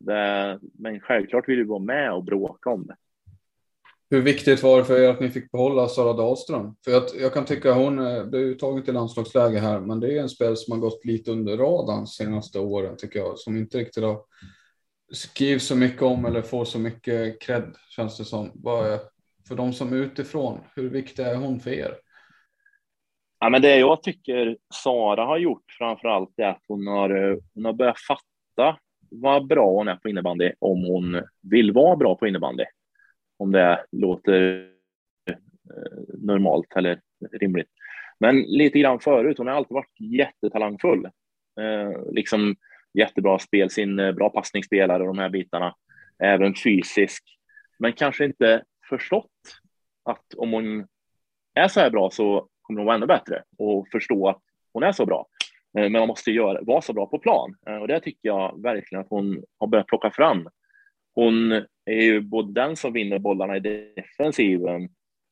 Det, 0.01 0.59
men 0.79 1.01
självklart 1.01 1.49
vill 1.49 1.59
vi 1.59 1.65
vara 1.65 1.79
med 1.79 2.13
och 2.13 2.25
bråka 2.25 2.71
om 2.71 2.87
det. 2.87 2.97
Hur 4.11 4.23
viktigt 4.23 4.63
var 4.63 4.79
det 4.79 4.85
för 4.85 5.01
er 5.01 5.09
att 5.09 5.21
ni 5.21 5.29
fick 5.29 5.51
behålla 5.51 5.89
Sara 5.89 6.13
Dahlström? 6.13 6.75
För 6.85 6.91
jag, 6.91 7.03
jag 7.21 7.35
kan 7.35 7.45
tycka 7.45 7.73
hon 7.73 7.97
blev 8.31 8.43
uttagen 8.43 8.85
till 8.85 8.95
landslagsläge 8.95 9.59
här, 9.59 9.81
men 9.81 10.01
det 10.01 10.19
är 10.19 10.23
en 10.23 10.29
spel 10.29 10.57
som 10.57 10.73
har 10.73 10.79
gått 10.79 11.05
lite 11.05 11.31
under 11.31 11.57
radarn 11.57 12.07
senaste 12.07 12.59
åren 12.59 12.97
tycker 12.97 13.19
jag, 13.19 13.39
som 13.39 13.57
inte 13.57 13.79
riktigt 13.79 14.05
har 14.05 14.21
skrivs 15.13 15.67
så 15.67 15.77
mycket 15.77 16.03
om 16.03 16.25
eller 16.25 16.43
får 16.43 16.65
så 16.65 16.79
mycket 16.79 17.43
cred 17.43 17.77
känns 17.97 18.19
det 18.19 18.25
som. 18.25 18.51
För 19.49 19.55
de 19.55 19.73
som 19.73 19.93
är 19.93 19.97
utifrån, 19.97 20.61
hur 20.77 20.91
viktig 20.91 21.23
är 21.23 21.35
hon 21.35 21.61
för 21.61 21.71
er? 21.71 21.95
Ja, 23.41 23.49
men 23.49 23.63
det 23.63 23.77
jag 23.77 24.03
tycker 24.03 24.57
Sara 24.75 25.25
har 25.25 25.39
gjort 25.39 25.65
framför 25.79 26.09
allt 26.09 26.39
är 26.39 26.49
att 26.49 26.65
hon 26.69 26.87
har, 26.87 27.39
hon 27.55 27.65
har 27.65 27.73
börjat 27.73 27.99
fatta 27.99 28.79
vad 29.11 29.47
bra 29.47 29.71
hon 29.71 29.89
är 29.89 29.97
på 29.97 30.09
innebandy 30.09 30.53
om 30.59 30.85
hon 30.85 31.23
vill 31.43 31.73
vara 31.73 31.97
bra 31.97 32.15
på 32.15 32.27
innebandy. 32.27 32.65
Om 33.37 33.53
det 33.53 33.85
låter 33.93 34.69
eh, 35.31 35.37
normalt 36.19 36.77
eller 36.77 37.01
rimligt. 37.33 37.69
Men 38.21 38.43
lite 38.43 38.79
grann 38.79 39.01
förut, 39.01 39.39
hon 39.39 39.47
har 39.47 39.55
alltid 39.55 39.75
varit 39.75 40.01
jättetalangfull. 40.01 41.05
Eh, 41.61 42.13
liksom 42.13 42.57
jättebra 42.95 43.39
spelsinne, 43.39 44.09
eh, 44.09 44.15
bra 44.15 44.31
passningsspelare 44.31 45.03
och 45.03 45.07
de 45.07 45.19
här 45.19 45.29
bitarna. 45.29 45.75
Även 46.19 46.55
fysisk. 46.65 47.25
Men 47.79 47.93
kanske 47.93 48.25
inte 48.25 48.65
förstått 48.89 49.61
att 50.05 50.35
om 50.37 50.53
hon 50.53 50.87
är 51.55 51.69
så 51.69 51.81
här 51.81 51.91
bra 51.91 52.11
så 52.11 52.49
kommer 52.63 52.81
hon 52.81 52.87
vara 52.87 52.97
ännu 52.97 53.07
bättre 53.07 53.43
och 53.59 53.89
förstå 53.93 54.29
att 54.29 54.43
hon 54.73 54.83
är 54.83 54.93
så 54.93 55.07
bra. 55.07 55.27
Eh, 55.79 55.83
men 55.83 55.93
man 55.93 56.09
måste 56.09 56.31
göra, 56.31 56.63
vara 56.63 56.81
så 56.81 56.93
bra 56.93 57.07
på 57.07 57.19
plan 57.19 57.55
eh, 57.67 57.77
och 57.77 57.89
det 57.89 58.01
tycker 58.01 58.29
jag 58.29 58.63
verkligen 58.63 59.03
att 59.03 59.11
hon 59.11 59.45
har 59.59 59.67
börjat 59.67 59.87
plocka 59.87 60.11
fram. 60.11 60.49
Hon 61.15 61.53
är 61.85 62.03
ju 62.03 62.21
både 62.21 62.53
den 62.53 62.77
som 62.77 62.93
vinner 62.93 63.19
bollarna 63.19 63.57
i 63.57 63.61
defensiven, 63.97 64.89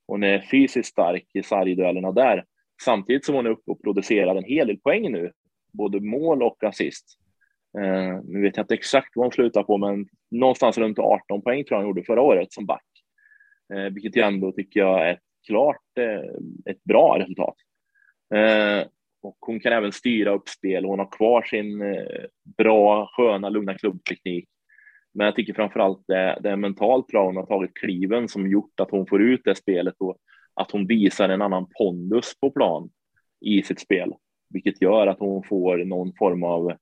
hon 0.06 0.22
är 0.22 0.40
fysiskt 0.40 0.88
stark 0.88 1.26
i 1.34 1.42
sargduellerna 1.42 2.12
där, 2.12 2.44
samtidigt 2.82 3.24
som 3.24 3.34
hon 3.34 3.46
är 3.46 3.50
uppe 3.50 3.70
och 3.70 3.82
producerar 3.82 4.36
en 4.36 4.44
hel 4.44 4.66
del 4.66 4.78
poäng 4.78 5.12
nu, 5.12 5.32
både 5.72 6.00
mål 6.00 6.42
och 6.42 6.64
assist. 6.64 7.18
Uh, 7.78 8.20
nu 8.24 8.42
vet 8.42 8.56
jag 8.56 8.64
inte 8.64 8.74
exakt 8.74 9.08
vad 9.14 9.24
hon 9.24 9.32
slutar 9.32 9.62
på, 9.62 9.78
men 9.78 10.06
någonstans 10.30 10.78
runt 10.78 10.98
18 10.98 11.42
poäng 11.42 11.64
tror 11.64 11.76
jag 11.76 11.78
hon 11.78 11.88
gjorde 11.88 12.04
förra 12.04 12.22
året 12.22 12.52
som 12.52 12.66
back, 12.66 12.84
uh, 13.74 13.94
vilket 13.94 14.16
jag 14.16 14.28
ändå 14.28 14.52
tycker 14.52 14.80
jag 14.80 15.08
är 15.08 15.12
ett 15.12 15.22
klart 15.46 15.98
uh, 15.98 16.72
ett 16.72 16.84
bra 16.84 17.18
resultat. 17.18 17.56
Och 19.28 19.36
hon 19.40 19.60
kan 19.60 19.72
även 19.72 19.92
styra 19.92 20.34
upp 20.34 20.48
spel. 20.48 20.84
Hon 20.84 20.98
har 20.98 21.12
kvar 21.12 21.42
sin 21.42 21.82
eh, 21.82 22.24
bra, 22.56 23.10
sköna, 23.12 23.48
lugna 23.48 23.78
klubbteknik. 23.78 24.48
Men 25.14 25.24
jag 25.24 25.36
tycker 25.36 25.54
framför 25.54 25.80
allt 25.80 26.04
det, 26.06 26.38
det 26.42 26.50
är 26.50 26.56
mentalt 26.56 27.06
bra. 27.06 27.26
Hon 27.26 27.36
har 27.36 27.46
tagit 27.46 27.74
kliven 27.74 28.28
som 28.28 28.50
gjort 28.50 28.80
att 28.80 28.90
hon 28.90 29.06
får 29.06 29.22
ut 29.22 29.40
det 29.44 29.54
spelet 29.54 29.94
och 29.98 30.16
att 30.54 30.70
hon 30.70 30.86
visar 30.86 31.28
en 31.28 31.42
annan 31.42 31.66
pondus 31.78 32.32
på 32.40 32.50
plan 32.50 32.90
i 33.40 33.62
sitt 33.62 33.80
spel, 33.80 34.14
vilket 34.50 34.82
gör 34.82 35.06
att 35.06 35.18
hon 35.18 35.44
får 35.44 35.76
någon 35.76 36.12
form 36.18 36.42
av 36.42 36.72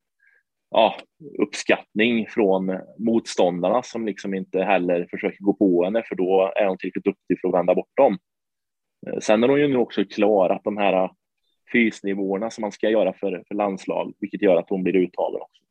ja, 0.70 0.96
uppskattning 1.38 2.26
från 2.28 2.78
motståndarna 2.98 3.82
som 3.82 4.06
liksom 4.06 4.34
inte 4.34 4.62
heller 4.62 5.06
försöker 5.10 5.44
gå 5.44 5.52
på 5.52 5.84
henne, 5.84 6.02
för 6.08 6.14
då 6.14 6.52
är 6.56 6.66
hon 6.66 6.78
tillräckligt 6.78 7.04
duktig 7.04 7.40
för 7.40 7.48
att 7.48 7.54
vända 7.54 7.74
bort 7.74 7.96
dem. 7.96 8.18
Eh, 9.06 9.18
sen 9.18 9.44
är 9.44 9.48
hon 9.48 9.60
ju 9.60 9.68
nu 9.68 9.76
också 9.76 10.04
klar 10.04 10.50
att 10.50 10.64
de 10.64 10.76
här 10.76 11.10
fysnivåerna 11.72 12.50
som 12.50 12.62
man 12.62 12.72
ska 12.72 12.90
göra 12.90 13.12
för, 13.12 13.44
för 13.48 13.54
landslag, 13.54 14.14
vilket 14.20 14.42
gör 14.42 14.56
att 14.56 14.70
hon 14.70 14.82
blir 14.82 14.96
uttagen 14.96 15.40
också. 15.40 15.62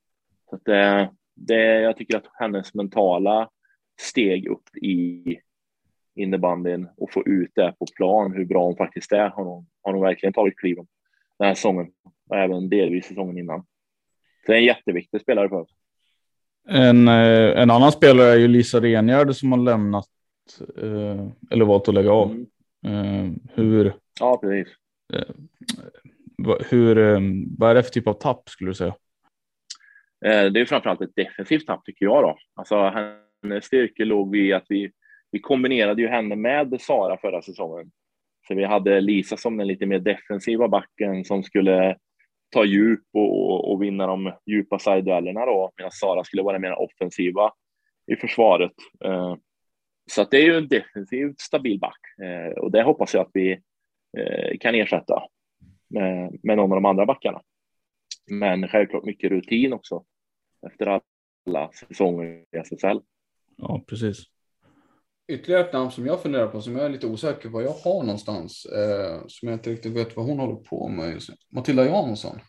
Så 0.50 0.56
att 0.56 0.66
det, 0.66 1.10
det, 1.36 1.82
jag 1.82 1.98
tycker 1.98 2.18
att 2.18 2.30
hennes 2.34 2.74
mentala 2.74 3.50
steg 4.00 4.48
upp 4.48 4.76
i 4.82 5.24
innebandyn 6.16 6.88
och 6.98 7.12
få 7.12 7.24
ut 7.26 7.52
det 7.56 7.74
på 7.80 7.86
plan, 7.96 8.34
hur 8.34 8.46
bra 8.46 8.66
hon 8.66 8.76
faktiskt 8.76 9.12
är, 9.12 9.30
har 9.30 9.44
hon, 9.44 9.66
har 9.82 9.94
hon 9.94 10.02
verkligen 10.02 10.34
tagit 10.34 10.58
kliven 10.58 10.88
den 11.40 11.48
här 11.48 11.56
säsongen 11.56 11.88
och 12.30 12.38
även 12.38 12.70
delvis 12.70 13.06
säsongen 13.06 13.38
innan. 13.38 13.60
Så 14.46 14.52
det 14.52 14.54
är 14.54 14.58
en 14.58 14.66
jätteviktig 14.66 15.22
spelare 15.22 15.50
för 15.50 15.62
oss. 15.62 15.70
En, 16.68 17.08
eh, 17.08 17.62
en 17.62 17.72
annan 17.72 17.92
spelare 17.92 18.32
är 18.32 18.38
ju 18.38 18.48
Lisa 18.48 18.82
Rengärd 18.82 19.36
som 19.36 19.52
har 19.52 19.60
lämnat 19.60 20.10
eh, 20.78 21.28
eller 21.52 21.66
valt 21.66 21.88
att 21.88 21.94
lägga 21.94 22.12
av. 22.12 22.32
Mm. 22.32 22.46
Eh, 22.86 23.32
hur, 23.54 23.94
ja, 24.20 24.40
precis. 24.42 24.74
Eh, 25.14 25.20
eh, 26.48 26.56
hur, 26.70 26.98
eh, 26.98 27.20
vad 27.58 27.70
är 27.70 27.76
det 27.76 27.84
för 27.84 27.92
typ 27.92 28.08
av 28.08 28.14
tapp 28.14 28.50
skulle 28.50 28.70
du 28.70 28.76
säga? 28.76 28.96
Det 30.22 30.60
är 30.60 30.66
framförallt 30.66 31.02
ett 31.02 31.16
defensivt 31.16 31.68
tapp 31.68 31.86
tycker 31.86 32.06
jag 32.06 32.24
då. 32.24 32.38
Alltså 32.56 32.76
hennes 33.44 33.66
styrka 33.66 34.06
låg 34.06 34.36
i 34.36 34.54
att 34.54 34.66
vi, 34.70 34.92
vi 35.32 35.40
kombinerade 35.40 36.02
ju 36.02 36.08
henne 36.08 36.36
med 36.36 36.82
Sara 36.82 37.18
förra 37.18 37.42
säsongen. 37.42 37.92
Så 38.48 38.56
vi 38.56 38.64
hade 38.64 39.02
Lisa 39.02 39.38
som 39.38 39.58
den 39.58 39.68
lite 39.68 39.86
mer 39.86 40.00
defensiva 40.00 40.68
backen 40.68 41.26
som 41.26 41.44
skulle 41.44 41.98
ta 42.50 42.66
djup 42.66 43.04
och, 43.14 43.72
och 43.72 43.84
vinna 43.84 44.08
de 44.08 44.34
djupa 44.46 44.80
sideduellerna 44.80 45.46
då, 45.46 45.72
medan 45.78 45.92
Sara 45.92 46.24
skulle 46.24 46.44
vara 46.44 46.60
mer 46.60 46.80
offensiva 46.80 47.52
i 48.12 48.16
försvaret. 48.16 48.74
Så 50.12 50.22
att 50.22 50.32
det 50.32 50.38
är 50.38 50.46
ju 50.46 50.58
en 50.58 50.68
defensivt 50.68 51.40
stabil 51.40 51.80
back 51.80 52.00
och 52.58 52.72
det 52.72 52.84
hoppas 52.84 53.14
jag 53.14 53.22
att 53.22 53.32
vi 53.34 53.60
kan 54.60 54.76
ersätta 54.76 55.24
med, 55.88 56.40
med 56.44 56.58
någon 56.58 56.72
av 56.72 56.76
de 56.76 56.86
andra 56.86 57.06
backarna. 57.06 57.42
Men 58.32 58.68
självklart 58.68 59.06
mycket 59.06 59.32
rutin 59.32 59.74
också 59.74 60.04
efter 60.68 61.02
alla 61.48 61.72
säsonger 61.72 62.26
i 62.26 62.58
SSL. 62.58 63.00
Ja, 63.58 63.84
precis. 63.88 64.24
Ytterligare 65.28 65.62
ett 65.62 65.74
namn 65.74 65.92
som 65.92 66.06
jag 66.06 66.22
funderar 66.22 66.48
på, 66.48 66.62
som 66.62 66.76
jag 66.76 66.86
är 66.86 66.90
lite 66.90 67.08
osäker 67.08 67.50
på 67.50 67.54
vad 67.54 67.64
jag 67.64 67.74
har 67.84 68.04
någonstans, 68.04 68.66
eh, 68.66 69.22
som 69.28 69.48
jag 69.48 69.56
inte 69.56 69.70
riktigt 69.70 69.94
vet 69.94 70.16
vad 70.16 70.26
hon 70.26 70.40
håller 70.40 70.56
på 70.56 70.88
med 70.88 71.12
just 71.12 71.30
nu. 71.30 71.36
Matilda 71.50 71.86
Jansson. 71.86 72.40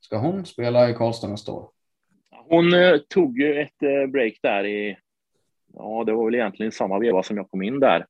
Ska 0.00 0.16
hon 0.16 0.46
spela 0.46 0.90
i 0.90 0.94
Karlstad 0.94 1.28
nästa 1.28 1.52
år? 1.52 1.70
Hon 2.48 2.74
eh, 2.74 2.96
tog 3.08 3.38
ju 3.38 3.60
ett 3.60 3.82
eh, 3.82 4.10
break 4.12 4.38
där 4.42 4.66
i, 4.66 4.96
ja 5.74 6.04
det 6.06 6.12
var 6.12 6.24
väl 6.24 6.34
egentligen 6.34 6.72
samma 6.72 6.98
veva 6.98 7.22
som 7.22 7.36
jag 7.36 7.50
kom 7.50 7.62
in 7.62 7.80
där. 7.80 8.06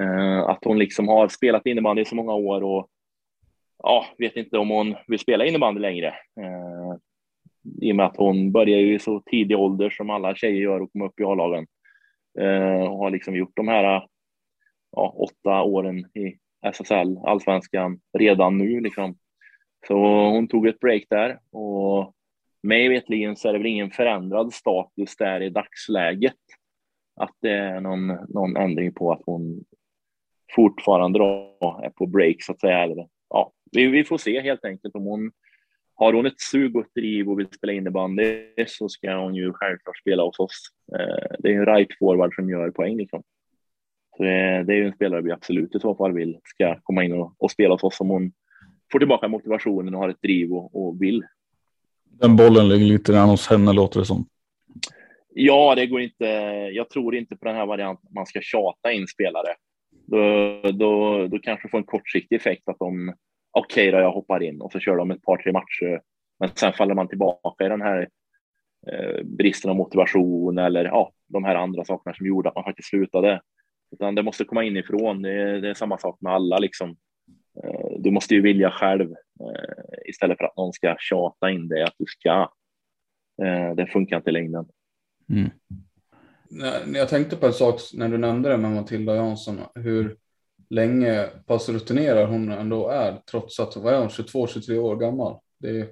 Eh, 0.00 0.40
att 0.40 0.64
hon 0.64 0.78
liksom 0.78 1.08
har 1.08 1.28
spelat 1.28 1.66
innebandy 1.66 2.02
i 2.02 2.04
så 2.04 2.14
många 2.14 2.34
år 2.34 2.62
och 2.62 2.88
ja, 3.82 4.06
vet 4.18 4.36
inte 4.36 4.58
om 4.58 4.70
hon 4.70 4.94
vill 5.06 5.18
spela 5.18 5.44
innebandy 5.44 5.80
längre. 5.80 6.08
Eh, 6.40 6.96
I 7.80 7.92
och 7.92 7.96
med 7.96 8.06
att 8.06 8.16
hon 8.16 8.52
börjar 8.52 8.78
ju 8.78 8.94
i 8.94 8.98
så 8.98 9.20
tidig 9.20 9.58
ålder 9.58 9.90
som 9.90 10.10
alla 10.10 10.34
tjejer 10.34 10.62
gör 10.62 10.80
och 10.80 10.92
kommer 10.92 11.06
upp 11.06 11.20
i 11.20 11.24
A-lagen. 11.24 11.66
Eh, 12.40 12.82
och 12.82 12.98
har 12.98 13.10
liksom 13.10 13.36
gjort 13.36 13.56
de 13.56 13.68
här 13.68 14.06
ja, 14.92 15.14
åtta 15.16 15.62
åren 15.62 15.98
i 15.98 16.36
SSL, 16.66 17.18
allsvenskan, 17.24 18.00
redan 18.18 18.58
nu 18.58 18.80
liksom. 18.80 19.16
Så 19.88 19.94
hon 20.30 20.48
tog 20.48 20.66
ett 20.66 20.80
break 20.80 21.02
där 21.10 21.38
och 21.52 22.14
mig 22.62 22.88
vetligen 22.88 23.36
så 23.36 23.48
är 23.48 23.52
det 23.52 23.58
väl 23.58 23.66
ingen 23.66 23.90
förändrad 23.90 24.52
status 24.52 25.16
där 25.16 25.40
i 25.40 25.50
dagsläget. 25.50 26.36
Att 27.16 27.36
det 27.40 27.50
är 27.50 27.80
någon, 27.80 28.06
någon 28.06 28.56
ändring 28.56 28.94
på 28.94 29.12
att 29.12 29.22
hon 29.26 29.64
fortfarande 30.54 31.18
då 31.18 31.58
är 31.82 31.90
på 31.90 32.06
break 32.06 32.36
så 32.42 32.52
att 32.52 32.60
säga, 32.60 32.78
eller 32.78 33.08
ja, 33.30 33.52
vi, 33.72 33.86
vi 33.86 34.04
får 34.04 34.18
se 34.18 34.40
helt 34.40 34.64
enkelt 34.64 34.96
om 34.96 35.04
hon 35.04 35.30
har 35.94 36.12
hon 36.12 36.26
ett 36.26 36.40
sug 36.40 36.76
och 36.76 36.82
ett 36.82 36.94
driv 36.94 37.30
och 37.30 37.38
vill 37.38 37.46
spela 37.46 37.72
innebandy 37.72 38.44
så 38.66 38.88
ska 38.88 39.14
hon 39.16 39.34
ju 39.34 39.52
självklart 39.52 39.98
spela 39.98 40.22
hos 40.22 40.38
oss. 40.38 40.68
Eh, 40.98 41.36
det 41.38 41.48
är 41.48 41.58
en 41.58 41.66
right 41.66 41.98
forward 41.98 42.34
som 42.34 42.50
gör 42.50 42.70
poäng 42.70 42.96
liksom. 42.96 43.22
Så 44.16 44.22
det, 44.22 44.64
det 44.64 44.72
är 44.72 44.76
ju 44.76 44.86
en 44.86 44.94
spelare 44.94 45.22
vi 45.22 45.32
absolut 45.32 45.74
i 45.74 45.80
så 45.80 45.94
fall 45.94 46.12
vill 46.12 46.38
ska 46.44 46.78
komma 46.82 47.04
in 47.04 47.12
och, 47.12 47.34
och 47.38 47.50
spela 47.50 47.74
hos 47.74 47.82
oss 47.82 48.00
om 48.00 48.08
hon 48.08 48.32
får 48.92 48.98
tillbaka 48.98 49.28
motivationen 49.28 49.94
och 49.94 50.00
har 50.00 50.08
ett 50.08 50.22
driv 50.22 50.52
och, 50.52 50.86
och 50.86 51.02
vill. 51.02 51.22
Den 52.04 52.36
bollen 52.36 52.68
ligger 52.68 52.86
lite 52.86 53.12
grann 53.12 53.28
hos 53.28 53.48
henne 53.48 53.72
låter 53.72 54.00
det 54.00 54.06
som. 54.06 54.26
Ja, 55.34 55.74
det 55.74 55.86
går 55.86 56.00
inte. 56.00 56.24
Jag 56.72 56.90
tror 56.90 57.14
inte 57.14 57.36
på 57.36 57.44
den 57.44 57.56
här 57.56 57.66
varianten. 57.66 58.10
Man 58.14 58.26
ska 58.26 58.40
tjata 58.40 58.92
in 58.92 59.06
spelare. 59.06 59.54
Då, 60.12 60.60
då, 60.72 61.26
då 61.26 61.38
kanske 61.38 61.68
får 61.68 61.78
en 61.78 61.84
kortsiktig 61.84 62.36
effekt 62.36 62.68
att 62.68 62.78
de 62.78 63.14
okej 63.50 63.88
okay 63.88 63.90
då, 63.90 64.04
jag 64.04 64.12
hoppar 64.12 64.42
in 64.42 64.60
och 64.60 64.72
så 64.72 64.78
kör 64.78 64.96
de 64.96 65.10
ett 65.10 65.22
par, 65.22 65.36
tre 65.36 65.52
matcher. 65.52 66.02
Men 66.40 66.48
sen 66.48 66.72
faller 66.72 66.94
man 66.94 67.08
tillbaka 67.08 67.66
i 67.66 67.68
den 67.68 67.82
här 67.82 68.08
eh, 68.92 69.24
bristen 69.24 69.70
av 69.70 69.76
motivation 69.76 70.58
eller 70.58 70.84
ja, 70.84 71.12
de 71.28 71.44
här 71.44 71.54
andra 71.54 71.84
sakerna 71.84 72.14
som 72.14 72.26
gjorde 72.26 72.48
att 72.48 72.54
man 72.54 72.64
faktiskt 72.64 72.88
slutade. 72.88 73.40
Utan 73.92 74.14
det 74.14 74.22
måste 74.22 74.44
komma 74.44 74.64
inifrån. 74.64 75.22
Det 75.22 75.32
är, 75.32 75.60
det 75.60 75.70
är 75.70 75.74
samma 75.74 75.98
sak 75.98 76.20
med 76.20 76.32
alla 76.32 76.58
liksom. 76.58 76.96
Eh, 77.64 77.90
du 77.98 78.10
måste 78.10 78.34
ju 78.34 78.40
vilja 78.40 78.70
själv 78.70 79.10
eh, 79.40 80.08
istället 80.08 80.38
för 80.38 80.44
att 80.44 80.56
någon 80.56 80.72
ska 80.72 80.96
tjata 80.98 81.50
in 81.50 81.68
dig 81.68 81.82
att 81.82 81.94
du 81.98 82.04
ska. 82.06 82.52
Eh, 83.42 83.74
det 83.74 83.86
funkar 83.86 84.16
inte 84.16 84.30
i 84.30 84.32
längden. 84.32 84.66
Mm. 85.30 85.50
Jag 86.94 87.08
tänkte 87.08 87.36
på 87.36 87.46
en 87.46 87.52
sak 87.52 87.80
när 87.94 88.08
du 88.08 88.18
nämnde 88.18 88.48
det 88.48 88.56
med 88.56 88.70
Matilda 88.70 89.16
Jansson, 89.16 89.60
hur 89.74 90.16
länge 90.70 91.26
pass 91.46 91.68
rutinerad 91.68 92.28
hon 92.28 92.52
ändå 92.52 92.88
är, 92.88 93.18
trots 93.30 93.60
att 93.60 93.74
hon 93.74 93.86
är 93.86 94.08
22-23 94.08 94.78
år 94.78 94.96
gammal. 94.96 95.38
Det 95.58 95.68
är... 95.68 95.88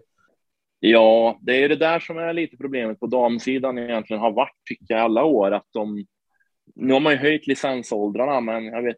Ja, 0.80 1.38
det 1.40 1.64
är 1.64 1.68
det 1.68 1.76
där 1.76 2.00
som 2.00 2.18
är 2.18 2.32
lite 2.32 2.56
problemet 2.56 3.00
på 3.00 3.06
damsidan 3.06 3.78
egentligen 3.78 4.22
har 4.22 4.32
varit, 4.32 4.56
tycker 4.68 4.94
jag, 4.94 5.00
alla 5.00 5.24
år, 5.24 5.50
att 5.50 5.66
de 5.72 6.06
nu 6.74 6.92
har 6.92 7.00
man 7.00 7.12
ju 7.12 7.18
höjt 7.18 7.46
licensåldrarna, 7.46 8.40
men 8.40 8.64
jag 8.64 8.82
vet 8.82 8.96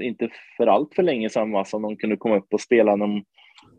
inte 0.00 0.28
för 0.56 0.66
allt 0.66 0.94
för 0.94 1.02
länge 1.02 1.30
sedan 1.30 1.52
va, 1.52 1.64
som 1.64 1.82
de 1.82 1.96
kunde 1.96 2.16
komma 2.16 2.36
upp 2.36 2.54
och 2.54 2.60
spela 2.60 2.96
när 2.96 3.06
de 3.06 3.24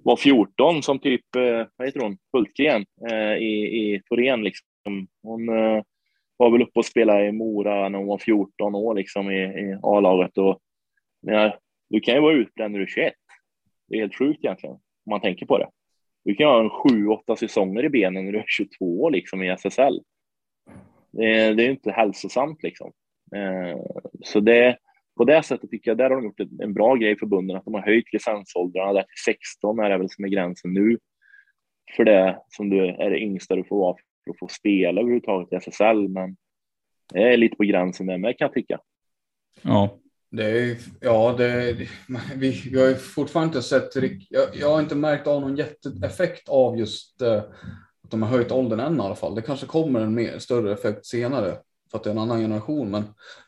var 0.04 0.16
14 0.16 0.84
som 0.84 1.00
typ, 1.00 1.36
eh, 1.36 1.68
vad 1.76 1.88
heter 1.88 2.00
hon, 2.00 2.18
Hultgren 2.34 2.86
eh, 3.12 3.38
i, 3.38 3.64
i 3.64 4.02
Torén 4.10 4.44
liksom. 4.44 5.08
Hon 5.24 5.50
eh, 5.50 5.82
var 6.38 6.52
väl 6.52 6.62
uppe 6.62 6.80
och 6.80 6.86
spelade 6.86 7.26
i 7.26 7.32
Mora 7.32 7.90
när 7.90 8.00
hon 8.00 8.08
var 8.08 8.18
14 8.18 8.76
år 8.76 8.96
liksom 8.96 9.32
i, 9.32 9.44
i 9.44 9.78
A-laget 9.84 10.38
och 10.38 10.60
ja, 11.22 11.60
du 11.90 12.00
kan 12.00 12.16
ju 12.16 12.22
vara 12.22 12.34
utbränd 12.34 12.72
när 12.72 12.80
du 12.80 12.86
är 12.86 12.90
21. 12.90 13.14
Det 13.88 13.96
är 13.96 14.02
helt 14.02 14.16
sjukt 14.16 14.44
egentligen 14.44 14.74
om 14.76 15.10
man 15.10 15.22
tänker 15.22 15.46
på 15.46 15.58
det. 15.58 15.70
Du 16.26 16.36
kan 16.36 16.48
ha 16.48 16.60
en 16.60 16.70
sju, 16.70 17.08
åtta 17.08 17.36
säsonger 17.36 17.86
i 17.86 17.90
benen 17.90 18.26
när 18.26 18.32
du 18.32 18.40
är 18.40 18.46
22 18.48 19.02
år 19.02 19.12
liksom 19.12 19.44
i 19.44 19.50
SSL. 19.50 20.02
Det 21.12 21.26
är, 21.26 21.54
det 21.54 21.64
är 21.64 21.70
inte 21.70 21.92
hälsosamt 21.92 22.64
liksom. 22.64 22.92
Eh, 23.36 23.80
så 24.24 24.40
det, 24.40 24.78
på 25.18 25.24
det 25.24 25.44
sättet 25.44 25.70
tycker 25.70 25.92
jag 25.92 25.98
där 25.98 26.10
har 26.10 26.16
de 26.16 26.26
gjort 26.26 26.40
en 26.62 26.74
bra 26.74 26.96
grej 26.96 27.18
för 27.18 27.26
bunden, 27.26 27.58
att 27.58 27.66
de 27.66 27.74
har 27.74 27.82
höjt 27.82 28.14
licensåldrarna 28.14 28.94
där 28.94 29.02
till 29.02 29.34
16 29.34 29.80
är 29.80 29.90
det 29.90 29.98
väl 29.98 30.10
som 30.10 30.26
är 30.26 30.30
gränsen 30.30 30.74
nu 30.74 30.98
för 31.96 32.04
det 32.04 32.40
som 32.48 32.70
du 32.70 32.86
är 32.86 33.10
det 33.10 33.20
yngsta 33.20 33.56
du 33.56 33.64
får 33.64 33.78
vara 33.78 33.96
för 34.26 34.32
att 34.32 34.40
få 34.40 34.48
spela 34.48 35.02
överhuvudtaget 35.02 35.54
i 35.54 35.56
SSL. 35.56 36.10
Men 36.10 36.36
det 37.14 37.34
är 37.34 37.38
lite 37.38 37.56
på 37.56 37.64
gränsen 37.64 38.08
där 38.08 38.18
med 38.18 38.38
kan 38.38 38.46
jag 38.46 38.54
tycka. 38.54 38.80
Ja, 39.62 40.00
det 40.32 40.44
är, 40.44 40.78
ja, 41.00 41.36
det, 41.38 41.74
vi, 42.36 42.62
vi 42.72 42.82
har 42.82 42.88
ju 42.88 42.96
fortfarande 42.96 43.58
inte 43.58 43.68
sett, 43.68 43.96
jag, 44.30 44.48
jag 44.54 44.70
har 44.70 44.80
inte 44.80 44.96
märkt 44.96 45.28
av 45.28 45.42
någon 45.42 45.56
jätteeffekt 45.56 46.50
av 46.50 46.78
just 46.78 47.22
eh, 47.22 47.44
att 48.04 48.12
de 48.12 48.22
har 48.22 48.30
höjt 48.30 48.52
åldern 48.52 48.80
än 48.80 48.98
i 48.98 49.00
alla 49.00 49.16
fall. 49.16 49.36
Det 49.36 49.42
kanske 49.42 49.66
kommer 49.66 50.02
en 50.02 50.16
mer, 50.16 50.40
större 50.40 50.74
effekt 50.74 51.06
senare 51.06 51.58
för 51.92 51.98
att 51.98 52.04
det 52.04 52.10
är 52.10 52.12
en 52.12 52.20
annan 52.20 52.40
generation. 52.40 52.92
Men, 52.92 53.04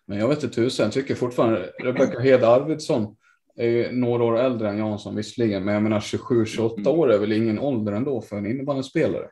men 0.05 0.19
jag 0.19 0.27
vet 0.27 0.43
inte 0.43 0.55
tusen, 0.55 0.83
jag 0.83 0.93
tycker 0.93 1.15
fortfarande 1.15 1.69
Rebecka 1.83 2.19
Hed 2.19 2.43
Arvidsson 2.43 3.15
är 3.55 3.67
ju 3.67 3.91
några 3.91 4.23
år 4.23 4.39
äldre 4.39 4.69
än 4.69 4.77
Jansson 4.77 5.15
visserligen, 5.15 5.65
men 5.65 5.73
jag 5.73 5.83
menar 5.83 5.99
27-28 5.99 6.79
mm. 6.79 6.87
år 6.87 7.11
är 7.11 7.17
väl 7.17 7.31
ingen 7.31 7.59
ålder 7.59 7.93
ändå 7.93 8.21
för 8.21 8.37
en 8.37 8.45
innebandyspelare. 8.45 9.27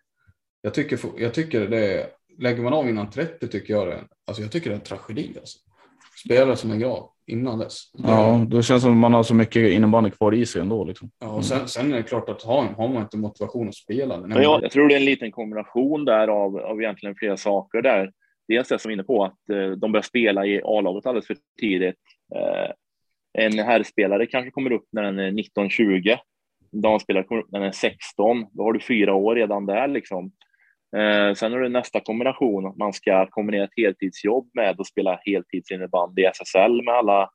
Jag 0.66 0.74
tycker, 0.74 1.00
jag 1.18 1.34
tycker 1.34 1.68
det 1.68 1.94
är, 1.94 2.08
lägger 2.38 2.64
man 2.64 2.74
av 2.74 2.90
innan 2.90 3.10
30 3.10 3.48
tycker 3.48 3.74
jag 3.74 3.88
det, 3.88 4.04
alltså 4.28 4.44
jag 4.44 4.52
tycker 4.52 4.70
det 4.70 4.74
är 4.74 4.80
en 4.80 4.86
tragedi 4.86 5.34
alltså. 5.40 5.60
Spelare 6.26 6.56
som 6.56 6.72
är 6.72 6.76
grav 6.78 7.10
innan 7.28 7.60
dess. 7.60 7.92
Ja, 7.94 8.46
då 8.48 8.62
känns 8.62 8.84
det 8.84 8.86
som 8.86 8.92
att 8.92 8.98
man 8.98 9.14
har 9.14 9.24
så 9.24 9.34
mycket 9.34 9.72
innebandy 9.72 10.10
kvar 10.10 10.34
i 10.34 10.46
sig 10.46 10.62
ändå. 10.62 10.84
Liksom. 10.84 11.12
Ja, 11.20 11.28
och 11.28 11.46
sen, 11.46 11.68
sen 11.68 11.94
är 11.94 11.98
det 11.98 12.04
klart 12.04 12.30
att 12.30 12.44
har, 12.44 12.64
har 12.64 12.88
man 12.88 13.02
inte 13.02 13.18
motivation 13.18 13.70
att 13.70 13.76
spela. 13.76 14.18
Men 14.18 14.44
jag, 14.44 14.64
jag 14.64 14.72
tror 14.72 14.88
det 14.88 14.96
är 14.96 15.00
en 15.00 15.06
liten 15.06 15.32
kombination 15.32 16.06
där 16.06 16.28
av, 16.28 16.58
av 16.58 16.82
egentligen 16.82 17.16
flera 17.16 17.38
saker 17.38 17.82
där 17.82 18.12
dels 18.48 18.68
det 18.68 18.80
som 18.80 18.90
är 18.90 18.94
inne 18.94 19.04
på 19.04 19.24
att 19.24 19.50
eh, 19.50 19.70
de 19.72 19.92
börjar 19.92 20.04
spela 20.04 20.46
i 20.46 20.62
A-laget 20.64 21.06
alldeles 21.06 21.28
för 21.28 21.38
tidigt. 21.60 21.96
Eh, 22.36 22.72
en 23.44 23.60
herrspelare 23.60 24.26
kanske 24.26 24.52
kommer 24.52 24.72
upp 24.72 24.88
när 24.92 25.04
den 25.04 25.20
är 25.20 25.32
19-20. 25.32 26.18
Damspelare 26.72 27.24
kommer 27.24 27.42
upp 27.42 27.52
när 27.52 27.60
den 27.60 27.70
är 27.70 27.74
16. 27.74 28.46
Då 28.52 28.64
har 28.64 28.74
du 28.74 28.80
fyra 28.80 29.14
år 29.14 29.36
redan 29.36 29.66
där 29.66 29.88
liksom. 29.88 30.32
Eh, 30.96 31.34
sen 31.34 31.54
är 31.54 31.60
det 31.60 31.70
nästa 31.70 32.00
kombination 32.00 32.66
att 32.66 32.78
man 32.78 32.94
ska 32.94 33.26
kombinera 33.26 33.64
ett 33.64 33.78
heltidsjobb 33.78 34.50
med 34.54 34.80
att 34.80 34.88
spela 34.88 35.20
heltidsinnebandy 35.26 36.22
i 36.22 36.26
SSL 36.26 36.84
med 36.84 36.94
alla 36.94 37.30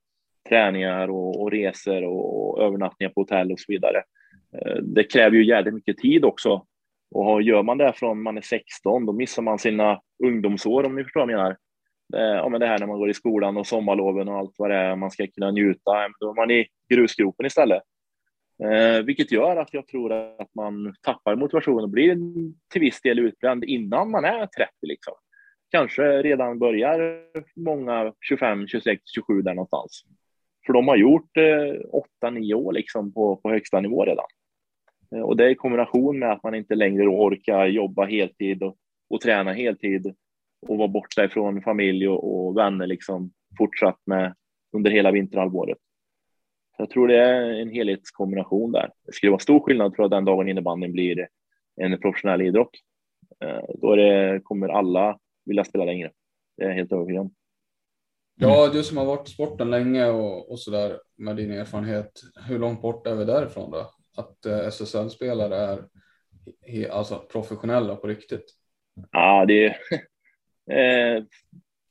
träningar 0.48 1.08
och, 1.08 1.42
och 1.42 1.50
resor 1.50 2.04
och, 2.04 2.50
och 2.50 2.62
övernattningar 2.62 3.12
på 3.12 3.20
hotell 3.20 3.52
och 3.52 3.60
så 3.60 3.72
vidare. 3.72 4.02
Eh, 4.56 4.76
det 4.82 5.04
kräver 5.04 5.36
ju 5.36 5.46
jävligt 5.46 5.74
mycket 5.74 5.98
tid 5.98 6.24
också 6.24 6.66
och 7.14 7.42
gör 7.42 7.62
man 7.62 7.78
det 7.78 7.92
från 7.92 8.22
man 8.22 8.36
är 8.36 8.42
16, 8.42 9.06
då 9.06 9.12
missar 9.12 9.42
man 9.42 9.58
sina 9.58 10.00
ungdomsår 10.24 10.84
om 10.86 10.96
ni 10.96 11.04
förstår 11.04 11.20
vad 11.20 11.30
jag 11.30 11.36
menar. 11.36 11.56
Eh, 12.16 12.36
ja, 12.36 12.48
men 12.48 12.60
det 12.60 12.66
här 12.66 12.78
när 12.78 12.86
man 12.86 12.98
går 12.98 13.10
i 13.10 13.14
skolan 13.14 13.56
och 13.56 13.66
sommarloven 13.66 14.28
och 14.28 14.38
allt 14.38 14.54
vad 14.56 14.70
det 14.70 14.76
är, 14.76 14.96
man 14.96 15.10
ska 15.10 15.26
kunna 15.26 15.50
njuta. 15.50 15.90
Då 16.20 16.30
är 16.30 16.34
man 16.34 16.50
i 16.50 16.66
grusgropen 16.88 17.46
istället. 17.46 17.82
Eh, 18.64 19.02
vilket 19.04 19.32
gör 19.32 19.56
att 19.56 19.74
jag 19.74 19.86
tror 19.86 20.12
att 20.12 20.54
man 20.54 20.94
tappar 21.02 21.36
motivationen 21.36 21.84
och 21.84 21.90
blir 21.90 22.16
till 22.72 22.80
viss 22.80 23.00
del 23.00 23.18
utbränd 23.18 23.64
innan 23.64 24.10
man 24.10 24.24
är 24.24 24.46
30. 24.46 24.72
Liksom. 24.82 25.14
Kanske 25.70 26.22
redan 26.22 26.58
börjar 26.58 27.22
många 27.56 28.12
25, 28.20 28.66
26, 28.66 29.02
27 29.14 29.42
där 29.42 29.54
någonstans. 29.54 30.04
För 30.66 30.72
de 30.72 30.88
har 30.88 30.96
gjort 30.96 31.36
eh, 31.36 32.24
8-9 32.24 32.54
år 32.54 32.72
liksom 32.72 33.12
på, 33.12 33.36
på 33.36 33.50
högsta 33.50 33.80
nivå 33.80 34.04
redan. 34.04 34.26
Eh, 35.14 35.22
och 35.22 35.36
det 35.36 35.50
i 35.50 35.54
kombination 35.54 36.18
med 36.18 36.32
att 36.32 36.42
man 36.42 36.54
inte 36.54 36.74
längre 36.74 37.06
orkar 37.06 37.66
jobba 37.66 38.04
heltid 38.04 38.62
och, 38.62 38.76
och 39.10 39.20
träna 39.20 39.52
heltid 39.52 40.14
och 40.66 40.78
vara 40.78 40.88
borta 40.88 41.24
ifrån 41.24 41.62
familj 41.62 42.08
och, 42.08 42.46
och 42.46 42.56
vänner 42.56 42.86
liksom 42.86 43.32
fortsatt 43.58 43.98
med 44.06 44.34
under 44.72 44.90
hela 44.90 45.10
vinterhalvåret. 45.10 45.78
Jag 46.80 46.90
tror 46.90 47.08
det 47.08 47.18
är 47.18 47.42
en 47.42 47.70
helhetskombination 47.70 48.72
där. 48.72 48.90
Det 49.06 49.12
skulle 49.12 49.30
vara 49.30 49.38
stor 49.38 49.60
skillnad 49.60 49.94
tror 49.94 50.04
jag 50.04 50.10
den 50.10 50.24
dagen 50.24 50.48
innebandyn 50.48 50.92
blir 50.92 51.28
en 51.76 52.00
professionell 52.00 52.42
idrott. 52.42 52.70
Eh, 53.44 53.60
då 53.78 53.96
det, 53.96 54.40
kommer 54.44 54.68
alla 54.68 55.18
vilja 55.44 55.64
spela 55.64 55.84
längre. 55.84 56.10
Det 56.56 56.64
är 56.64 56.68
jag 56.68 56.74
helt 56.74 56.92
övertygad 56.92 57.20
om. 57.20 57.34
Ja, 58.34 58.70
du 58.72 58.82
som 58.82 58.96
har 58.96 59.04
varit 59.04 59.28
i 59.28 59.32
sporten 59.32 59.70
länge 59.70 60.06
och, 60.06 60.50
och 60.50 60.58
så 60.58 60.70
där 60.70 60.98
med 61.16 61.36
din 61.36 61.50
erfarenhet. 61.50 62.10
Hur 62.48 62.58
långt 62.58 62.82
bort 62.82 63.06
är 63.06 63.14
vi 63.14 63.24
därifrån 63.24 63.70
då? 63.70 63.90
att 64.16 64.46
eh, 64.46 64.66
SSL-spelare 64.66 65.78
är 66.66 66.88
alltså 66.88 67.18
professionella 67.32 67.96
på 67.96 68.06
riktigt? 68.06 68.44
Ja, 69.10 69.44
det, 69.46 69.66
eh, 70.70 71.24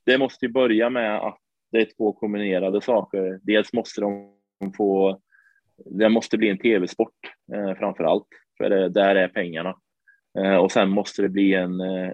det 0.05 0.17
måste 0.17 0.45
ju 0.45 0.51
börja 0.51 0.89
med 0.89 1.19
att 1.19 1.37
det 1.71 1.77
är 1.77 1.87
två 1.97 2.13
kombinerade 2.13 2.81
saker. 2.81 3.39
Dels 3.43 3.73
måste 3.73 4.01
de 4.01 4.38
få, 4.77 5.19
det 5.85 6.09
måste 6.09 6.37
bli 6.37 6.49
en 6.49 6.57
tv-sport 6.57 7.15
eh, 7.53 7.73
framför 7.75 8.03
allt, 8.03 8.27
för 8.57 8.69
det, 8.69 8.89
där 8.89 9.15
är 9.15 9.27
pengarna. 9.27 9.75
Eh, 10.39 10.55
och 10.55 10.71
sen 10.71 10.89
måste 10.89 11.21
det 11.21 11.29
bli 11.29 11.53
en 11.53 11.81
eh, 11.81 12.11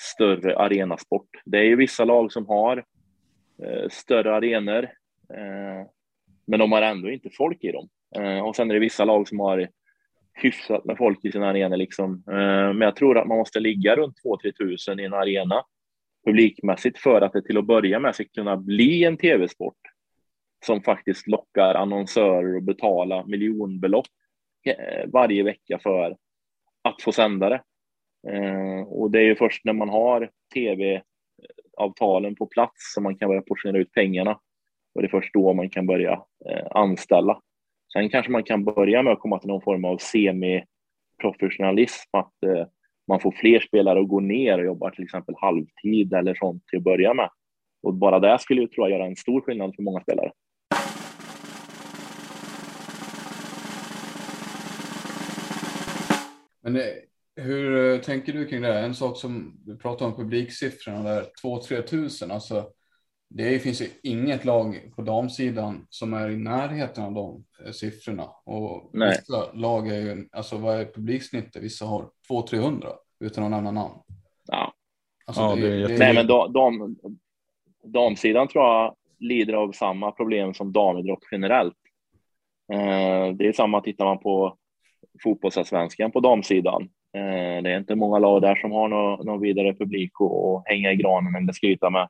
större 0.00 0.58
arenasport. 0.58 1.28
Det 1.44 1.58
är 1.58 1.64
ju 1.64 1.76
vissa 1.76 2.04
lag 2.04 2.32
som 2.32 2.46
har 2.46 2.84
eh, 3.64 3.88
större 3.90 4.34
arenor, 4.34 4.82
eh, 5.34 5.86
men 6.46 6.58
de 6.58 6.72
har 6.72 6.82
ändå 6.82 7.10
inte 7.10 7.30
folk 7.30 7.64
i 7.64 7.72
dem. 7.72 7.88
Eh, 8.16 8.46
och 8.46 8.56
sen 8.56 8.70
är 8.70 8.74
det 8.74 8.80
vissa 8.80 9.04
lag 9.04 9.28
som 9.28 9.40
har 9.40 9.68
hyfsat 10.34 10.84
med 10.84 10.98
folk 10.98 11.24
i 11.24 11.32
sina 11.32 11.48
arenor. 11.48 11.76
Liksom. 11.76 12.24
Eh, 12.28 12.72
men 12.72 12.80
jag 12.80 12.96
tror 12.96 13.18
att 13.18 13.28
man 13.28 13.38
måste 13.38 13.60
ligga 13.60 13.96
runt 13.96 14.16
2-3 14.44 14.52
tusen 14.52 15.00
i 15.00 15.04
en 15.04 15.14
arena 15.14 15.62
publikmässigt 16.26 16.98
för 16.98 17.20
att 17.20 17.32
det 17.32 17.42
till 17.42 17.58
att 17.58 17.66
börja 17.66 18.00
med 18.00 18.14
ska 18.14 18.24
kunna 18.24 18.56
bli 18.56 19.04
en 19.04 19.16
tv-sport 19.16 19.76
som 20.64 20.82
faktiskt 20.82 21.26
lockar 21.26 21.74
annonsörer 21.74 22.56
att 22.56 22.62
betala 22.62 23.26
miljonbelopp 23.26 24.06
eh, 24.66 25.10
varje 25.12 25.42
vecka 25.42 25.78
för 25.78 26.16
att 26.82 27.02
få 27.02 27.12
sända 27.12 27.48
det. 27.48 27.62
Eh, 28.28 28.80
och 28.80 29.10
det 29.10 29.18
är 29.18 29.24
ju 29.24 29.36
först 29.36 29.64
när 29.64 29.72
man 29.72 29.88
har 29.88 30.30
tv-avtalen 30.54 32.34
på 32.34 32.46
plats 32.46 32.94
som 32.94 33.02
man 33.02 33.16
kan 33.16 33.28
börja 33.28 33.42
portionera 33.42 33.78
ut 33.78 33.92
pengarna. 33.92 34.38
Och 34.94 35.02
det 35.02 35.06
är 35.06 35.10
först 35.10 35.34
då 35.34 35.52
man 35.52 35.70
kan 35.70 35.86
börja 35.86 36.12
eh, 36.50 36.66
anställa. 36.70 37.40
Sen 37.92 38.08
kanske 38.08 38.32
man 38.32 38.44
kan 38.44 38.64
börja 38.64 39.02
med 39.02 39.12
att 39.12 39.20
komma 39.20 39.38
till 39.38 39.48
någon 39.48 39.62
form 39.62 39.84
av 39.84 39.98
semiprofessionalism, 39.98 42.16
att 42.16 42.34
man 43.08 43.20
får 43.20 43.32
fler 43.32 43.60
spelare 43.60 44.00
att 44.00 44.08
gå 44.08 44.20
ner 44.20 44.58
och 44.58 44.64
jobba 44.64 44.90
till 44.90 45.04
exempel 45.04 45.34
halvtid 45.38 46.12
eller 46.12 46.34
sånt 46.34 46.66
till 46.66 46.78
att 46.78 46.84
börja 46.84 47.14
med. 47.14 47.30
Och 47.82 47.94
bara 47.94 48.18
det 48.18 48.38
skulle 48.38 48.60
ju, 48.60 48.66
tror 48.66 48.88
jag 48.88 48.98
göra 48.98 49.08
en 49.08 49.16
stor 49.16 49.40
skillnad 49.40 49.76
för 49.76 49.82
många 49.82 50.00
spelare. 50.00 50.32
Men 56.62 56.72
det, 56.72 56.90
eh, 56.90 57.44
hur 57.44 57.94
eh, 57.94 58.00
tänker 58.00 58.32
du 58.32 58.46
kring 58.46 58.62
det? 58.62 58.78
En 58.78 58.94
sak 58.94 59.16
som 59.16 59.54
du 59.66 59.76
pratar 59.78 60.06
om 60.06 60.16
publiksiffrorna 60.16 61.02
där, 61.02 61.26
2-3 61.42 61.82
tusen, 61.82 62.30
alltså 62.30 62.64
det 63.34 63.58
finns 63.58 63.82
ju 63.82 63.86
inget 64.02 64.44
lag 64.44 64.92
på 64.96 65.02
damsidan 65.02 65.86
som 65.90 66.12
är 66.14 66.30
i 66.30 66.36
närheten 66.36 67.04
av 67.04 67.12
de 67.12 67.44
eh, 67.66 67.72
siffrorna. 67.72 68.24
Och 68.44 68.90
Nej. 68.92 69.08
vissa 69.10 69.52
lag 69.52 69.88
är 69.88 70.00
ju, 70.00 70.28
alltså 70.32 70.56
vad 70.56 70.80
är 70.80 70.84
publiksnittet? 70.84 71.62
Vissa 71.62 71.84
har 71.84 72.10
200-300 72.30 72.86
utan 73.20 73.44
att 73.44 73.50
nämna 73.50 73.70
namn. 73.70 73.94
Ja. 74.48 74.72
Alltså, 75.26 75.42
Ja, 75.42 75.54
det 75.56 75.66
är 75.72 75.76
jätte- 75.76 75.96
Nej, 75.98 76.14
men 76.14 76.26
dam, 76.52 76.96
damsidan 77.84 78.48
tror 78.48 78.64
jag 78.64 78.96
lider 79.18 79.52
av 79.54 79.72
samma 79.72 80.12
problem 80.12 80.54
som 80.54 80.72
damidrott 80.72 81.22
generellt. 81.32 81.76
Eh, 82.72 83.34
det 83.36 83.46
är 83.48 83.52
samma 83.52 83.80
tittar 83.80 84.04
man 84.04 84.18
på 84.18 84.56
fotbollsallsvenskan 85.22 86.12
på 86.12 86.20
damsidan. 86.20 86.82
Eh, 87.16 87.62
det 87.62 87.70
är 87.70 87.78
inte 87.78 87.94
många 87.94 88.18
lag 88.18 88.42
där 88.42 88.54
som 88.54 88.72
har 88.72 88.88
någon, 88.88 89.26
någon 89.26 89.40
vidare 89.40 89.74
publik 89.74 90.20
och, 90.20 90.62
hänga 90.66 90.92
i 90.92 90.96
granen 90.96 91.34
eller 91.34 91.52
skryta 91.52 91.90
med. 91.90 92.08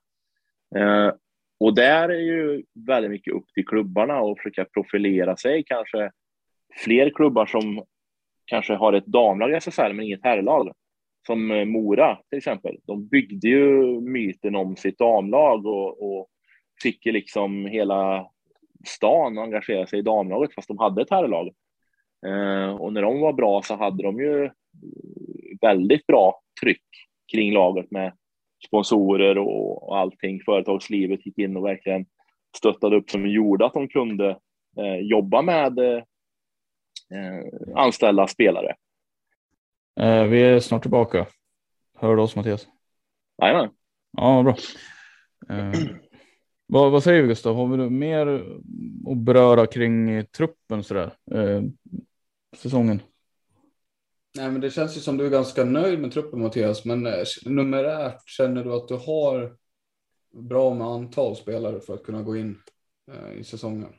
Eh, 0.76 1.14
och 1.60 1.74
där 1.74 2.08
är 2.08 2.20
ju 2.20 2.62
väldigt 2.86 3.10
mycket 3.10 3.34
upp 3.34 3.46
till 3.54 3.66
klubbarna 3.66 4.20
och 4.20 4.38
försöka 4.38 4.64
profilera 4.64 5.36
sig. 5.36 5.64
Kanske 5.66 6.10
fler 6.84 7.10
klubbar 7.10 7.46
som 7.46 7.84
kanske 8.46 8.74
har 8.74 8.92
ett 8.92 9.06
damlag 9.06 9.52
i 9.52 9.54
SSL 9.54 9.92
men 9.92 10.06
inget 10.06 10.24
herrlag. 10.24 10.72
Som 11.26 11.50
eh, 11.50 11.64
Mora 11.64 12.18
till 12.30 12.38
exempel. 12.38 12.76
De 12.86 13.08
byggde 13.08 13.48
ju 13.48 14.00
myten 14.00 14.56
om 14.56 14.76
sitt 14.76 14.98
damlag 14.98 15.66
och, 15.66 16.02
och 16.02 16.28
fick 16.82 17.06
ju 17.06 17.12
liksom 17.12 17.66
hela 17.66 18.26
stan 18.86 19.38
att 19.38 19.44
engagera 19.44 19.86
sig 19.86 19.98
i 19.98 20.02
damlaget 20.02 20.54
fast 20.54 20.68
de 20.68 20.78
hade 20.78 21.02
ett 21.02 21.10
herrlag. 21.10 21.50
Eh, 22.26 22.74
och 22.74 22.92
när 22.92 23.02
de 23.02 23.20
var 23.20 23.32
bra 23.32 23.62
så 23.62 23.76
hade 23.76 24.02
de 24.02 24.20
ju 24.20 24.50
väldigt 25.60 26.06
bra 26.06 26.40
tryck 26.60 26.82
kring 27.32 27.52
laget 27.52 27.90
med 27.90 28.12
sponsorer 28.66 29.38
och, 29.38 29.88
och 29.88 29.98
allting. 29.98 30.40
Företagslivet 30.44 31.26
gick 31.26 31.38
in 31.38 31.56
och 31.56 31.64
verkligen 31.64 32.06
stöttade 32.56 32.96
upp 32.96 33.10
som 33.10 33.26
gjorde 33.26 33.66
att 33.66 33.74
de 33.74 33.88
kunde 33.88 34.30
eh, 34.76 34.96
jobba 34.96 35.42
med 35.42 35.78
eh, 35.78 36.02
anställda 37.74 38.26
spelare. 38.26 38.74
Vi 40.28 40.42
är 40.42 40.60
snart 40.60 40.82
tillbaka. 40.82 41.26
Hör 41.98 42.16
du 42.16 42.22
oss 42.22 42.36
Mattias? 42.36 42.68
Jajamän. 43.42 43.70
Ja, 44.12 44.42
bra. 44.42 44.56
Eh, 45.56 45.72
vad, 46.66 46.92
vad 46.92 47.02
säger 47.02 47.22
vi 47.22 47.28
Gustav? 47.28 47.56
Har 47.56 47.66
vi 47.66 47.90
mer 47.90 48.26
att 49.10 49.16
beröra 49.16 49.66
kring 49.66 50.26
truppen 50.26 50.82
sådär? 50.82 51.10
Eh, 51.34 51.62
säsongen? 52.56 53.02
Nej, 54.36 54.50
men 54.50 54.60
det 54.60 54.70
känns 54.70 54.96
ju 54.96 55.00
som 55.00 55.16
du 55.16 55.26
är 55.26 55.30
ganska 55.30 55.64
nöjd 55.64 56.00
med 56.00 56.12
truppen 56.12 56.42
Mattias, 56.42 56.84
men 56.84 57.06
eh, 57.06 57.24
numerärt 57.44 58.28
känner 58.28 58.64
du 58.64 58.72
att 58.72 58.88
du 58.88 58.94
har 58.94 59.56
bra 60.32 60.74
med 60.74 60.86
antal 60.86 61.36
spelare 61.36 61.80
för 61.80 61.94
att 61.94 62.02
kunna 62.02 62.22
gå 62.22 62.36
in 62.36 62.58
eh, 63.12 63.38
i 63.40 63.44
säsongen? 63.44 63.92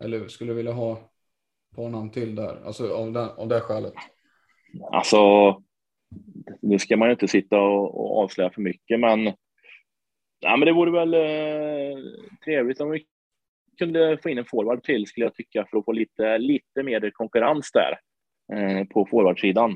Eller 0.00 0.28
skulle 0.28 0.50
du 0.50 0.56
vilja 0.56 0.72
ha 0.72 0.92
ett 0.92 1.76
par 1.76 1.88
namn 1.88 2.10
till 2.10 2.34
där, 2.34 2.62
alltså 2.64 2.94
av, 2.94 3.12
den, 3.12 3.28
av 3.28 3.48
det 3.48 3.60
skälet? 3.60 3.94
Alltså, 4.92 5.18
nu 6.60 6.78
ska 6.78 6.96
man 6.96 7.08
ju 7.08 7.12
inte 7.12 7.28
sitta 7.28 7.60
och, 7.60 8.00
och 8.00 8.22
avslöja 8.22 8.50
för 8.50 8.60
mycket, 8.60 9.00
men, 9.00 9.24
ja, 10.40 10.56
men 10.56 10.60
det 10.60 10.72
vore 10.72 10.90
väl 10.90 11.14
eh, 11.14 11.98
trevligt 12.44 12.80
om 12.80 12.90
vi 12.90 13.06
kunde 13.82 14.18
få 14.22 14.28
in 14.28 14.38
en 14.38 14.44
forward 14.44 14.84
till, 14.84 15.06
skulle 15.06 15.26
jag 15.26 15.34
tycka, 15.34 15.66
för 15.70 15.78
att 15.78 15.84
få 15.84 15.92
lite, 15.92 16.38
lite 16.38 16.82
mer 16.82 17.10
konkurrens 17.10 17.70
där 17.72 17.98
eh, 18.56 18.86
på 18.86 19.06
forwardsidan. 19.06 19.70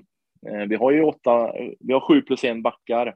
Eh, 0.48 0.66
vi 0.68 0.76
har 0.76 0.92
ju 0.92 1.02
åtta, 1.02 1.52
vi 1.80 1.92
har 1.92 2.00
sju 2.00 2.22
plus 2.22 2.44
en 2.44 2.62
backar 2.62 3.06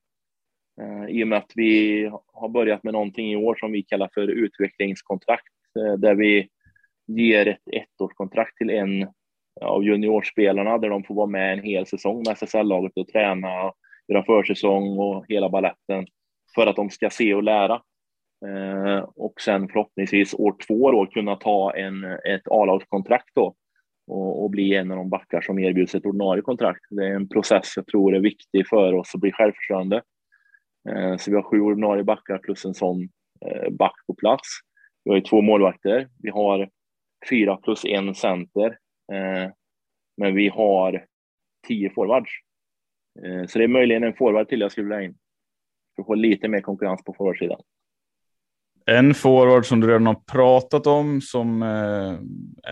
eh, 0.80 1.16
i 1.16 1.24
och 1.24 1.28
med 1.28 1.38
att 1.38 1.52
vi 1.54 2.04
har 2.32 2.48
börjat 2.48 2.82
med 2.82 2.92
någonting 2.92 3.32
i 3.32 3.36
år 3.36 3.54
som 3.54 3.72
vi 3.72 3.82
kallar 3.82 4.10
för 4.14 4.28
utvecklingskontrakt, 4.28 5.54
eh, 5.78 5.98
där 5.98 6.14
vi 6.14 6.48
ger 7.06 7.48
ett 7.48 7.68
ettårskontrakt 7.72 8.56
till 8.56 8.70
en 8.70 9.08
av 9.60 9.84
juniorspelarna 9.84 10.78
där 10.78 10.88
de 10.88 11.04
får 11.04 11.14
vara 11.14 11.26
med 11.26 11.52
en 11.52 11.64
hel 11.64 11.86
säsong 11.86 12.22
med 12.26 12.32
SSL-laget 12.32 12.92
och 12.96 13.08
träna, 13.08 13.72
göra 14.08 14.24
försäsong 14.24 14.98
och 14.98 15.24
hela 15.28 15.48
balletten 15.48 16.06
för 16.54 16.66
att 16.66 16.76
de 16.76 16.90
ska 16.90 17.10
se 17.10 17.34
och 17.34 17.42
lära. 17.42 17.82
Eh, 18.46 18.98
och 19.16 19.40
sen 19.40 19.68
förhoppningsvis 19.68 20.34
år 20.34 20.56
två 20.66 20.90
då 20.90 21.06
kunna 21.06 21.36
ta 21.36 21.74
en, 21.76 22.04
ett 22.04 22.48
A-lagskontrakt 22.50 23.30
då 23.34 23.54
och, 24.06 24.44
och 24.44 24.50
bli 24.50 24.74
en 24.74 24.90
av 24.90 24.96
de 24.96 25.08
backar 25.08 25.40
som 25.40 25.58
erbjuds 25.58 25.94
ett 25.94 26.06
ordinarie 26.06 26.42
kontrakt. 26.42 26.80
Det 26.90 27.06
är 27.06 27.14
en 27.14 27.28
process 27.28 27.72
jag 27.76 27.86
tror 27.86 28.14
är 28.14 28.20
viktig 28.20 28.68
för 28.68 28.94
oss 28.94 29.14
att 29.14 29.20
bli 29.20 29.32
självförsörjande. 29.32 30.02
Eh, 30.88 31.16
så 31.16 31.30
vi 31.30 31.36
har 31.36 31.42
sju 31.42 31.60
ordinarie 31.60 32.04
backar 32.04 32.38
plus 32.38 32.64
en 32.64 32.74
sån 32.74 33.08
eh, 33.46 33.70
back 33.70 33.94
på 34.06 34.14
plats. 34.14 34.48
Vi 35.04 35.10
har 35.10 35.16
ju 35.16 35.22
två 35.22 35.40
målvakter. 35.40 36.08
Vi 36.18 36.30
har 36.30 36.70
fyra 37.30 37.56
plus 37.56 37.84
en 37.84 38.14
center. 38.14 38.78
Eh, 39.12 39.50
men 40.16 40.34
vi 40.34 40.48
har 40.48 41.06
tio 41.68 41.90
forwards. 41.90 42.30
Eh, 43.24 43.46
så 43.46 43.58
det 43.58 43.64
är 43.64 43.68
möjligen 43.68 44.04
en 44.04 44.14
forward 44.14 44.48
till 44.48 44.60
jag 44.60 44.72
skulle 44.72 44.84
vilja 44.84 44.96
ha 44.96 45.04
in. 45.04 45.18
För 45.96 46.02
att 46.02 46.06
få 46.06 46.14
lite 46.14 46.48
mer 46.48 46.60
konkurrens 46.60 47.04
på 47.04 47.14
forwardsidan. 47.14 47.60
En 48.86 49.14
forward 49.14 49.66
som 49.66 49.80
du 49.80 49.86
redan 49.86 50.06
har 50.06 50.14
pratat 50.14 50.86
om 50.86 51.20
som 51.20 51.62
eh, 51.62 52.18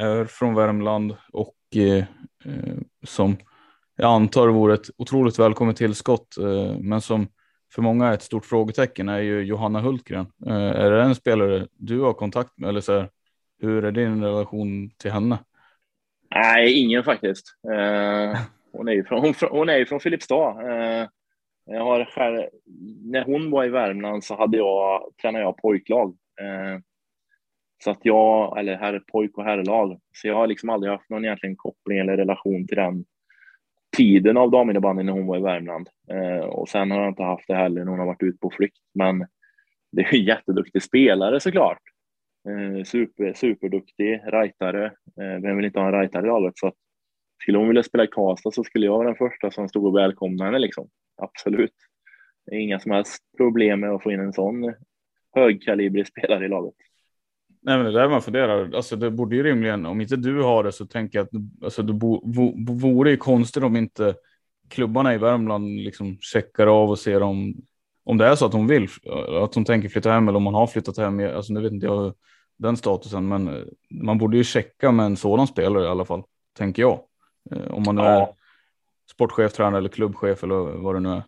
är 0.03 0.25
från 0.25 0.55
Värmland 0.55 1.17
och 1.33 1.57
eh, 1.77 2.05
eh, 2.45 2.75
som 3.07 3.37
jag 3.97 4.11
antar 4.11 4.49
vore 4.49 4.75
ett 4.75 4.91
otroligt 4.97 5.39
välkommet 5.39 5.77
tillskott, 5.77 6.37
eh, 6.39 6.79
men 6.79 7.01
som 7.01 7.29
för 7.75 7.83
många 7.83 8.09
är 8.09 8.15
ett 8.15 8.23
stort 8.23 8.47
frågetecken 8.47 9.09
är 9.09 9.19
ju 9.19 9.43
Johanna 9.43 9.81
Hultgren. 9.81 10.27
Eh, 10.47 10.55
är 10.55 10.91
det 10.91 11.03
en 11.03 11.15
spelare 11.15 11.67
du 11.73 12.01
har 12.01 12.13
kontakt 12.13 12.59
med 12.59 12.69
eller 12.69 12.81
så 12.81 12.93
här, 12.93 13.09
hur 13.61 13.85
är 13.85 13.93
din 13.93 14.25
relation 14.25 14.91
till 14.91 15.11
henne? 15.11 15.39
Nej, 16.35 16.73
ingen 16.73 17.05
faktiskt. 17.05 17.47
Eh, 17.73 18.41
hon 18.73 18.89
är 18.89 18.93
ju 18.93 19.05
från, 19.05 19.21
hon, 19.21 19.35
hon 19.51 19.69
är 19.69 19.77
ju 19.77 19.87
från 19.87 20.01
Filipstad. 20.01 20.51
Eh, 20.51 21.09
jag 21.71 21.85
har 21.85 22.05
själv, 22.05 22.43
när 23.05 23.25
hon 23.25 23.51
var 23.51 23.65
i 23.65 23.69
Värmland 23.69 24.25
så 24.25 24.37
hade 24.37 24.57
jag, 24.57 25.03
tränade 25.23 25.45
jag 25.45 25.57
pojklag. 25.57 26.17
Eh, 26.41 26.81
så 27.85 27.91
att 27.91 28.01
jag, 28.03 28.59
eller 28.59 28.77
herr, 28.77 29.03
pojk 29.13 29.39
och 29.39 29.45
herrlag. 29.45 30.01
Så 30.13 30.29
jag 30.29 30.35
har 30.35 30.47
liksom 30.47 30.71
aldrig 30.71 30.93
haft 30.93 31.11
någon 31.11 31.25
egentligen 31.25 31.57
koppling 31.57 31.99
eller 31.99 32.17
relation 32.17 32.67
till 32.67 32.77
den 32.77 33.05
tiden 33.97 34.37
av 34.37 34.51
daminnebandyn 34.51 35.07
när 35.07 35.13
hon 35.13 35.27
var 35.27 35.37
i 35.37 35.43
Värmland. 35.43 35.89
Eh, 36.11 36.45
och 36.45 36.69
sen 36.69 36.91
har 36.91 37.01
jag 37.01 37.11
inte 37.11 37.23
haft 37.23 37.49
det 37.49 37.55
heller 37.55 37.85
när 37.85 37.91
hon 37.91 37.99
har 37.99 38.07
varit 38.07 38.23
ute 38.23 38.39
på 38.39 38.51
flykt. 38.51 38.79
Men 38.95 39.27
det 39.93 40.03
är 40.03 40.15
en 40.15 40.25
jätteduktig 40.25 40.83
spelare 40.83 41.41
såklart. 41.41 41.83
Eh, 42.49 42.85
super, 42.85 43.33
superduktig 43.33 44.21
rightare. 44.27 44.87
Eh, 45.21 45.43
vem 45.43 45.57
vill 45.57 45.65
inte 45.65 45.81
ha 45.81 45.87
en 45.87 46.01
rightare 46.01 46.27
i 46.27 46.29
laget? 46.29 46.59
Så 46.59 46.67
att 46.67 46.75
skulle 47.43 47.59
hon 47.59 47.69
vilja 47.69 47.83
spela 47.83 48.05
i 48.05 48.07
Karlstad 48.07 48.51
så 48.51 48.65
skulle 48.65 48.87
jag 48.87 48.93
vara 48.93 49.07
den 49.07 49.17
första 49.17 49.51
som 49.51 49.69
stod 49.69 49.87
och 49.87 49.97
välkomnade 49.97 50.49
henne. 50.49 50.59
Liksom. 50.59 50.89
Absolut. 51.19 51.75
Det 52.47 52.57
är 52.57 52.61
inga 52.61 52.81
som 52.81 52.91
helst 52.91 53.23
problem 53.37 53.81
med 53.81 53.91
att 53.91 54.03
få 54.03 54.13
in 54.13 54.21
en 54.21 54.33
sån 54.33 54.75
högkalibrig 55.35 56.07
spelare 56.07 56.45
i 56.45 56.49
laget. 56.49 56.75
Nej, 57.63 57.77
men 57.77 57.85
det 57.85 57.91
är 57.91 58.03
där 58.03 58.09
man 58.09 58.23
funderar. 58.23 58.75
Alltså, 58.75 58.97
det 58.97 59.11
borde 59.11 59.37
ju 59.37 59.43
rimligen, 59.43 59.87
om 59.87 60.01
inte 60.01 60.17
du 60.17 60.43
har 60.43 60.65
det 60.65 60.73
så 60.73 60.87
tänker 60.87 61.19
jag 61.19 61.25
att 61.25 61.65
alltså, 61.65 61.83
det 61.83 61.93
bo, 61.93 62.27
bo, 62.27 62.75
vore 62.75 63.11
ju 63.11 63.17
konstigt 63.17 63.63
om 63.63 63.77
inte 63.77 64.15
klubbarna 64.69 65.15
i 65.15 65.19
Värmland 65.19 65.81
liksom 65.81 66.19
checkar 66.21 66.67
av 66.67 66.91
och 66.91 66.99
ser 66.99 67.23
om, 67.23 67.55
om 68.05 68.19
det 68.19 68.27
är 68.27 68.35
så 68.35 68.47
att 68.47 68.53
hon 68.53 68.67
vill, 68.67 68.89
att 69.43 69.55
hon 69.55 69.65
tänker 69.65 69.89
flytta 69.89 70.11
hem 70.11 70.29
eller 70.29 70.37
om 70.37 70.45
hon 70.45 70.55
har 70.55 70.67
flyttat 70.67 70.99
hem. 70.99 71.21
Alltså, 71.21 71.53
nu 71.53 71.61
vet 71.61 71.73
inte 71.73 71.87
jag 71.87 72.15
den 72.57 72.77
statusen, 72.77 73.29
men 73.29 73.69
man 73.91 74.19
borde 74.19 74.37
ju 74.37 74.45
checka 74.45 74.93
med 74.93 75.07
en 75.07 75.17
sådan 75.17 75.47
spelare 75.47 75.85
i 75.85 75.89
alla 75.89 76.05
fall, 76.05 76.23
tänker 76.57 76.83
jag. 76.83 77.01
Eh, 77.51 77.71
Om 77.71 77.83
man 77.87 77.97
nu 77.97 78.03
Ja. 78.03 78.35
Sportchef, 79.11 79.53
tränare 79.53 79.79
eller 79.79 79.89
klubbchef 79.89 80.43
eller 80.43 80.83
vad 80.83 80.95
det 80.95 81.01
nu 81.01 81.09
är. 81.09 81.23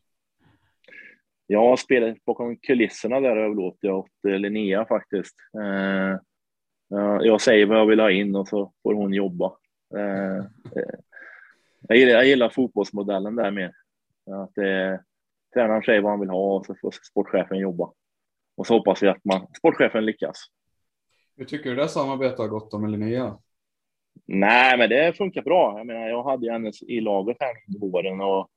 Jag 1.47 1.61
har 1.61 1.77
spelat 1.77 2.25
bakom 2.25 2.57
kulisserna 2.57 3.21
där 3.21 3.37
överlåter 3.37 3.89
jag 3.89 3.99
åt 3.99 4.25
eh, 4.29 4.39
Linnea 4.39 4.85
faktiskt. 4.85 5.37
Eh, 5.63 6.19
ja, 6.89 7.25
jag 7.25 7.41
säger 7.41 7.67
vad 7.67 7.79
jag 7.79 7.87
vill 7.87 8.01
ha 8.01 8.11
in 8.11 8.37
och 8.37 8.49
så 8.49 8.73
får 8.83 8.95
hon 8.95 9.13
jobba. 9.13 9.53
Eh, 9.97 10.37
eh, 10.37 10.95
jag, 11.89 11.99
gillar, 11.99 12.13
jag 12.13 12.27
gillar 12.27 12.49
fotbollsmodellen 12.49 13.37
där 13.37 13.51
med. 13.51 13.73
Att 14.27 14.59
eh, 14.59 15.01
tränaren 15.55 15.83
säger 15.83 16.01
vad 16.01 16.13
han 16.13 16.21
vill 16.21 16.31
ha 16.31 16.57
och 16.57 16.67
så 16.67 16.75
får 16.75 16.95
sportchefen 17.11 17.59
jobba. 17.59 17.93
Och 18.57 18.67
så 18.67 18.75
hoppas 18.75 19.03
vi 19.03 19.09
att 19.09 19.25
man, 19.25 19.47
sportchefen 19.59 20.05
lyckas. 20.05 20.37
Hur 21.37 21.45
tycker 21.45 21.71
du 21.71 21.77
det 21.77 21.89
samarbetet 21.89 22.39
har 22.39 22.49
gått 22.49 22.81
med 22.81 22.91
Linnea? 22.91 23.39
Nej, 24.27 24.79
men 24.79 24.89
det 24.89 25.17
funkar 25.17 25.43
bra. 25.43 25.79
Jag 25.79 25.87
menar, 25.87 26.09
jag 26.09 26.23
hade 26.23 26.53
henne 26.53 26.73
i 26.89 27.01
laget 27.01 27.37
här 27.41 27.55
under 27.69 27.81
våren 27.81 28.21
och 28.21 28.49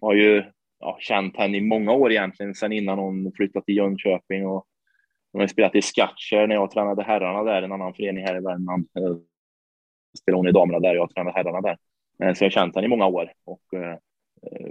har 0.00 0.14
ju 0.14 0.44
ja, 0.80 0.96
känt 1.00 1.36
henne 1.36 1.56
i 1.56 1.60
många 1.60 1.92
år 1.92 2.12
egentligen, 2.12 2.54
sedan 2.54 2.72
innan 2.72 2.98
hon 2.98 3.32
flyttade 3.36 3.64
till 3.64 3.76
Jönköping 3.76 4.46
och 4.46 4.66
hon 5.32 5.40
har 5.40 5.48
spelat 5.48 5.74
i 5.74 5.82
Skattkärr 5.82 6.46
när 6.46 6.54
jag 6.54 6.70
tränade 6.70 7.02
herrarna 7.02 7.42
där, 7.42 7.62
en 7.62 7.72
annan 7.72 7.94
förening 7.94 8.24
här 8.24 8.36
i 8.36 8.40
Värmland. 8.40 8.88
Eh, 8.98 9.16
Spelade 10.18 10.38
hon 10.38 10.48
i 10.48 10.52
damerna 10.52 10.80
där, 10.80 10.94
jag 10.94 11.10
tränade 11.10 11.36
herrarna 11.36 11.60
där. 11.60 11.78
Eh, 12.22 12.34
så 12.34 12.44
jag 12.44 12.46
har 12.46 12.50
känt 12.50 12.74
henne 12.74 12.86
i 12.86 12.90
många 12.90 13.06
år 13.06 13.32
och 13.44 13.74
eh, 13.74 13.98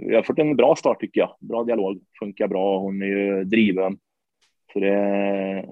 vi 0.00 0.14
har 0.14 0.22
fått 0.22 0.38
en 0.38 0.56
bra 0.56 0.76
start 0.76 1.00
tycker 1.00 1.20
jag. 1.20 1.36
Bra 1.40 1.64
dialog, 1.64 2.00
funkar 2.18 2.48
bra. 2.48 2.78
Hon 2.78 3.02
är 3.02 3.06
ju 3.06 3.44
driven, 3.44 3.98
Så 4.72 4.80
det 4.80 5.68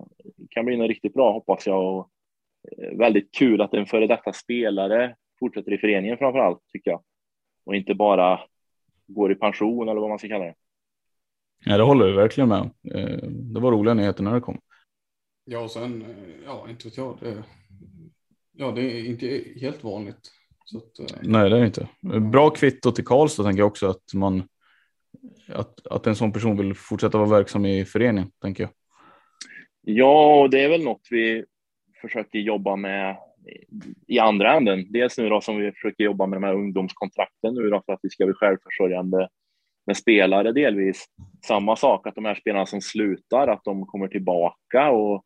kan 0.50 0.64
bli 0.64 0.76
något 0.76 0.88
riktigt 0.88 1.14
bra 1.14 1.32
hoppas 1.32 1.66
jag. 1.66 1.84
Och 1.84 2.08
väldigt 2.98 3.34
kul 3.34 3.60
att 3.60 3.74
en 3.74 3.86
före 3.86 4.06
detta 4.06 4.32
spelare 4.32 5.16
fortsätter 5.38 5.72
i 5.72 5.78
föreningen 5.78 6.18
framför 6.18 6.38
allt 6.38 6.60
tycker 6.72 6.90
jag. 6.90 7.02
Och 7.66 7.76
inte 7.76 7.94
bara 7.94 8.40
går 9.06 9.32
i 9.32 9.34
pension 9.34 9.88
eller 9.88 10.00
vad 10.00 10.10
man 10.10 10.18
ska 10.18 10.28
kalla 10.28 10.44
det. 10.44 10.54
Ja, 11.64 11.76
det 11.76 11.82
håller 11.82 12.06
jag 12.06 12.16
verkligen 12.16 12.48
med 12.48 12.70
eh, 12.94 13.28
Det 13.28 13.60
var 13.60 13.72
roliga 13.72 13.94
nyheter 13.94 14.22
när 14.22 14.34
det 14.34 14.40
kom. 14.40 14.60
Ja, 15.44 15.58
och 15.58 15.70
sen, 15.70 16.04
ja, 16.46 16.66
inte 16.70 16.88
vet 16.88 16.96
jag. 16.96 17.16
Det, 17.20 17.42
ja, 18.52 18.70
det 18.70 18.82
är 18.82 19.04
inte 19.04 19.44
helt 19.60 19.84
vanligt. 19.84 20.30
Att, 20.74 21.22
Nej, 21.22 21.50
det 21.50 21.58
är 21.58 21.64
inte. 21.64 21.88
Bra 22.32 22.50
kvitto 22.50 22.92
till 22.92 23.04
Karlstad 23.04 23.42
tänker 23.42 23.60
jag 23.60 23.66
också 23.66 23.86
att 23.86 24.14
man 24.14 24.48
att, 25.48 25.86
att 25.86 26.06
en 26.06 26.16
sån 26.16 26.32
person 26.32 26.56
vill 26.56 26.74
fortsätta 26.74 27.18
vara 27.18 27.28
verksam 27.28 27.66
i 27.66 27.84
föreningen, 27.84 28.30
tänker 28.42 28.62
jag. 28.62 28.70
Ja, 29.80 30.40
och 30.40 30.50
det 30.50 30.60
är 30.60 30.68
väl 30.68 30.84
något 30.84 31.06
vi 31.10 31.44
försöker 32.02 32.38
jobba 32.38 32.76
med 32.76 33.16
i 34.06 34.18
andra 34.18 34.52
änden. 34.54 34.86
Dels 34.92 35.18
nu 35.18 35.28
då 35.28 35.40
som 35.40 35.56
vi 35.56 35.72
försöker 35.72 36.04
jobba 36.04 36.26
med 36.26 36.36
de 36.36 36.46
här 36.46 36.54
ungdomskontrakten 36.54 37.54
nu 37.54 37.70
då 37.70 37.82
för 37.86 37.92
att 37.92 38.00
vi 38.02 38.10
ska 38.10 38.24
bli 38.24 38.34
självförsörjande 38.34 39.28
med 39.86 39.96
spelare 39.96 40.52
delvis. 40.52 41.06
Samma 41.46 41.76
sak 41.76 42.06
att 42.06 42.14
de 42.14 42.24
här 42.24 42.34
spelarna 42.34 42.66
som 42.66 42.80
slutar, 42.80 43.48
att 43.48 43.64
de 43.64 43.86
kommer 43.86 44.08
tillbaka 44.08 44.90
och 44.90 45.24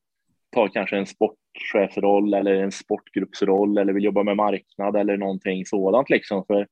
tar 0.54 0.68
kanske 0.68 0.96
en 0.96 1.06
sportchefsroll 1.06 2.34
eller 2.34 2.54
en 2.54 2.72
sportgruppsroll 2.72 3.78
eller 3.78 3.92
vill 3.92 4.04
jobba 4.04 4.22
med 4.22 4.36
marknad 4.36 4.96
eller 4.96 5.16
någonting 5.16 5.66
sådant 5.66 6.10
liksom. 6.10 6.44
För 6.46 6.66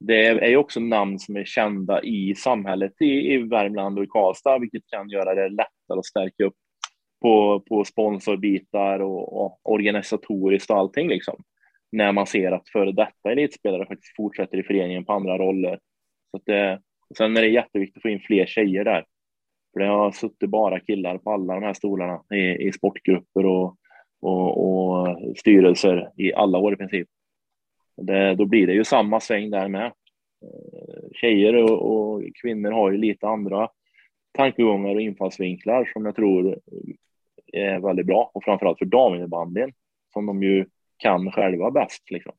det 0.00 0.26
är 0.26 0.48
ju 0.48 0.56
också 0.56 0.80
namn 0.80 1.18
som 1.18 1.36
är 1.36 1.44
kända 1.44 2.02
i 2.02 2.34
samhället 2.34 2.92
i, 3.00 3.34
i 3.34 3.38
Värmland 3.38 3.98
och 3.98 4.04
i 4.04 4.08
Karlstad, 4.08 4.58
vilket 4.58 4.86
kan 4.86 5.08
göra 5.08 5.34
det 5.34 5.48
lättare 5.48 5.98
att 5.98 6.06
stärka 6.06 6.44
upp 6.44 6.54
på, 7.20 7.60
på 7.68 7.84
sponsorbitar 7.84 9.00
och, 9.00 9.44
och 9.44 9.60
organisatoriskt 9.62 10.70
och 10.70 10.76
allting 10.76 11.08
liksom. 11.08 11.42
När 11.92 12.12
man 12.12 12.26
ser 12.26 12.52
att 12.52 12.68
före 12.68 12.92
detta 12.92 13.32
elitspelare 13.32 13.86
faktiskt 13.86 14.16
fortsätter 14.16 14.58
i 14.58 14.62
föreningen 14.62 15.04
på 15.04 15.12
andra 15.12 15.38
roller. 15.38 15.78
Så 16.30 16.36
att 16.36 16.48
eh, 16.48 16.54
det, 16.54 16.80
sen 17.16 17.36
är 17.36 17.42
det 17.42 17.48
jätteviktigt 17.48 17.96
att 17.96 18.02
få 18.02 18.08
in 18.08 18.20
fler 18.20 18.46
tjejer 18.46 18.84
där. 18.84 19.04
För 19.72 19.80
det 19.80 19.86
har 19.86 20.12
suttit 20.12 20.50
bara 20.50 20.80
killar 20.80 21.18
på 21.18 21.30
alla 21.30 21.54
de 21.54 21.62
här 21.62 21.74
stolarna 21.74 22.22
i, 22.34 22.68
i 22.68 22.72
sportgrupper 22.72 23.46
och, 23.46 23.76
och, 24.20 24.68
och 24.68 25.18
styrelser 25.36 26.10
i 26.16 26.34
alla 26.34 26.58
år 26.58 26.72
i 26.72 26.76
princip. 26.76 27.08
Det, 27.96 28.34
då 28.34 28.46
blir 28.46 28.66
det 28.66 28.72
ju 28.72 28.84
samma 28.84 29.20
sväng 29.20 29.50
där 29.50 29.68
med. 29.68 29.86
Eh, 30.42 31.10
tjejer 31.12 31.54
och, 31.54 31.82
och, 31.82 32.22
kvinnor 32.42 32.70
har 32.70 32.90
ju 32.90 32.98
lite 32.98 33.28
andra 33.28 33.68
tankegångar 34.32 34.94
och 34.94 35.00
infallsvinklar 35.00 35.90
som 35.92 36.04
jag 36.04 36.16
tror 36.16 36.58
är 37.52 37.80
väldigt 37.80 38.06
bra 38.06 38.30
och 38.34 38.44
framförallt 38.44 38.78
för 38.78 38.84
daminnebandyn 38.84 39.72
som 40.12 40.26
de 40.26 40.42
ju 40.42 40.66
kan 40.96 41.32
själva 41.32 41.70
bäst. 41.70 42.10
Liksom. 42.10 42.32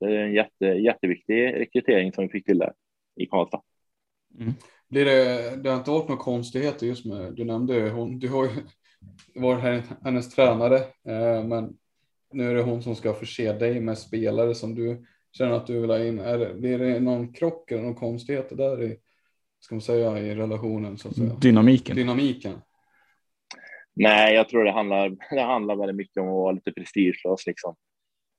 Det 0.00 0.06
är 0.06 0.24
en 0.24 0.32
jätte, 0.32 0.66
jätteviktig 0.66 1.54
rekrytering 1.54 2.12
som 2.12 2.24
vi 2.24 2.30
fick 2.30 2.46
till 2.46 2.58
där 2.58 2.72
i 3.16 3.26
Karlstad. 3.26 3.62
Mm. 4.40 4.52
Blir 4.88 5.04
det, 5.04 5.56
det 5.62 5.70
har 5.70 5.76
inte 5.76 5.90
varit 5.90 6.08
några 6.08 6.22
konstigheter 6.22 6.86
just 6.86 7.06
med, 7.06 7.34
du 7.34 7.44
nämnde 7.44 7.90
hon, 7.90 8.18
du 8.18 8.28
har 8.28 8.44
ju 8.44 8.50
varit 9.40 9.84
hennes 10.04 10.34
tränare, 10.34 10.76
eh, 11.04 11.44
men 11.44 11.76
nu 12.32 12.50
är 12.50 12.54
det 12.54 12.62
hon 12.62 12.82
som 12.82 12.94
ska 12.94 13.14
förse 13.14 13.52
dig 13.52 13.80
med 13.80 13.98
spelare 13.98 14.54
som 14.54 14.74
du 14.74 15.06
känner 15.32 15.52
att 15.52 15.66
du 15.66 15.80
vill 15.80 15.90
ha 15.90 16.04
in. 16.04 16.18
Är, 16.18 16.54
blir 16.54 16.78
det 16.78 17.00
någon 17.00 17.32
krock 17.32 17.70
eller 17.70 17.82
någon 17.82 17.94
konstigheter 17.94 18.56
där 18.56 18.82
i, 18.82 18.96
ska 19.60 19.74
man 19.74 19.82
säga, 19.82 20.18
i 20.18 20.34
relationen? 20.34 20.98
Så 20.98 21.08
att 21.08 21.16
säga? 21.16 21.34
Dynamiken. 21.34 21.96
Dynamiken. 21.96 22.52
Nej, 23.98 24.34
jag 24.34 24.48
tror 24.48 24.64
det 24.64 24.70
handlar, 24.70 25.16
det 25.30 25.42
handlar 25.42 25.76
väldigt 25.76 25.96
mycket 25.96 26.16
om 26.16 26.28
att 26.28 26.34
vara 26.34 26.52
lite 26.52 26.72
prestigelös 26.72 27.46
liksom. 27.46 27.76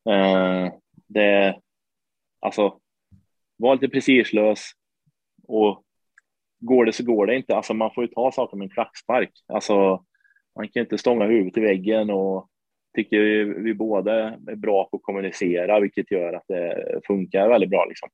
Eh, 0.09 0.73
det, 1.07 1.59
alltså, 2.39 2.79
var 3.57 3.75
lite 3.75 3.89
prestigelös 3.89 4.71
och 5.47 5.83
går 6.59 6.85
det 6.85 6.93
så 6.93 7.03
går 7.03 7.25
det 7.25 7.35
inte. 7.35 7.55
Alltså, 7.55 7.73
man 7.73 7.93
får 7.93 8.03
ju 8.03 8.07
ta 8.07 8.31
saker 8.31 8.57
med 8.57 8.65
en 8.65 8.69
klackspark. 8.69 9.31
Alltså, 9.47 10.05
man 10.55 10.69
kan 10.69 10.81
inte 10.81 10.97
stånga 10.97 11.25
huvudet 11.25 11.57
i 11.57 11.61
väggen 11.61 12.09
och 12.09 12.49
tycker 12.95 13.19
vi, 13.19 13.43
vi 13.43 13.73
båda 13.73 14.13
är 14.29 14.55
bra 14.55 14.89
på 14.89 14.97
att 14.97 15.03
kommunicera, 15.03 15.79
vilket 15.79 16.11
gör 16.11 16.33
att 16.33 16.47
det 16.47 17.01
funkar 17.07 17.49
väldigt 17.49 17.69
bra. 17.69 17.85
Liksom. 17.85 18.09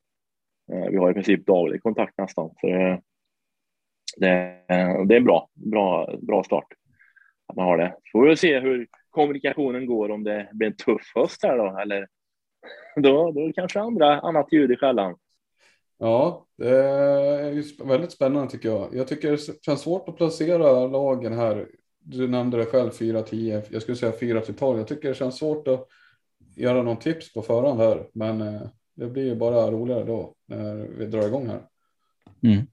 Eh, 0.71 0.89
vi 0.89 0.97
har 0.97 1.11
i 1.11 1.13
princip 1.13 1.45
daglig 1.45 1.83
kontakt 1.83 2.17
nästan. 2.17 2.49
Så 2.61 2.67
det, 2.67 3.01
det, 4.17 4.61
det 5.07 5.15
är 5.15 5.21
bra, 5.21 5.49
bra, 5.53 6.17
bra 6.21 6.43
start 6.43 6.67
att 7.47 7.55
man 7.55 7.65
har 7.65 7.77
det. 7.77 7.95
Får 8.11 8.27
vi 8.27 8.37
se 8.37 8.59
hur 8.59 8.87
kommunikationen 9.09 9.85
går 9.85 10.11
om 10.11 10.23
det 10.23 10.49
blir 10.53 10.67
en 10.67 10.75
tuff 10.75 11.11
höst 11.15 11.43
här 11.43 11.57
då, 11.57 11.79
eller 11.79 12.07
då, 12.95 13.31
då 13.31 13.41
är 13.41 13.47
det 13.47 13.53
kanske 13.53 13.79
andra, 13.79 14.19
annat 14.19 14.53
ljud 14.53 14.71
i 14.71 14.75
skällan. 14.75 15.15
Ja, 15.97 16.45
det 16.57 16.69
är 16.69 17.87
väldigt 17.87 18.11
spännande 18.11 18.51
tycker 18.51 18.69
jag. 18.69 18.95
Jag 18.95 19.07
tycker 19.07 19.31
det 19.31 19.65
känns 19.65 19.81
svårt 19.81 20.09
att 20.09 20.17
placera 20.17 20.87
lagen 20.87 21.33
här. 21.33 21.67
Du 21.99 22.27
nämnde 22.27 22.57
det 22.57 22.65
själv 22.65 22.89
4-10, 22.89 23.63
jag 23.69 23.81
skulle 23.81 23.97
säga 23.97 24.11
4-12. 24.11 24.77
Jag 24.77 24.87
tycker 24.87 25.07
det 25.07 25.15
känns 25.15 25.39
svårt 25.39 25.67
att 25.67 25.87
göra 26.55 26.83
någon 26.83 26.97
tips 26.97 27.33
på 27.33 27.41
förhand 27.41 27.79
här, 27.79 28.07
men 28.13 28.41
eh, 28.41 28.61
det 28.93 29.07
blir 29.07 29.25
ju 29.25 29.35
bara 29.35 29.71
roligare 29.71 30.03
då 30.03 30.33
när 30.45 30.75
vi 30.75 31.05
drar 31.05 31.27
igång 31.27 31.47
här. 31.47 31.61
Mm. 32.43 32.67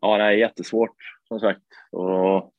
Ja, 0.00 0.18
det 0.18 0.24
är 0.24 0.30
jättesvårt 0.30 0.96
som 1.28 1.40
sagt 1.40 1.62
och 1.90 2.52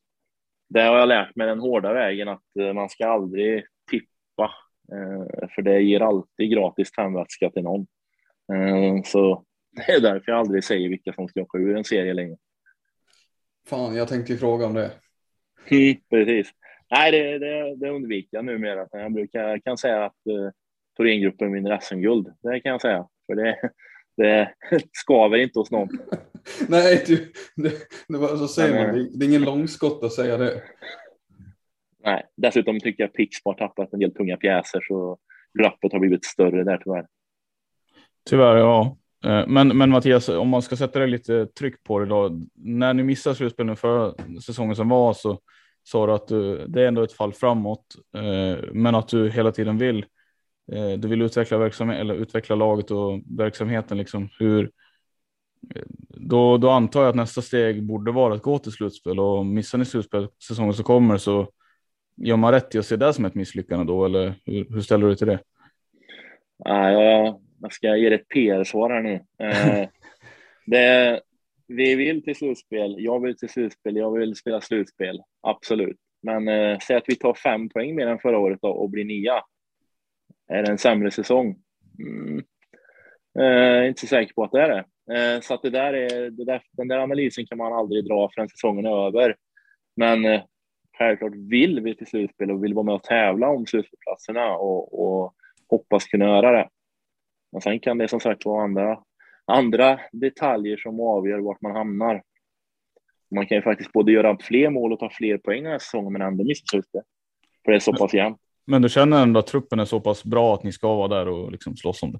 det 0.73 0.81
har 0.81 0.97
jag 0.97 1.07
lärt 1.07 1.35
mig 1.35 1.47
den 1.47 1.59
hårda 1.59 1.93
vägen 1.93 2.27
att 2.27 2.57
eh, 2.59 2.73
man 2.73 2.89
ska 2.89 3.07
aldrig 3.07 3.63
tippa, 3.89 4.51
eh, 4.91 5.49
för 5.55 5.61
det 5.61 5.81
ger 5.81 5.99
alltid 5.99 6.51
gratis 6.51 6.91
tändvätska 6.91 7.49
till 7.49 7.63
någon. 7.63 7.87
Eh, 8.53 9.03
så 9.05 9.45
det 9.71 9.91
är 9.91 10.01
därför 10.01 10.31
jag 10.31 10.39
aldrig 10.39 10.63
säger 10.63 10.89
vilka 10.89 11.13
som 11.13 11.27
ska 11.27 11.41
åka 11.41 11.57
ur 11.57 11.77
en 11.77 11.83
serie 11.83 12.13
längre. 12.13 12.37
Fan, 13.67 13.95
jag 13.95 14.07
tänkte 14.07 14.33
ju 14.33 14.39
fråga 14.39 14.65
om 14.65 14.73
det. 14.73 14.91
Mm, 15.71 15.95
precis. 16.09 16.51
Nej, 16.91 17.11
det, 17.11 17.39
det, 17.39 17.75
det 17.75 17.89
undviker 17.89 18.37
jag 18.37 18.45
numera. 18.45 18.87
Jag 18.91 19.13
brukar, 19.13 19.59
kan 19.59 19.77
säga 19.77 20.05
att 20.05 20.27
uh, 20.29 20.49
Thorengruppen 20.97 21.53
vinner 21.53 21.79
SM-guld. 21.81 22.33
Det 22.41 22.59
kan 22.59 22.71
jag 22.71 22.81
säga, 22.81 23.07
för 23.25 23.35
det, 23.35 23.71
det 24.17 24.53
skaver 24.91 25.37
inte 25.37 25.59
hos 25.59 25.71
någon. 25.71 25.89
Nej, 26.67 27.03
du, 27.07 27.31
det, 27.55 27.73
det 28.07 28.17
var, 28.17 28.37
så 28.37 28.47
säger 28.47 28.85
man. 28.85 28.95
Det, 28.95 29.09
det 29.17 29.25
är 29.25 29.29
ingen 29.29 29.43
långskott 29.43 30.03
att 30.03 30.13
säga 30.13 30.37
det. 30.37 30.63
Nej, 32.03 32.23
dessutom 32.37 32.79
tycker 32.79 33.03
jag 33.03 33.13
Pixbo 33.13 33.49
har 33.49 33.57
tappat 33.57 33.93
en 33.93 33.99
del 33.99 34.13
tunga 34.13 34.37
pjäser 34.37 34.81
så 34.87 35.17
glappet 35.53 35.91
har 35.91 35.99
blivit 35.99 36.25
större 36.25 36.63
där 36.63 36.81
tyvärr. 36.83 37.05
Tyvärr, 38.29 38.55
ja. 38.55 38.97
Eh, 39.25 39.47
men, 39.47 39.77
men 39.77 39.89
Mattias, 39.89 40.29
om 40.29 40.49
man 40.49 40.61
ska 40.61 40.75
sätta 40.75 40.99
det 40.99 41.07
lite 41.07 41.45
tryck 41.45 41.83
på 41.83 41.99
det 41.99 42.05
då. 42.05 42.39
När 42.55 42.93
ni 42.93 43.03
missade 43.03 43.35
slutspelen 43.35 43.75
förra 43.75 44.13
säsongen 44.41 44.75
som 44.75 44.89
var 44.89 45.13
så 45.13 45.39
sa 45.83 46.07
du 46.07 46.13
att 46.13 46.27
du, 46.27 46.67
det 46.67 46.81
är 46.81 46.87
ändå 46.87 47.03
ett 47.03 47.13
fall 47.13 47.33
framåt, 47.33 47.85
eh, 48.15 48.63
men 48.73 48.95
att 48.95 49.07
du 49.07 49.29
hela 49.29 49.51
tiden 49.51 49.77
vill. 49.77 50.05
Eh, 50.71 50.91
du 50.97 51.07
vill 51.07 51.21
utveckla 51.21 51.57
verksamhet 51.57 51.99
eller 51.99 52.15
utveckla 52.15 52.55
laget 52.55 52.91
och 52.91 53.19
verksamheten. 53.37 53.97
Liksom. 53.97 54.29
Hur, 54.39 54.71
då, 56.09 56.57
då 56.57 56.69
antar 56.69 57.01
jag 57.01 57.09
att 57.09 57.15
nästa 57.15 57.41
steg 57.41 57.83
borde 57.83 58.11
vara 58.11 58.33
att 58.33 58.41
gå 58.41 58.59
till 58.59 58.71
slutspel 58.71 59.19
och 59.19 59.45
missar 59.45 59.77
ni 59.77 59.85
slutspel 59.85 60.27
säsongen 60.47 60.73
som 60.73 60.83
kommer 60.83 61.17
så 61.17 61.51
gör 62.15 62.37
man 62.37 62.51
rätt 62.51 62.75
i 62.75 62.77
att 62.77 62.85
se 62.85 62.95
det 62.95 63.13
som 63.13 63.25
ett 63.25 63.35
misslyckande 63.35 63.85
då 63.85 64.05
eller 64.05 64.33
hur, 64.45 64.65
hur 64.69 64.81
ställer 64.81 65.01
du 65.01 65.07
dig 65.07 65.17
till 65.17 65.27
det? 65.27 65.39
Ja, 66.57 66.91
jag, 66.91 67.41
jag 67.61 67.73
ska 67.73 67.95
ge 67.95 68.13
ett 68.13 68.27
PR-svar 68.27 68.89
här 68.89 69.01
nu. 69.01 69.13
Eh, 69.39 69.87
det, 70.65 71.21
vi 71.67 71.95
vill 71.95 72.23
till 72.23 72.35
slutspel. 72.35 72.95
Jag 72.99 73.21
vill 73.21 73.37
till 73.37 73.49
slutspel. 73.49 73.95
Jag 73.95 74.19
vill 74.19 74.35
spela 74.35 74.61
slutspel. 74.61 75.21
Absolut. 75.41 75.97
Men 76.21 76.47
eh, 76.47 76.77
säg 76.79 76.95
att 76.95 77.03
vi 77.07 77.15
tar 77.15 77.33
fem 77.33 77.69
poäng 77.69 77.95
mer 77.95 78.07
än 78.07 78.19
förra 78.19 78.39
året 78.39 78.59
då, 78.61 78.69
och 78.69 78.89
blir 78.89 79.05
nia. 79.05 79.43
Är 80.47 80.63
det 80.63 80.71
en 80.71 80.77
sämre 80.77 81.11
säsong? 81.11 81.55
Mm. 81.99 82.43
Eh, 83.39 83.87
inte 83.87 84.01
så 84.01 84.07
säker 84.07 84.33
på 84.33 84.43
att 84.43 84.51
det 84.51 84.61
är 84.61 84.69
det. 84.69 84.85
Eh, 85.15 85.41
så 85.41 85.53
att 85.53 85.61
det 85.61 85.69
där 85.69 85.93
är, 85.93 86.29
det 86.29 86.45
där, 86.45 86.61
den 86.71 86.87
där 86.87 86.97
analysen 86.97 87.45
kan 87.45 87.57
man 87.57 87.73
aldrig 87.73 88.05
dra 88.05 88.29
förrän 88.35 88.49
säsongen 88.49 88.85
är 88.85 89.07
över. 89.07 89.35
Men 89.95 90.25
eh, 90.25 90.41
självklart 90.97 91.33
vill 91.35 91.79
vi 91.79 91.95
till 91.95 92.07
slutspel 92.07 92.51
och 92.51 92.63
vill 92.63 92.73
vara 92.73 92.85
med 92.85 92.95
och 92.95 93.03
tävla 93.03 93.49
om 93.49 93.65
slutspelsplatserna 93.65 94.55
och, 94.55 95.01
och 95.01 95.33
hoppas 95.69 96.05
kunna 96.05 96.25
göra 96.25 96.51
det. 96.51 96.69
Men 97.51 97.61
sen 97.61 97.79
kan 97.79 97.97
det 97.97 98.07
som 98.07 98.19
sagt 98.19 98.45
vara 98.45 98.63
andra, 98.63 98.99
andra 99.45 99.99
detaljer 100.11 100.77
som 100.77 100.99
avgör 100.99 101.39
vart 101.39 101.61
man 101.61 101.75
hamnar. 101.75 102.23
Man 103.35 103.47
kan 103.47 103.57
ju 103.57 103.61
faktiskt 103.61 103.91
både 103.91 104.11
göra 104.11 104.37
fler 104.41 104.69
mål 104.69 104.93
och 104.93 104.99
ta 104.99 105.09
fler 105.09 105.37
poäng 105.37 105.63
den 105.63 105.71
här 105.71 105.79
säsongen 105.79 106.13
men 106.13 106.21
ändå 106.21 106.43
missa 106.43 106.65
slutet. 106.65 107.03
För 107.65 107.71
det 107.71 107.77
är 107.77 107.79
så 107.79 107.93
pass 107.93 108.13
jämnt. 108.13 108.37
Men 108.65 108.81
du 108.81 108.89
känner 108.89 109.23
ändå 109.23 109.39
att 109.39 109.47
truppen 109.47 109.79
är 109.79 109.85
så 109.85 109.99
pass 109.99 110.23
bra 110.23 110.53
att 110.53 110.63
ni 110.63 110.71
ska 110.71 110.95
vara 110.95 111.07
där 111.07 111.27
och 111.27 111.51
liksom 111.51 111.75
slåss 111.75 112.03
om 112.03 112.11
det? 112.11 112.19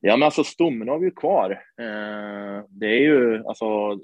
Ja, 0.00 0.16
men 0.16 0.22
alltså 0.22 0.44
stommen 0.44 0.88
har 0.88 0.98
vi 0.98 1.04
ju 1.04 1.10
kvar. 1.10 1.50
Eh, 1.80 2.64
det 2.68 2.86
är 2.86 3.00
ju 3.00 3.44
alltså 3.46 3.98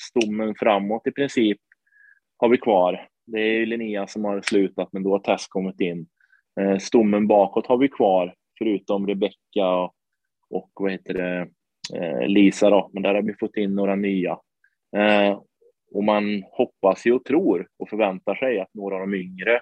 stommen 0.00 0.54
framåt 0.54 1.06
i 1.06 1.10
princip 1.10 1.58
har 2.36 2.48
vi 2.48 2.58
kvar. 2.58 3.08
Det 3.26 3.40
är 3.40 3.66
Linnea 3.66 4.06
som 4.06 4.24
har 4.24 4.40
slutat, 4.40 4.88
men 4.92 5.02
då 5.02 5.10
har 5.10 5.18
Tess 5.18 5.46
kommit 5.46 5.80
in. 5.80 6.06
Eh, 6.60 6.78
stommen 6.78 7.26
bakåt 7.26 7.66
har 7.66 7.78
vi 7.78 7.88
kvar, 7.88 8.34
förutom 8.58 9.06
Rebecka 9.06 9.68
och, 9.68 9.94
och 10.50 10.70
vad 10.74 10.92
heter 10.92 11.14
det, 11.14 11.48
eh, 11.96 12.28
Lisa 12.28 12.70
då, 12.70 12.90
men 12.92 13.02
där 13.02 13.14
har 13.14 13.22
vi 13.22 13.34
fått 13.34 13.56
in 13.56 13.74
några 13.74 13.96
nya. 13.96 14.38
Eh, 14.96 15.40
och 15.94 16.04
man 16.04 16.42
hoppas 16.42 17.06
ju 17.06 17.12
och 17.12 17.24
tror 17.24 17.68
och 17.78 17.88
förväntar 17.88 18.34
sig 18.34 18.60
att 18.60 18.74
några 18.74 18.94
av 18.94 19.00
de 19.00 19.14
yngre 19.14 19.60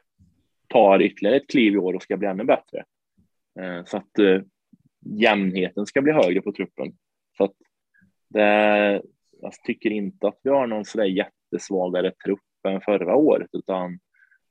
tar 0.68 1.03
ytterligare 1.03 1.36
ett 1.36 1.51
kliv 1.51 1.74
i 1.74 1.78
år 1.78 1.95
och 1.95 2.03
ska 2.03 2.16
bli 2.16 2.28
ännu 2.28 2.45
bättre. 2.45 2.84
Eh, 3.61 3.84
så 3.84 3.97
att 3.97 4.18
eh, 4.18 4.41
jämnheten 5.01 5.86
ska 5.86 6.03
bli 6.03 6.12
högre 6.12 6.42
på 6.42 6.53
truppen. 6.53 6.92
Så 7.36 7.44
att 7.44 7.55
det, 8.28 9.03
jag 9.40 9.53
tycker 9.64 9.90
inte 9.90 10.28
att 10.28 10.40
vi 10.42 10.51
har 10.51 10.66
någon 10.66 10.84
sådär 10.84 11.05
jättesvagare 11.05 12.12
trupp 12.24 12.40
än 12.68 12.80
förra 12.80 13.16
året, 13.16 13.48
utan 13.53 13.98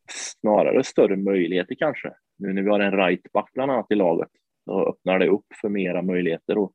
snarare 0.09 0.83
större 0.83 1.15
möjligheter 1.15 1.75
kanske. 1.75 2.13
Nu 2.37 2.53
när 2.53 2.61
vi 2.61 2.69
har 2.69 2.79
en 2.79 2.97
rightback 2.97 3.53
bland 3.53 3.71
annat 3.71 3.91
i 3.91 3.95
laget, 3.95 4.29
då 4.65 4.89
öppnar 4.89 5.19
det 5.19 5.27
upp 5.27 5.45
för 5.61 5.69
mera 5.69 6.01
möjligheter. 6.01 6.57
Och, 6.57 6.73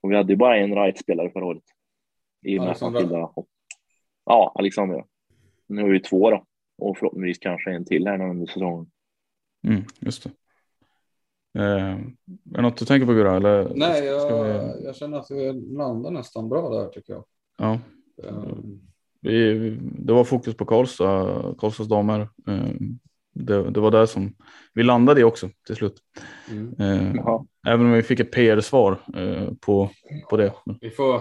och 0.00 0.10
vi 0.10 0.16
hade 0.16 0.32
ju 0.32 0.36
bara 0.36 0.56
en 0.56 0.74
rightspelare 0.74 1.30
förra 1.30 1.44
året. 1.44 1.62
I 2.42 2.58
och 2.58 2.60
med 2.60 2.68
Alexandra. 2.68 3.28
Ja, 4.24 4.52
Alexandra. 4.54 5.04
Nu 5.66 5.82
har 5.82 5.88
vi 5.88 6.00
två 6.00 6.30
då 6.30 6.46
och 6.78 6.98
förhoppningsvis 6.98 7.38
kanske 7.38 7.70
en 7.70 7.84
till 7.84 8.06
här 8.06 8.30
under 8.30 8.46
säsongen. 8.46 8.90
Mm, 9.66 9.84
just 10.00 10.24
det. 10.24 10.30
Eh, 11.56 11.92
är 11.92 12.04
det 12.44 12.62
något 12.62 12.76
du 12.76 12.84
tänker 12.84 13.06
på 13.06 13.12
Gurra? 13.12 13.36
Eller 13.36 13.72
Nej, 13.74 14.04
jag, 14.04 14.44
vi... 14.44 14.84
jag 14.84 14.96
känner 14.96 15.18
att 15.18 15.30
vi 15.30 15.52
landar 15.52 16.10
nästan 16.10 16.48
bra 16.48 16.70
där 16.70 16.88
tycker 16.88 17.12
jag. 17.12 17.24
Ja. 17.58 17.78
Um... 18.22 18.80
Vi, 19.20 19.70
det 19.80 20.12
var 20.12 20.24
fokus 20.24 20.56
på 20.56 20.64
Karlstad, 20.64 21.54
Karlstads 21.58 21.88
damer. 21.88 22.20
Eh, 22.48 22.74
det, 23.34 23.70
det, 23.70 23.80
var 23.80 23.90
där 23.90 24.06
som 24.06 24.34
vi 24.74 24.82
landade 24.82 25.20
i 25.20 25.24
också 25.24 25.50
till 25.66 25.76
slut. 25.76 25.96
Mm. 26.50 26.80
Eh, 26.80 27.40
även 27.66 27.86
om 27.86 27.92
vi 27.92 28.02
fick 28.02 28.20
ett 28.20 28.32
PR-svar 28.32 28.98
eh, 29.16 29.48
på, 29.60 29.90
på 30.30 30.36
det. 30.36 30.52
Vi 30.80 30.90
får, 30.90 31.20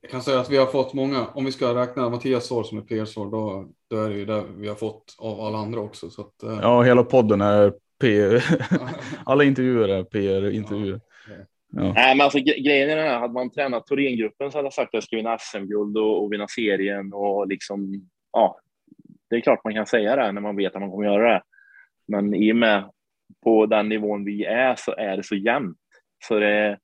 jag 0.00 0.10
kan 0.10 0.22
säga 0.22 0.40
att 0.40 0.50
vi 0.50 0.56
har 0.56 0.66
fått 0.66 0.94
många, 0.94 1.26
om 1.26 1.44
vi 1.44 1.52
ska 1.52 1.74
räkna 1.74 2.10
Mattias 2.10 2.46
svar 2.46 2.62
som 2.62 2.78
ett 2.78 2.88
PR-svar, 2.88 3.30
då, 3.30 3.68
då 3.90 3.96
är 3.96 4.08
det 4.08 4.16
ju 4.16 4.24
det 4.24 4.44
vi 4.56 4.68
har 4.68 4.74
fått 4.74 5.16
av 5.18 5.40
alla 5.40 5.58
andra 5.58 5.80
också. 5.80 6.10
Så 6.10 6.22
att, 6.22 6.42
eh. 6.42 6.58
Ja, 6.62 6.82
hela 6.82 7.02
podden 7.02 7.40
är 7.40 7.72
PR. 8.00 8.44
alla 9.24 9.44
intervjuer 9.44 9.88
är 9.88 10.04
PR-intervjuer. 10.04 11.00
Ja. 11.72 11.92
Nej, 11.92 12.16
men 12.16 12.24
alltså 12.24 12.38
grejen 12.38 12.90
är 12.90 12.96
den 12.96 13.06
här, 13.06 13.18
hade 13.18 13.34
man 13.34 13.50
tränat 13.50 13.86
Thorengruppen 13.86 14.52
så 14.52 14.58
hade 14.58 14.66
jag 14.66 14.72
sagt 14.72 14.88
att 14.88 14.94
jag 14.94 15.02
ska 15.02 15.16
vinna 15.16 15.38
SM-guld 15.38 15.96
och, 15.96 16.24
och 16.24 16.32
vinna 16.32 16.48
serien 16.48 17.12
och 17.12 17.48
liksom, 17.48 18.08
ja, 18.32 18.60
det 19.30 19.36
är 19.36 19.40
klart 19.40 19.64
man 19.64 19.74
kan 19.74 19.86
säga 19.86 20.16
det 20.16 20.32
när 20.32 20.40
man 20.40 20.56
vet 20.56 20.74
att 20.74 20.80
man 20.80 20.90
kommer 20.90 21.04
göra 21.04 21.34
det. 21.34 21.42
Men 22.08 22.34
i 22.34 22.52
och 22.52 22.56
med 22.56 22.90
på 23.44 23.66
den 23.66 23.88
nivån 23.88 24.24
vi 24.24 24.44
är 24.44 24.74
så 24.78 24.94
är 24.96 25.16
det 25.16 25.22
så 25.22 25.34
jämnt. 25.34 25.78
Så 26.24 26.38
det 26.38 26.78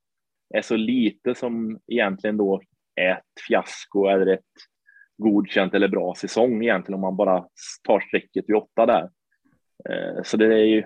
är 0.53 0.61
så 0.61 0.75
lite 0.75 1.35
som 1.35 1.79
egentligen 1.87 2.37
då 2.37 2.61
är 2.95 3.11
ett 3.11 3.41
fiasko 3.47 4.05
eller 4.05 4.27
ett 4.27 4.41
godkänt 5.17 5.73
eller 5.73 5.87
bra 5.87 6.15
säsong 6.17 6.63
egentligen 6.63 6.95
om 6.95 7.01
man 7.01 7.15
bara 7.15 7.45
tar 7.83 7.99
strecket 7.99 8.45
vid 8.47 8.55
åtta 8.55 8.85
där. 8.85 9.09
Eh, 9.89 10.23
så 10.23 10.37
det 10.37 10.45
är 10.45 10.65
ju, 10.65 10.83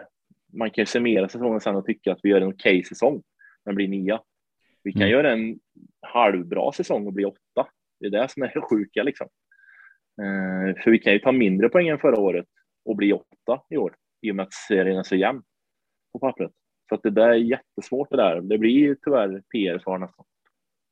man 0.53 0.71
kan 0.71 0.81
ju 0.81 0.85
summera 0.85 1.29
säsongen 1.29 1.61
sen 1.61 1.75
och 1.75 1.85
tycka 1.85 2.11
att 2.11 2.19
vi 2.23 2.29
gör 2.29 2.41
en 2.41 2.47
okej 2.47 2.79
okay 2.79 2.83
säsong, 2.83 3.23
men 3.65 3.75
blir 3.75 3.87
nia. 3.87 4.21
Vi 4.83 4.91
kan 4.91 5.01
mm. 5.01 5.11
göra 5.11 5.33
en 5.33 5.59
halvbra 6.01 6.71
säsong 6.71 7.07
och 7.07 7.13
bli 7.13 7.25
åtta. 7.25 7.67
Det 7.99 8.05
är 8.05 8.09
det 8.09 8.31
som 8.31 8.43
är 8.43 8.51
det 8.53 8.61
sjuka 8.61 9.03
liksom. 9.03 9.27
Eh, 10.21 10.83
för 10.83 10.91
vi 10.91 10.99
kan 10.99 11.13
ju 11.13 11.19
ta 11.19 11.31
mindre 11.31 11.69
poäng 11.69 11.87
än 11.87 11.99
förra 11.99 12.19
året 12.19 12.45
och 12.85 12.95
bli 12.95 13.13
åtta 13.13 13.61
i 13.69 13.77
år 13.77 13.95
i 14.21 14.31
och 14.31 14.35
med 14.35 14.43
att 14.43 14.53
serien 14.53 14.97
är 14.97 15.03
så 15.03 15.15
jämn 15.15 15.43
på 16.13 16.19
pappret. 16.19 16.51
Så 16.89 16.95
att 16.95 17.03
det 17.03 17.09
där 17.09 17.29
är 17.29 17.33
jättesvårt 17.33 18.09
det 18.09 18.17
där. 18.17 18.41
Det 18.41 18.57
blir 18.57 18.71
ju 18.71 18.95
tyvärr 18.95 19.41
PR-svar 19.51 19.97
nästan. 19.97 20.25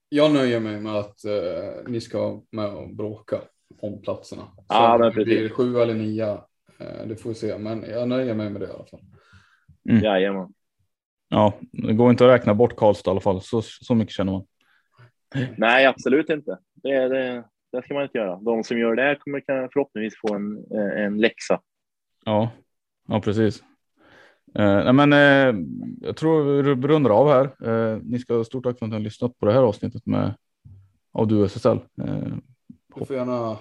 Jag 0.09 0.33
nöjer 0.33 0.59
mig 0.59 0.81
med 0.81 0.95
att 0.95 1.25
eh, 1.25 1.87
ni 1.87 2.01
ska 2.01 2.41
med 2.51 2.73
och 2.73 2.95
bråka 2.95 3.41
om 3.81 4.01
platserna. 4.01 4.41
Så 4.41 4.63
ja, 4.67 4.97
men 4.97 5.13
det 5.13 5.25
blir 5.25 5.49
sju 5.49 5.77
eller 5.77 5.93
nio, 5.93 6.31
eh, 6.79 7.07
det 7.07 7.15
får 7.15 7.29
vi 7.29 7.35
se. 7.35 7.57
Men 7.57 7.83
jag 7.89 8.07
nöjer 8.07 8.33
mig 8.33 8.49
med 8.49 8.61
det 8.61 8.67
i 8.67 8.71
alla 8.71 8.85
fall. 8.85 9.01
Mm. 9.89 10.03
Jajamän. 10.03 10.53
Ja, 11.29 11.53
det 11.71 11.93
går 11.93 12.09
inte 12.09 12.25
att 12.25 12.31
räkna 12.31 12.53
bort 12.53 12.75
Karlstad 12.75 13.09
i 13.09 13.11
alla 13.11 13.19
fall. 13.19 13.41
Så, 13.41 13.61
så 13.61 13.95
mycket 13.95 14.15
känner 14.15 14.31
man. 14.31 14.45
Nej, 15.57 15.85
absolut 15.85 16.29
inte. 16.29 16.57
Det, 16.73 17.07
det, 17.07 17.43
det 17.71 17.83
ska 17.83 17.93
man 17.93 18.03
inte 18.03 18.17
göra. 18.17 18.35
De 18.35 18.63
som 18.63 18.79
gör 18.79 18.95
det 18.95 19.17
kommer 19.19 19.67
förhoppningsvis 19.73 20.19
få 20.19 20.35
en, 20.35 20.57
eh, 20.57 21.05
en 21.05 21.17
läxa. 21.17 21.61
Ja, 22.25 22.49
ja 23.07 23.21
precis. 23.21 23.63
Eh, 24.55 24.93
men, 24.93 25.13
eh, 25.13 25.55
jag 26.01 26.17
tror 26.17 26.43
vi 26.43 26.87
rundar 26.87 27.09
av 27.09 27.29
här. 27.29 27.69
Eh, 27.69 27.99
ni 28.03 28.19
ska 28.19 28.33
ha 28.33 28.43
stort 28.43 28.63
tack 28.63 28.79
för 28.79 28.85
att 28.85 28.89
ni 28.89 28.95
har 28.95 29.03
lyssnat 29.03 29.39
på 29.39 29.45
det 29.45 29.53
här 29.53 29.61
avsnittet 29.61 30.05
med 30.05 30.33
av 31.11 31.27
du 31.27 31.45
SSL. 31.45 31.79
Eh, 32.01 32.33
du 32.95 33.05
får 33.05 33.15
gärna 33.15 33.57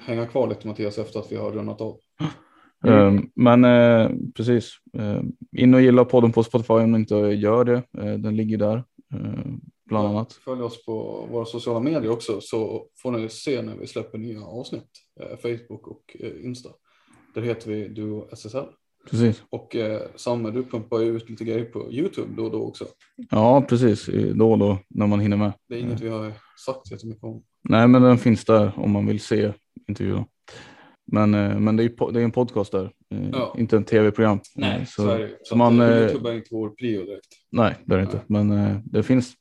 hänga 0.00 0.26
kvar 0.26 0.48
lite 0.48 0.68
Mattias 0.68 0.98
efter 0.98 1.20
att 1.20 1.32
vi 1.32 1.36
har 1.36 1.50
rundat 1.50 1.80
av. 1.80 1.98
Mm. 2.84 3.30
Men 3.34 3.64
eh, 3.64 4.10
precis, 4.34 4.72
eh, 4.98 5.22
in 5.56 5.74
och 5.74 5.80
gilla 5.80 6.04
podden 6.04 6.32
på 6.32 6.42
Spotify 6.42 6.74
om 6.74 6.92
ni 6.92 6.98
inte 6.98 7.14
gör 7.14 7.64
det. 7.64 7.82
den 8.18 8.36
ligger 8.36 8.58
där 8.58 8.84
bland 9.86 10.08
annat. 10.08 10.32
Följ 10.32 10.62
oss 10.62 10.84
på 10.84 11.26
våra 11.30 11.44
sociala 11.44 11.80
medier 11.80 12.10
också 12.10 12.40
så 12.40 12.86
får 13.02 13.10
ni 13.10 13.28
se 13.28 13.62
när 13.62 13.76
vi 13.76 13.86
släpper 13.86 14.18
nya 14.18 14.44
avsnitt. 14.44 14.90
Facebook 15.42 15.86
och 15.86 16.16
Insta. 16.42 16.68
Där 17.34 17.42
heter 17.42 17.70
vi 17.70 17.88
Duo 17.88 18.28
SSL. 18.32 18.66
Precis. 19.10 19.42
Och 19.50 19.76
eh, 19.76 20.02
Samme, 20.16 20.50
du 20.50 20.64
pumpar 20.64 21.02
ut 21.02 21.30
lite 21.30 21.44
grejer 21.44 21.64
på 21.64 21.92
Youtube 21.92 22.28
då 22.36 22.44
och 22.44 22.50
då 22.50 22.62
också. 22.62 22.84
Ja, 23.30 23.66
precis. 23.68 24.08
Då 24.34 24.52
och 24.52 24.58
då 24.58 24.78
när 24.88 25.06
man 25.06 25.20
hinner 25.20 25.36
med. 25.36 25.52
Det 25.68 25.74
är 25.74 25.78
inget 25.78 26.00
vi 26.00 26.08
har 26.08 26.32
sagt 26.66 27.00
så 27.00 27.06
mycket 27.06 27.24
om. 27.24 27.42
Nej, 27.68 27.88
men 27.88 28.02
den 28.02 28.18
finns 28.18 28.44
där 28.44 28.72
om 28.76 28.90
man 28.90 29.06
vill 29.06 29.20
se 29.20 29.52
intervjuer. 29.88 30.24
Men, 31.12 31.34
eh, 31.34 31.58
men 31.58 31.76
det, 31.76 31.84
är, 31.84 32.12
det 32.12 32.20
är 32.20 32.24
en 32.24 32.32
podcast 32.32 32.72
där, 32.72 32.92
eh, 33.10 33.30
ja. 33.32 33.54
inte 33.58 33.76
en 33.76 33.84
tv-program. 33.84 34.40
Nej, 34.54 34.86
så, 34.86 35.02
så 35.02 35.08
är 35.08 35.18
det. 35.18 35.28
Så, 35.28 35.36
så 35.42 35.56
man, 35.56 35.80
eh, 35.80 35.98
Youtube 35.98 36.30
är 36.30 36.34
inte 36.34 36.48
vår 36.50 36.70
prio 36.70 37.04
direkt. 37.04 37.26
Nej, 37.50 37.76
det 37.84 37.94
är 37.94 37.98
det 37.98 38.04
inte. 38.04 38.20
Men 38.26 38.82
det 38.84 39.02
finns. 39.02 39.34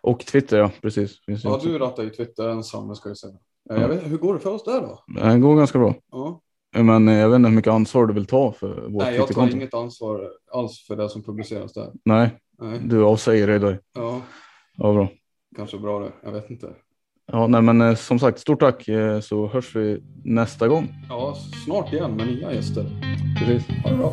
Och 0.00 0.20
Twitter, 0.20 0.58
ja, 0.58 0.70
precis. 0.82 1.24
Finns 1.24 1.44
ja, 1.44 1.60
du 1.62 1.78
rattar 1.78 2.02
ju 2.02 2.10
Twitter 2.10 2.48
ensam, 2.48 2.94
ska 2.94 3.08
jag 3.10 3.18
säga. 3.18 3.34
Jag 3.64 3.88
vet, 3.88 4.10
hur 4.10 4.18
går 4.18 4.34
det 4.34 4.40
för 4.40 4.50
oss 4.50 4.64
där 4.64 4.80
då? 4.80 5.04
Det 5.20 5.38
går 5.38 5.56
ganska 5.56 5.78
bra. 5.78 5.94
Ja. 6.10 6.40
Men 6.76 7.08
jag 7.08 7.28
vet 7.28 7.36
inte 7.36 7.48
hur 7.48 7.56
mycket 7.56 7.72
ansvar 7.72 8.06
du 8.06 8.14
vill 8.14 8.26
ta 8.26 8.52
för 8.52 8.88
vårt 8.88 9.02
Nej, 9.02 9.16
jag 9.16 9.28
tar 9.28 9.50
inget 9.50 9.74
ansvar 9.74 10.30
alls 10.52 10.86
för 10.86 10.96
det 10.96 11.08
som 11.08 11.22
publiceras 11.22 11.72
där. 11.72 11.92
Nej, 12.04 12.38
nej. 12.58 12.80
du 12.84 13.04
avsäger 13.04 13.46
dig 13.46 13.58
då. 13.58 13.76
Ja. 13.94 14.22
ja, 14.76 14.92
bra. 14.92 15.08
Kanske 15.56 15.78
bra 15.78 15.98
det, 15.98 16.12
jag 16.22 16.32
vet 16.32 16.50
inte. 16.50 16.74
Ja, 17.32 17.46
nej, 17.46 17.62
men 17.62 17.80
eh, 17.80 17.94
som 17.94 18.18
sagt, 18.18 18.38
stort 18.38 18.60
tack 18.60 18.88
eh, 18.88 19.20
så 19.20 19.48
hörs 19.48 19.76
vi 19.76 20.02
nästa 20.24 20.68
gång. 20.68 20.94
Ja, 21.08 21.36
snart 21.64 21.92
igen 21.92 22.16
med 22.16 22.26
nya 22.26 22.54
gäster. 22.54 22.86
Precis. 23.38 23.68
Ha 23.84 23.90
det 23.90 23.96
bra. 23.96 24.12